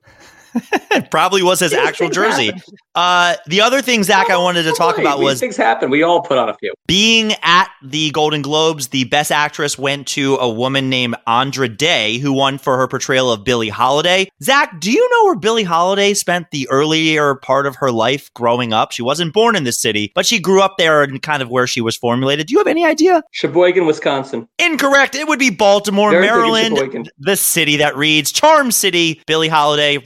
It 0.92 1.10
probably 1.10 1.42
was 1.42 1.60
his 1.60 1.70
These 1.70 1.80
actual 1.80 2.08
jersey. 2.10 2.52
Uh, 2.94 3.36
the 3.46 3.60
other 3.60 3.80
thing, 3.80 4.02
Zach, 4.02 4.28
I 4.30 4.36
wanted 4.36 4.64
to 4.64 4.72
talk 4.72 4.96
Right, 4.96 5.06
about 5.06 5.18
these 5.18 5.24
was 5.24 5.40
things 5.40 5.56
happen. 5.56 5.88
We 5.90 6.02
all 6.02 6.20
put 6.22 6.36
on 6.38 6.48
a 6.48 6.54
few. 6.54 6.72
being 6.88 7.32
at 7.42 7.68
the 7.82 8.10
Golden 8.10 8.42
Globes. 8.42 8.88
The 8.88 9.04
Best 9.04 9.30
Actress 9.30 9.78
went 9.78 10.08
to 10.08 10.34
a 10.36 10.48
woman 10.50 10.90
named 10.90 11.14
Andra 11.26 11.68
Day, 11.68 12.18
who 12.18 12.32
won 12.32 12.58
for 12.58 12.76
her 12.76 12.88
portrayal 12.88 13.30
of 13.32 13.44
Billie 13.44 13.68
Holiday. 13.68 14.28
Zach, 14.42 14.80
do 14.80 14.90
you 14.90 15.08
know 15.10 15.24
where 15.26 15.36
Billie 15.36 15.62
Holiday 15.62 16.14
spent 16.14 16.50
the 16.50 16.68
earlier 16.70 17.36
part 17.36 17.66
of 17.66 17.76
her 17.76 17.92
life 17.92 18.32
growing 18.34 18.72
up? 18.72 18.90
She 18.92 19.02
wasn't 19.02 19.32
born 19.32 19.54
in 19.54 19.62
this 19.64 19.80
city, 19.80 20.10
but 20.14 20.26
she 20.26 20.40
grew 20.40 20.60
up 20.60 20.74
there 20.78 21.02
and 21.04 21.22
kind 21.22 21.42
of 21.42 21.48
where 21.50 21.68
she 21.68 21.80
was 21.80 21.96
formulated. 21.96 22.48
Do 22.48 22.52
you 22.54 22.58
have 22.58 22.66
any 22.66 22.84
idea? 22.84 23.22
Sheboygan, 23.30 23.86
Wisconsin. 23.86 24.48
Incorrect. 24.58 25.14
It 25.14 25.28
would 25.28 25.38
be 25.38 25.50
Baltimore, 25.50 26.10
Very 26.10 26.26
Maryland, 26.26 27.10
the 27.18 27.36
city 27.36 27.76
that 27.76 27.96
reads 27.96 28.32
Charm 28.32 28.72
City. 28.72 29.22
Billie 29.26 29.48
Holiday 29.48 29.98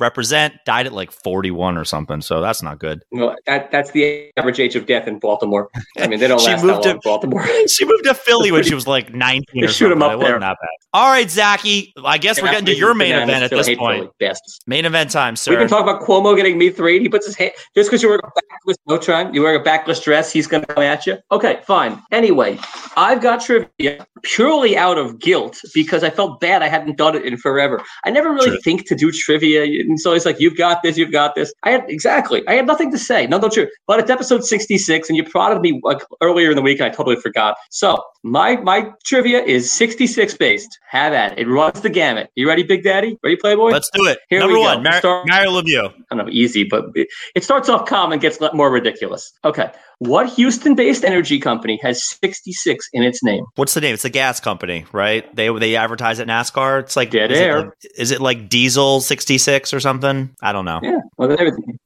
died 0.64 0.87
at 0.87 0.92
like 0.92 1.11
41 1.12 1.77
or 1.77 1.85
something, 1.85 2.20
so 2.20 2.40
that's 2.40 2.62
not 2.62 2.79
good. 2.79 3.03
No, 3.12 3.35
that, 3.47 3.70
that's 3.70 3.90
the 3.92 4.31
average 4.37 4.61
age 4.61 4.77
of 4.77 4.87
death 4.87 5.07
in 5.09 5.18
Baltimore. 5.18 5.70
I 5.99 6.07
mean, 6.07 6.18
they 6.20 6.27
don't 6.29 6.40
She 6.44 6.49
last 6.49 6.62
moved 6.64 6.68
that 6.70 6.75
long 6.75 6.83
to- 6.83 6.90
in 6.90 7.01
Baltimore. 7.05 7.47
she 7.68 7.85
moved 7.85 8.05
to 8.05 8.14
Philly 8.14 8.53
when 8.53 8.64
she 8.64 8.75
was 8.81 8.87
like 8.87 9.12
19 9.14 9.44
They 9.55 9.62
or 9.66 9.68
shoot 9.68 9.90
something. 9.90 10.03
up 10.03 10.12
It 10.12 10.16
wasn't 10.16 10.20
there. 10.33 10.40
that 10.40 10.57
bad. 10.61 10.68
All 10.92 11.09
right, 11.11 11.29
Zachy. 11.31 11.92
I 12.05 12.18
guess 12.18 12.40
we're 12.40 12.51
getting 12.51 12.66
to 12.66 12.75
your 12.75 12.94
main 12.94 13.14
event 13.14 13.42
at 13.44 13.51
this 13.51 13.75
point. 13.77 14.11
Bastards. 14.20 14.61
Main 14.66 14.85
event 14.85 15.11
time, 15.11 15.37
sir. 15.37 15.51
We 15.53 15.57
can 15.57 15.68
talk 15.68 15.83
about 15.83 16.03
Cuomo 16.03 16.37
getting 16.37 16.57
me 16.59 16.70
three. 16.70 17.01
He 17.01 17.09
puts 17.09 17.27
his 17.27 17.37
hand 17.37 17.53
just 17.75 17.90
because 17.90 18.03
you're 18.03 18.11
wearing 18.12 18.23
a 18.25 18.40
backless 18.40 18.77
no. 18.87 19.33
You're 19.33 19.42
wearing 19.44 19.61
a 19.61 19.64
backless 19.64 20.01
dress. 20.01 20.33
He's 20.33 20.47
going 20.47 20.64
to 20.64 20.75
come 20.75 20.83
at 20.85 21.07
you. 21.07 21.18
Okay, 21.33 21.61
fine. 21.66 22.01
Anyway, 22.12 22.59
I've 22.97 23.20
got 23.20 23.40
trivia 23.42 24.07
purely 24.23 24.77
out 24.77 24.97
of 24.99 25.18
guilt 25.18 25.61
because 25.75 26.05
I 26.05 26.11
felt 26.11 26.40
bad 26.40 26.62
I 26.62 26.68
hadn't 26.68 26.97
done 26.97 27.14
it 27.16 27.25
in 27.25 27.37
forever. 27.37 27.83
I 28.05 28.11
never 28.11 28.33
really 28.33 28.51
True. 28.51 28.61
think 28.61 28.87
to 28.88 28.94
do 28.94 29.11
trivia, 29.11 29.64
and 29.64 29.99
so 30.01 30.12
like 30.27 30.41
you've 30.41 30.57
got 30.57 30.83
this, 30.83 30.97
you've 30.97 31.13
got 31.13 31.35
this. 31.35 31.53
I 31.63 31.71
had 31.71 31.85
exactly. 31.89 32.47
I 32.49 32.55
had 32.55 32.67
nothing 32.67 32.91
to 32.93 32.99
say. 32.99 33.27
No, 33.27 33.39
no, 33.39 33.49
true. 33.49 33.69
But 33.87 34.01
it's 34.01 34.11
episode 34.11 34.45
66, 34.45 35.09
and 35.09 35.17
you 35.17 35.25
prodded 35.25 35.61
me 35.61 35.81
like 35.83 36.01
earlier 36.21 36.51
in 36.51 36.57
the 36.57 36.63
week, 36.63 36.81
and 36.81 36.87
I 36.87 36.95
totally 36.95 37.17
forgot. 37.17 37.57
So 37.71 38.03
my 38.23 38.57
my 38.57 38.91
trivia 39.05 39.43
is 39.43 39.71
66 39.73 40.37
based. 40.37 40.79
Have 40.89 41.13
at 41.13 41.33
it. 41.33 41.39
It 41.41 41.49
runs 41.51 41.81
the 41.81 41.91
gamut. 41.91 42.31
You 42.35 42.49
ready, 42.49 42.63
Big 42.63 42.83
Daddy? 42.85 43.19
Ready, 43.23 43.37
Playboy? 43.37 43.71
Let's 43.71 43.91
do 43.93 44.07
it. 44.07 44.19
Here 44.29 44.41
Number 44.41 44.55
we 44.55 44.61
go. 44.61 44.75
one, 44.75 44.83
Mar- 44.83 44.99
Start- 44.99 45.27
Mario 45.29 45.51
Lemieux. 45.51 45.93
I 46.11 46.17
don't 46.17 46.27
know, 46.27 46.33
easy, 46.33 46.65
but 46.65 46.87
it 46.95 47.45
starts 47.45 47.69
off 47.69 47.87
calm 47.87 48.13
and 48.13 48.21
gets 48.21 48.39
more 48.53 48.71
ridiculous. 48.71 49.33
Okay. 49.45 49.71
What 50.07 50.29
Houston 50.35 50.75
based 50.75 51.05
energy 51.05 51.38
company 51.38 51.79
has 51.83 52.07
66 52.09 52.88
in 52.93 53.03
its 53.03 53.23
name? 53.23 53.45
What's 53.57 53.75
the 53.75 53.81
name? 53.81 53.95
It's 53.95 54.03
the 54.03 54.11
gas 54.11 54.40
company, 54.40 54.85
right? 54.93 55.35
They 55.35 55.49
they 55.59 55.77
advertise 55.77 56.21
at 56.21 56.27
NASCAR. 56.27 56.81
It's 56.81 56.97
like 56.97 57.11
Dead 57.11 57.31
is 57.33 57.38
it 57.38 57.43
air. 57.43 57.59
like- 57.62 57.73
is 57.97 58.11
it 58.11 58.21
like 58.21 58.49
Diesel 58.49 59.01
66 59.01 59.73
or 59.73 59.81
something? 59.81 60.31
I 60.43 60.53
don't 60.53 60.64
know. 60.64 60.81
Yeah. 60.83 60.99
Well. 61.17 61.31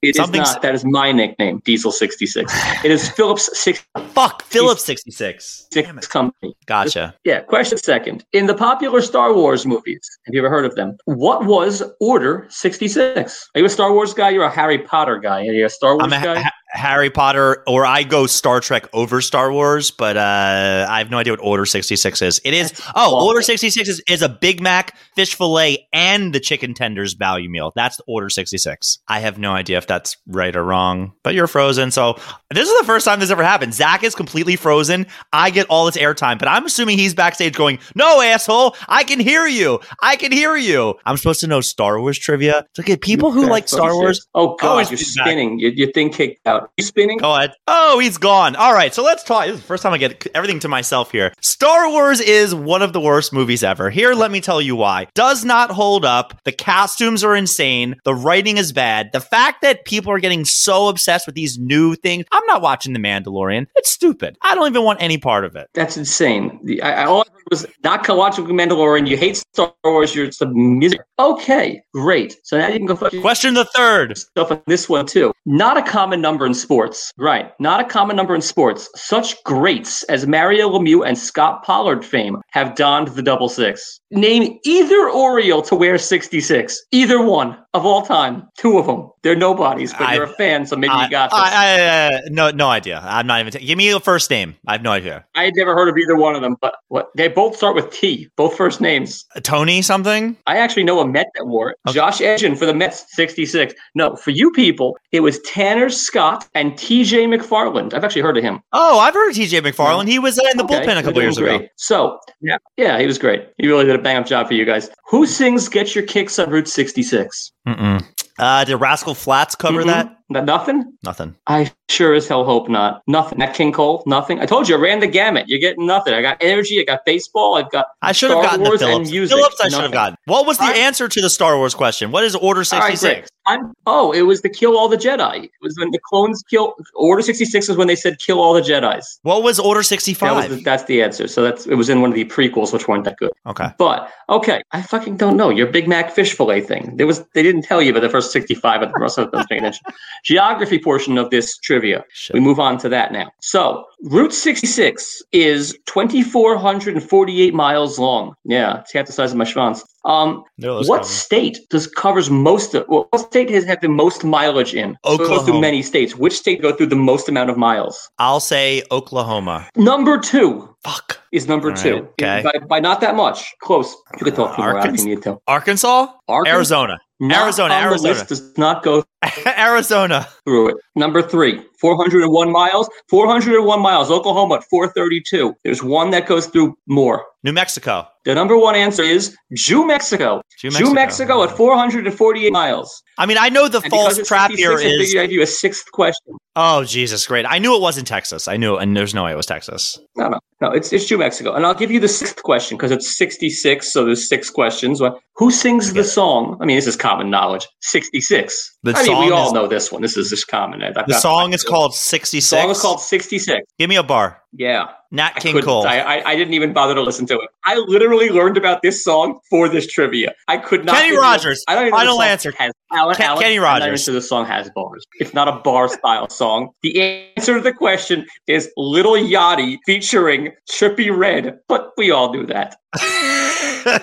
It 0.00 0.11
is 0.11 0.16
Something's- 0.16 0.52
not. 0.52 0.62
That 0.62 0.74
is 0.74 0.85
my 0.85 1.11
nickname, 1.12 1.61
Diesel 1.64 1.90
66. 1.92 2.52
it 2.85 2.90
is 2.90 3.09
Phillips 3.11 3.46
66 3.59 3.85
Fuck, 4.14 4.42
Phillips 4.44 4.85
66. 4.85 5.66
Damn 5.72 5.98
it. 5.98 6.09
company. 6.09 6.54
Gotcha. 6.66 7.14
Yeah. 7.24 7.40
Question 7.40 7.78
second. 7.78 8.24
In 8.33 8.46
the 8.46 8.54
popular 8.54 9.00
Star 9.02 9.35
Wars 9.35 9.66
movies, 9.66 10.00
have 10.26 10.35
you 10.35 10.40
ever 10.40 10.48
heard 10.50 10.64
of 10.64 10.74
them? 10.76 10.96
What 11.04 11.46
was 11.46 11.83
Order 12.00 12.46
66? 12.50 13.48
Are 13.54 13.59
you 13.61 13.66
a 13.66 13.68
Star 13.70 13.92
Wars 13.92 14.14
guy? 14.14 14.31
You're 14.31 14.44
a 14.44 14.50
Harry 14.50 14.78
Potter 14.78 15.18
guy. 15.18 15.40
Are 15.46 15.52
you 15.52 15.66
a 15.66 15.70
Star 15.70 15.94
Wars 15.96 16.04
I'm 16.04 16.12
a 16.12 16.24
guy? 16.24 16.40
ha- 16.42 16.50
Harry 16.70 17.11
Potter, 17.11 17.62
or 17.66 17.87
I 17.87 18.02
go 18.02 18.26
Star 18.26 18.61
Trek 18.61 18.88
over 18.92 19.20
Star 19.20 19.50
Wars, 19.52 19.90
but 19.90 20.16
uh, 20.16 20.87
I 20.88 20.98
have 20.98 21.11
no 21.11 21.18
idea 21.18 21.33
what 21.33 21.40
Order 21.40 21.64
66 21.64 22.22
is. 22.22 22.40
It 22.44 22.52
is, 22.52 22.72
oh, 22.94 23.14
awful. 23.14 23.26
Order 23.28 23.42
66 23.42 23.88
is, 23.88 24.02
is 24.09 24.22
a 24.22 24.28
Big 24.28 24.61
Mac, 24.61 24.96
fish 25.16 25.35
fillet, 25.35 25.88
and 25.92 26.35
the 26.35 26.40
chicken 26.40 26.74
tenders 26.74 27.14
value 27.14 27.48
meal. 27.48 27.72
That's 27.74 28.00
Order 28.07 28.28
66. 28.28 28.98
I 29.09 29.20
have 29.20 29.38
no 29.38 29.52
idea 29.52 29.78
if 29.78 29.87
that's 29.87 30.16
right 30.26 30.54
or 30.54 30.62
wrong, 30.62 31.12
but 31.22 31.35
you're 31.35 31.46
frozen. 31.46 31.90
So 31.90 32.18
this 32.50 32.68
is 32.68 32.78
the 32.78 32.85
first 32.87 33.07
time 33.07 33.20
this 33.20 33.31
ever 33.31 33.44
happened. 33.44 33.72
Zach 33.72 34.04
is 34.04 34.14
completely 34.14 34.57
frozen. 34.57 35.07
I 35.33 35.50
get 35.50 35.66
all 35.70 35.87
this 35.87 35.96
airtime, 35.96 36.38
but 36.38 36.48
I'm 36.48 36.66
assuming 36.66 36.98
he's 36.98 37.14
backstage 37.14 37.57
going, 37.57 37.78
no, 37.94 38.20
asshole, 38.20 38.76
I 38.88 39.04
can 39.04 39.20
hear 39.20 39.46
you. 39.46 39.81
I 40.02 40.16
can 40.16 40.33
hear 40.33 40.57
you. 40.57 40.94
I'm 41.07 41.16
supposed 41.16 41.40
to 41.40 41.46
know 41.46 41.62
Star 41.62 42.00
Wars 42.00 42.18
trivia. 42.18 42.66
Look 42.76 42.90
at 42.90 43.00
people 43.00 43.31
who 43.31 43.46
like 43.46 43.68
Star 43.68 43.94
Wars. 43.94 44.26
Oh, 44.35 44.57
God. 44.57 44.90
you're 44.90 44.98
spinning. 44.98 45.59
Your, 45.59 45.72
your 45.72 45.92
thing 45.92 46.11
kicked 46.11 46.46
out. 46.46 46.58
You 46.77 46.85
spinning? 46.85 47.18
Go 47.18 47.35
ahead. 47.35 47.55
Oh, 47.66 47.99
he's 47.99 48.18
gone. 48.18 48.57
All 48.57 48.73
right, 48.73 48.94
so 48.94 49.03
let's 49.03 49.25
talk. 49.25 49.47
This 49.47 49.55
is 49.55 49.61
the 49.61 49.66
first 49.66 49.83
time 49.83 49.92
I 49.92 49.99
get 49.99 50.27
everything 50.35 50.61
to 50.61 50.68
myself 50.68 51.12
here. 51.12 51.33
Star 51.40 51.90
Wars 51.90 52.21
is 52.21 52.55
one 52.55 52.83
of 52.83 52.92
the 52.92 53.01
worst 53.01 53.33
movies 53.33 53.62
ever. 53.62 53.90
Here, 53.90 54.14
let 54.14 54.31
me 54.31 54.40
tell 54.40 54.61
you 54.61 54.77
why. 54.77 55.09
Does 55.14 55.44
not 55.44 55.71
hold 55.71 56.05
up. 56.05 56.40
The 56.44 56.53
costumes 56.53 57.25
are 57.25 57.35
insane. 57.35 57.97
The 58.05 58.14
writing 58.14 58.57
is 58.57 58.73
bad. 58.73 59.11
The 59.12 59.21
fact 59.21 59.62
that 59.62 59.85
people 59.85 60.12
are 60.12 60.21
getting 60.21 60.44
so 60.44 60.88
obsessed 60.88 61.27
with 61.27 61.35
these 61.35 61.59
new 61.59 61.94
things. 61.94 62.25
I'm 62.33 62.47
not 62.47 62.62
watching 62.62 62.92
The 62.92 62.99
Mandalorian. 62.99 63.66
It's 63.77 63.90
stupid. 63.90 64.37
I 64.42 64.55
don't 64.55 64.68
even 64.68 64.83
want 64.83 65.03
any 65.03 65.18
part 65.18 65.44
of 65.44 65.57
it. 65.57 65.68
That's 65.75 65.97
insane. 65.97 66.61
The, 66.64 66.83
I, 66.83 67.03
I, 67.03 67.05
all 67.07 67.23
I 67.23 67.33
heard 67.33 67.38
was 67.50 67.66
not 67.84 68.06
watching 68.08 68.44
Mandalorian. 68.46 69.06
You 69.08 69.16
hate 69.16 69.37
Star 69.37 69.72
Wars. 69.84 70.14
You're 70.14 70.30
some 70.32 70.52
music. 70.78 71.00
Okay, 71.18 71.80
great. 71.94 72.37
So 72.44 72.58
now 72.58 72.68
you 72.68 72.78
can 72.78 72.87
go 72.87 72.96
Question 73.20 73.54
the 73.54 73.64
third. 73.64 74.16
stuff 74.18 74.50
on 74.50 74.62
this 74.66 74.88
one 74.88 75.06
too. 75.06 75.32
Not 75.46 75.76
a 75.76 75.82
common 75.82 76.20
number 76.20 76.46
in 76.46 76.54
sports. 76.54 77.11
Right. 77.18 77.52
Not 77.61 77.80
a 77.80 77.84
common 77.84 78.16
number 78.16 78.34
in 78.34 78.40
sports. 78.42 78.88
Such 78.94 79.42
greats 79.44 80.02
as 80.04 80.26
Mario 80.26 80.68
Lemieux 80.70 81.06
and 81.06 81.16
Scott 81.18 81.64
Pollard 81.64 82.04
fame 82.04 82.37
have 82.50 82.74
donned 82.76 83.08
the 83.08 83.22
double 83.22 83.48
six. 83.48 84.00
Name 84.11 84.58
either 84.64 85.11
Oriole 85.11 85.62
to 85.62 85.74
wear 85.74 85.98
66. 85.98 86.82
Either 86.92 87.20
one 87.22 87.56
of 87.74 87.84
all 87.84 88.02
time. 88.02 88.46
Two 88.58 88.78
of 88.78 88.87
them. 88.87 89.11
They're 89.22 89.37
nobodies, 89.37 89.92
but 89.98 90.14
you're 90.14 90.24
a 90.24 90.30
I- 90.30 90.34
fan, 90.34 90.64
so 90.66 90.76
maybe 90.76 90.92
I, 90.92 91.04
you 91.04 91.11
got 91.11 91.30
this. 91.30 91.38
I, 91.38 91.52
I, 91.76 92.14
uh, 92.14 92.20
no, 92.30 92.50
no 92.50 92.68
idea. 92.68 93.00
I'm 93.04 93.26
not 93.26 93.40
even. 93.40 93.52
T- 93.52 93.66
Give 93.66 93.76
me 93.76 93.90
a 93.90 94.00
first 94.00 94.30
name. 94.30 94.56
I 94.66 94.72
have 94.72 94.82
no 94.82 94.92
idea. 94.92 95.26
I 95.34 95.44
had 95.44 95.54
never 95.56 95.74
heard 95.74 95.88
of 95.88 95.98
either 95.98 96.16
one 96.16 96.34
of 96.34 96.40
them, 96.42 96.56
but 96.61 96.76
what 96.88 97.08
they 97.16 97.28
both 97.38 97.57
start 97.57 97.77
with 97.77 97.88
T, 97.92 98.29
both 98.35 98.57
first 98.57 98.81
names. 98.81 99.24
Tony 99.44 99.81
something. 99.81 100.37
I 100.48 100.57
actually 100.59 100.83
know 100.83 100.98
a 100.98 101.07
Met 101.07 101.29
that 101.37 101.46
wore 101.46 101.70
it. 101.70 101.77
Okay. 101.87 101.94
Josh 101.94 102.20
Edgin 102.20 102.57
for 102.57 102.66
the 102.66 102.74
Mets, 102.74 103.05
66. 103.14 103.74
No, 103.94 104.16
for 104.16 104.33
you 104.33 104.51
people, 104.51 104.98
it 105.12 105.20
was 105.20 105.38
Tanner 105.42 105.88
Scott 105.88 106.48
and 106.57 106.72
TJ 106.72 107.29
McFarland. 107.33 107.94
I've 107.94 108.03
actually 108.03 108.22
heard 108.22 108.37
of 108.37 108.42
him. 108.42 108.61
Oh, 108.72 108.98
I've 108.98 109.14
heard 109.14 109.31
of 109.31 109.37
TJ 109.37 109.61
McFarland. 109.61 110.09
He 110.09 110.18
was 110.18 110.37
in 110.37 110.57
the 110.57 110.64
Okay, 110.64 110.85
bullpen 110.85 110.98
a 110.98 111.03
couple 111.05 111.22
years 111.22 111.38
ago. 111.38 111.61
So, 111.77 112.18
yeah, 112.40 112.57
yeah, 112.77 112.98
he 112.98 113.07
was 113.07 113.18
great. 113.18 113.46
He 113.59 113.68
really 113.68 113.85
did 113.85 113.94
a 113.94 114.03
bang 114.03 114.16
up 114.16 114.27
job 114.27 114.48
for 114.48 114.55
you 114.55 114.64
guys. 114.64 114.90
Who 115.09 115.24
sings 115.24 115.68
Get 115.68 115.94
Your 115.94 116.05
Kicks 116.07 116.40
on 116.40 116.51
Route 116.51 116.66
66? 116.66 117.53
Mm-mm. 117.68 118.05
Uh, 118.40 118.64
did 118.64 118.74
Rascal 118.79 119.14
Flatts 119.14 119.55
cover 119.55 119.83
Mhm. 119.85 119.87
that? 119.87 120.17
N- 120.34 120.44
Nothing? 120.44 120.92
Nothing. 121.04 121.34
I 121.46 121.70
sure 121.88 122.14
as 122.14 122.28
hell 122.28 122.44
hope 122.44 122.68
not. 122.68 123.02
Nothing. 123.06 123.38
Nat 123.38 123.54
King 123.54 123.72
Cole? 123.72 124.02
Nothing. 124.06 124.40
I 124.40 124.46
told 124.46 124.68
you, 124.68 124.76
I 124.76 124.78
ran 124.78 125.00
the 125.00 125.06
gamut. 125.06 125.48
You're 125.48 125.60
getting 125.60 125.86
nothing. 125.86 126.12
I 126.12 126.20
got 126.22 126.36
energy. 126.40 126.80
I 126.80 126.84
got 126.84 127.04
baseball. 127.06 127.54
I've 127.56 127.70
got 127.70 127.86
I 128.02 128.12
should 128.12 128.30
have 128.30 128.40
Star 128.40 128.50
gotten 128.50 128.66
Wars 128.66 128.80
the 128.80 128.86
and 128.86 128.92
Phillips. 128.94 129.10
music. 129.10 129.36
Phillips, 129.36 129.60
I 129.60 129.68
should 129.68 129.80
have 129.82 129.92
gotten. 129.92 130.16
What 130.26 130.46
was 130.46 130.58
the 130.58 130.64
right. 130.64 130.76
answer 130.76 131.08
to 131.08 131.20
the 131.20 131.30
Star 131.30 131.56
Wars 131.56 131.74
question? 131.74 132.10
What 132.10 132.24
is 132.24 132.34
Order 132.34 132.64
66? 132.64 133.00
great. 133.02 133.28
I'm, 133.46 133.72
oh, 133.86 134.12
it 134.12 134.22
was 134.22 134.42
to 134.42 134.50
kill 134.50 134.76
all 134.76 134.88
the 134.90 134.98
Jedi. 134.98 135.44
It 135.44 135.50
was 135.62 135.74
when 135.78 135.90
the 135.90 135.98
clones 136.10 136.42
kill. 136.50 136.74
Order 136.94 137.22
66 137.22 137.68
was 137.68 137.78
when 137.78 137.86
they 137.86 137.96
said 137.96 138.18
kill 138.18 138.40
all 138.40 138.52
the 138.52 138.60
Jedi's. 138.60 139.18
what 139.22 139.42
was 139.42 139.58
Order 139.58 139.82
65? 139.82 140.28
That 140.28 140.34
was 140.34 140.44
65? 140.44 140.58
the, 140.58 140.64
that's 140.70 140.84
the 140.84 141.02
answer. 141.02 141.26
So 141.28 141.42
that's 141.42 141.66
it 141.66 141.76
was 141.76 141.88
in 141.88 142.02
one 142.02 142.10
of 142.10 142.14
the 142.16 142.26
prequels, 142.26 142.74
which 142.74 142.86
weren't 142.86 143.04
that 143.04 143.16
good. 143.16 143.30
okay. 143.46 143.68
But 143.78 144.12
okay, 144.28 144.60
I 144.72 144.82
fucking 144.82 145.16
don't 145.16 145.38
know 145.38 145.48
your 145.48 145.66
Big 145.68 145.88
Mac 145.88 146.10
fish 146.10 146.34
fillet 146.36 146.60
thing. 146.60 146.98
There 146.98 147.06
was 147.06 147.24
they 147.32 147.42
didn't 147.42 147.62
tell 147.62 147.80
you 147.80 147.90
about 147.92 148.00
the 148.00 148.10
first 148.10 148.32
65, 148.32 148.80
but 148.80 148.92
the 148.92 149.00
rest 149.00 149.16
of 149.16 149.30
them 149.30 149.46
paying 149.48 149.62
attention. 149.62 149.86
Geography 150.24 150.78
portion 150.78 151.18
of 151.18 151.31
this 151.31 151.59
trivia. 151.59 152.04
Shit. 152.12 152.35
We 152.35 152.40
move 152.40 152.59
on 152.61 152.78
to 152.78 152.88
that 152.88 153.12
now. 153.12 153.31
So 153.40 153.85
Route 154.02 154.33
66 154.33 155.22
is 155.33 155.76
2,448 155.87 157.54
miles 157.54 157.98
long. 157.98 158.35
Yeah, 158.44 158.81
it's 158.81 158.92
half 158.92 159.07
the 159.07 159.12
size 159.12 159.33
of 159.33 159.38
my 159.38 159.44
schwanz. 159.44 159.83
Um, 160.04 160.44
what 160.59 161.02
come. 161.02 161.04
state 161.04 161.59
does 161.70 161.87
covers 161.87 162.31
most 162.31 162.74
of? 162.74 162.87
Well, 162.88 163.09
what 163.11 163.20
state 163.20 163.50
has 163.50 163.64
had 163.64 163.81
the 163.81 163.88
most 163.88 164.24
mileage 164.24 164.74
in? 164.74 164.96
It 165.04 165.18
goes 165.18 165.44
through 165.44 165.61
many 165.61 165.83
states. 165.83 166.14
Which 166.16 166.35
state 166.35 166.62
go 166.62 166.72
through 166.74 166.87
the 166.87 166.96
most 166.96 167.28
amount 167.28 167.50
of 167.50 167.59
miles? 167.59 168.09
I'll 168.18 168.40
say 168.40 168.83
Oklahoma. 168.90 169.68
Number 169.76 170.18
two 170.18 170.74
Fuck. 170.83 171.20
is 171.33 171.48
number 171.48 171.68
All 171.68 171.74
right, 171.74 171.83
two. 171.83 172.09
okay. 172.22 172.42
By, 172.42 172.59
by 172.66 172.81
not 172.81 173.00
that 173.00 173.16
much. 173.16 173.54
Close. 173.61 173.94
You 174.18 174.24
could 174.24 174.37
talk 174.37 174.57
to 174.57 174.62
me 174.62 174.66
more 174.68 174.78
out 174.78 174.94
if 174.94 175.00
you 175.00 175.07
need 175.16 175.22
to. 175.22 175.38
Arkansas? 175.46 176.07
Arkansas? 176.28 176.54
Arizona. 176.54 176.98
Not 177.20 177.42
Arizona, 177.44 177.74
Arizona. 177.74 178.12
list 178.14 178.28
does 178.28 178.57
not 178.57 178.85
go 178.85 179.04
Arizona. 179.59 180.28
through 180.44 180.68
it. 180.68 180.76
Number 180.94 181.20
three, 181.20 181.61
401 181.81 182.52
miles. 182.52 182.88
401 183.11 183.81
miles. 183.81 184.11
Oklahoma 184.11 184.57
at 184.57 184.64
432. 184.70 185.52
There's 185.64 185.83
one 185.83 186.11
that 186.11 186.26
goes 186.26 186.46
through 186.46 186.76
more. 186.87 187.24
New 187.42 187.52
Mexico. 187.52 188.07
The 188.24 188.35
number 188.35 188.57
one 188.57 188.74
answer 188.76 189.02
is 189.02 189.37
Jew 189.54 189.87
Mexico. 189.87 190.42
Jew 190.61 190.70
Jew 190.70 190.92
Mexico 190.94 191.42
at 191.42 191.50
448 191.57 192.52
miles. 192.52 193.02
I 193.16 193.26
mean, 193.26 193.38
I 193.38 193.48
know 193.48 193.68
the 193.68 193.81
And 193.81 193.90
false 193.90 194.16
trap 194.26 194.50
66, 194.50 194.59
here 194.61 194.72
I 194.72 194.76
figured 194.76 195.00
is. 195.00 195.16
I'd 195.16 195.22
give 195.26 195.33
you 195.33 195.42
a 195.42 195.46
sixth 195.46 195.90
question. 195.92 196.37
Oh, 196.61 196.83
Jesus, 196.83 197.25
great. 197.25 197.47
I 197.49 197.61
knew 197.61 197.77
it 197.77 197.81
wasn't 197.81 198.09
Texas. 198.09 198.49
I 198.49 198.57
knew, 198.57 198.77
and 198.77 198.97
there's 198.97 199.14
no 199.14 199.23
way 199.25 199.31
it 199.31 199.37
was 199.37 199.47
Texas. 199.47 199.97
No, 200.16 200.29
no, 200.29 200.40
no. 200.61 200.71
It's 200.73 200.92
it's 200.92 201.05
Jew 201.05 201.16
Mexico, 201.18 201.53
and 201.55 201.64
I'll 201.64 201.73
give 201.73 201.92
you 201.92 202.01
the 202.01 202.09
sixth 202.09 202.42
question 202.42 202.77
because 202.77 202.90
it's 202.90 203.16
66. 203.16 203.92
So 203.92 204.05
there's 204.05 204.29
six 204.29 204.51
questions. 204.51 205.01
Well, 205.01 205.21
Who 205.37 205.53
sings 205.53 205.92
the 205.92 206.03
song? 206.03 206.59
I 206.61 206.64
mean, 206.64 206.75
this 206.77 206.88
is 206.88 206.97
common 206.97 207.31
knowledge. 207.31 207.64
66. 207.83 208.77
The 208.83 208.92
I 208.97 209.05
mean, 209.05 209.18
we 209.27 209.31
all 209.31 209.47
is- 209.47 209.53
know 209.53 209.68
this 209.68 209.92
one. 209.92 210.03
This 210.03 210.16
is 210.16 210.31
just 210.31 210.49
common. 210.49 210.83
I've 210.83 210.94
The 211.07 211.21
song 211.21 211.53
is 211.53 211.62
called 211.62 211.92
The 211.92 211.97
66. 211.99 212.47
song 212.61 212.71
is 212.71 212.81
called 212.81 213.01
66. 213.01 213.61
Give 213.79 213.88
me 213.88 213.94
a 213.94 214.03
bar. 214.03 214.42
Yeah. 214.53 214.87
Nat 215.11 215.33
I 215.37 215.40
King 215.40 215.53
couldn't. 215.55 215.66
Cole. 215.66 215.87
I, 215.87 216.01
I, 216.01 216.31
I 216.33 216.37
didn't 216.37 216.53
even 216.53 216.75
bother 216.75 216.94
to 216.94 217.01
listen 217.03 217.25
to 217.29 217.35
it. 217.40 217.49
I 217.64 217.77
literally 217.77 218.29
learned 218.29 218.59
about 218.59 218.83
this 218.83 219.03
song 219.03 219.40
for 219.49 219.66
this 219.68 219.87
trivia. 219.87 220.35
I 220.49 220.59
could 220.59 220.85
not. 220.85 220.97
Kenny 220.97 221.16
Rogers, 221.16 221.64
I 221.66 221.75
don't 221.75 221.87
even 221.87 221.99
final 221.99 222.21
answer. 222.21 222.53
Has, 222.59 222.73
Alan, 222.92 223.16
Ken- 223.16 223.27
Alan, 223.31 223.42
Kenny 223.42 223.59
Rogers. 223.59 224.05
sure 224.05 224.12
the 224.12 224.21
song 224.21 224.44
has 224.44 224.71
bars. 224.75 225.05
It's 225.18 225.33
not 225.33 225.49
a 225.49 225.53
bar 225.53 225.88
style 225.88 226.29
song. 226.29 226.71
The 226.83 227.01
answer 227.37 227.55
to 227.55 227.61
the 227.62 227.73
question 227.73 228.27
is 228.47 228.71
Little 228.77 229.14
Yachty 229.14 229.79
featuring 229.87 230.53
Trippie 230.71 231.14
Redd, 231.16 231.59
but 231.68 231.92
we 231.97 232.11
all 232.11 232.31
knew 232.33 232.44
that. 232.47 232.77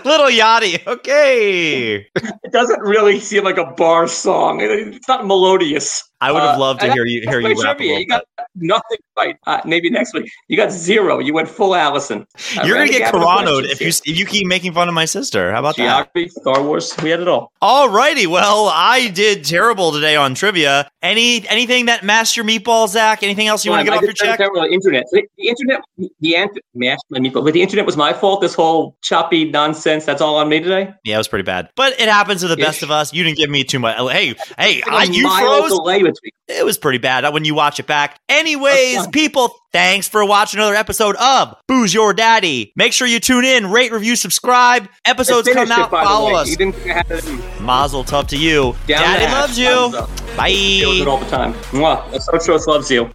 Little 0.06 0.28
Yachty. 0.28 0.86
Okay. 0.88 1.96
It 2.16 2.52
doesn't 2.52 2.80
really 2.82 3.20
seem 3.20 3.44
like 3.44 3.58
a 3.58 3.66
bar 3.66 4.08
song. 4.08 4.60
It's 4.62 5.08
not 5.08 5.28
melodious. 5.28 6.04
I 6.22 6.32
would 6.32 6.42
have 6.42 6.56
Uh, 6.56 6.60
loved 6.60 6.80
to 6.82 6.92
hear 6.92 7.06
you 7.06 7.22
hear 7.30 7.40
you 7.40 7.62
rap 7.62 7.80
a 7.80 7.84
little 7.84 8.00
You 8.00 8.08
got 8.08 8.24
bit. 8.35 8.35
Nothing 8.56 8.98
right. 9.18 9.38
Uh, 9.46 9.62
maybe 9.66 9.90
next 9.90 10.14
week. 10.14 10.32
You 10.48 10.58
got 10.58 10.72
zero. 10.72 11.20
You 11.20 11.34
went 11.34 11.48
full 11.48 11.76
Allison. 11.76 12.26
I 12.58 12.66
You're 12.66 12.78
gonna 12.78 12.90
get 12.90 13.14
Coranoed 13.14 13.66
if 13.66 13.82
you 13.82 13.88
if 13.88 14.20
you 14.20 14.26
keep 14.26 14.48
making 14.48 14.74
fun 14.74 14.88
of 14.88 14.94
my 14.94 15.06
sister. 15.06 15.52
How 15.52 15.60
about 15.60 15.78
that? 15.78 15.84
Geography, 15.84 16.30
Star 16.30 16.62
Wars, 16.64 16.94
we 17.02 17.10
had 17.10 17.20
it 17.20 17.28
all. 17.28 17.52
Alrighty, 17.62 18.28
well, 18.28 18.70
I 18.72 19.10
did 19.10 19.44
terrible 19.44 19.92
today 19.92 20.16
on 20.16 20.36
trivia. 20.36 20.90
Any 21.02 21.48
anything 21.48 21.86
that 21.86 22.04
mashed 22.04 22.36
your 22.36 22.46
meatball, 22.46 22.88
Zach? 22.88 23.24
Anything 23.24 23.48
else 23.48 23.66
you 23.66 23.72
want 23.72 23.82
to 23.82 23.86
get 23.86 23.94
I 23.94 23.98
off 23.98 24.04
your 24.04 24.14
check? 24.14 24.38
terrible 24.38 24.62
the 24.62 24.74
internet. 24.74 25.06
The, 25.12 25.24
the 25.38 25.48
internet, 25.48 25.82
the 26.20 26.36
answer, 26.36 26.60
mashed 26.74 27.04
my 27.10 27.20
meatball. 27.20 27.44
But 27.44 27.54
the 27.54 27.62
internet 27.62 27.86
was 27.86 27.98
my 27.98 28.14
fault. 28.14 28.42
This 28.42 28.54
whole 28.54 28.96
choppy 29.02 29.50
nonsense. 29.50 30.06
That's 30.06 30.22
all 30.22 30.38
on 30.38 30.50
me 30.50 30.60
today. 30.60 30.94
Yeah, 31.04 31.16
it 31.16 31.20
was 31.20 31.28
pretty 31.28 31.44
bad, 31.44 31.70
but 31.76 31.94
it 32.00 32.10
happens 32.10 32.42
to 32.42 32.48
the 32.48 32.58
best 32.58 32.84
of 32.84 32.92
us. 32.92 33.14
You 33.14 33.24
didn't 33.24 33.38
give 33.38 33.50
me 33.50 33.64
too 33.64 33.80
much. 33.80 33.98
Hey, 34.12 34.36
hey, 34.58 34.82
Like 34.88 34.88
a 34.88 34.92
I, 34.92 35.04
you 35.04 35.30
froze. 35.30 36.20
It 36.48 36.64
was 36.64 36.78
pretty 36.78 37.00
bad 37.00 37.28
when 37.34 37.44
you 37.44 37.56
watch 37.56 37.80
it 37.80 37.88
back. 37.88 38.20
Anyways, 38.46 39.08
people, 39.08 39.56
thanks 39.74 40.08
for 40.08 40.24
watching 40.24 40.60
another 40.60 40.76
episode 40.76 41.16
of 41.16 41.56
Booze 41.68 41.96
Your 41.96 42.14
Daddy. 42.14 42.72
Make 42.76 42.94
sure 42.94 43.08
you 43.08 43.20
tune 43.20 43.44
in, 43.44 43.72
rate, 43.72 43.92
review, 43.92 44.16
subscribe. 44.16 44.88
Episodes 45.04 45.50
come 45.52 45.72
out. 45.72 45.88
it, 45.88 45.90
follow 45.90 46.36
us. 46.36 46.48
You 46.48 46.56
didn't 46.56 46.76
have 46.84 47.10
it 47.10 47.28
in- 47.28 47.66
Mazel 47.66 48.04
tov 48.04 48.28
to 48.28 48.38
you. 48.38 48.76
down 48.86 49.02
Daddy 49.02 49.24
the 49.24 49.28
hatch. 49.30 49.42
loves 49.42 49.58
Thumbs 49.58 49.94
you. 49.94 50.00
up. 50.00 50.38
Bye. 50.38 50.50
Feels 50.52 51.00
it 51.02 51.08
all 51.08 51.18
the 51.18 51.26
time. 51.26 51.54
Mwah. 51.72 52.22
So 52.22 52.38
trust 52.38 52.68
loves 52.68 52.92
you. 52.92 53.10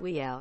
We 0.00 0.20
out. 0.20 0.35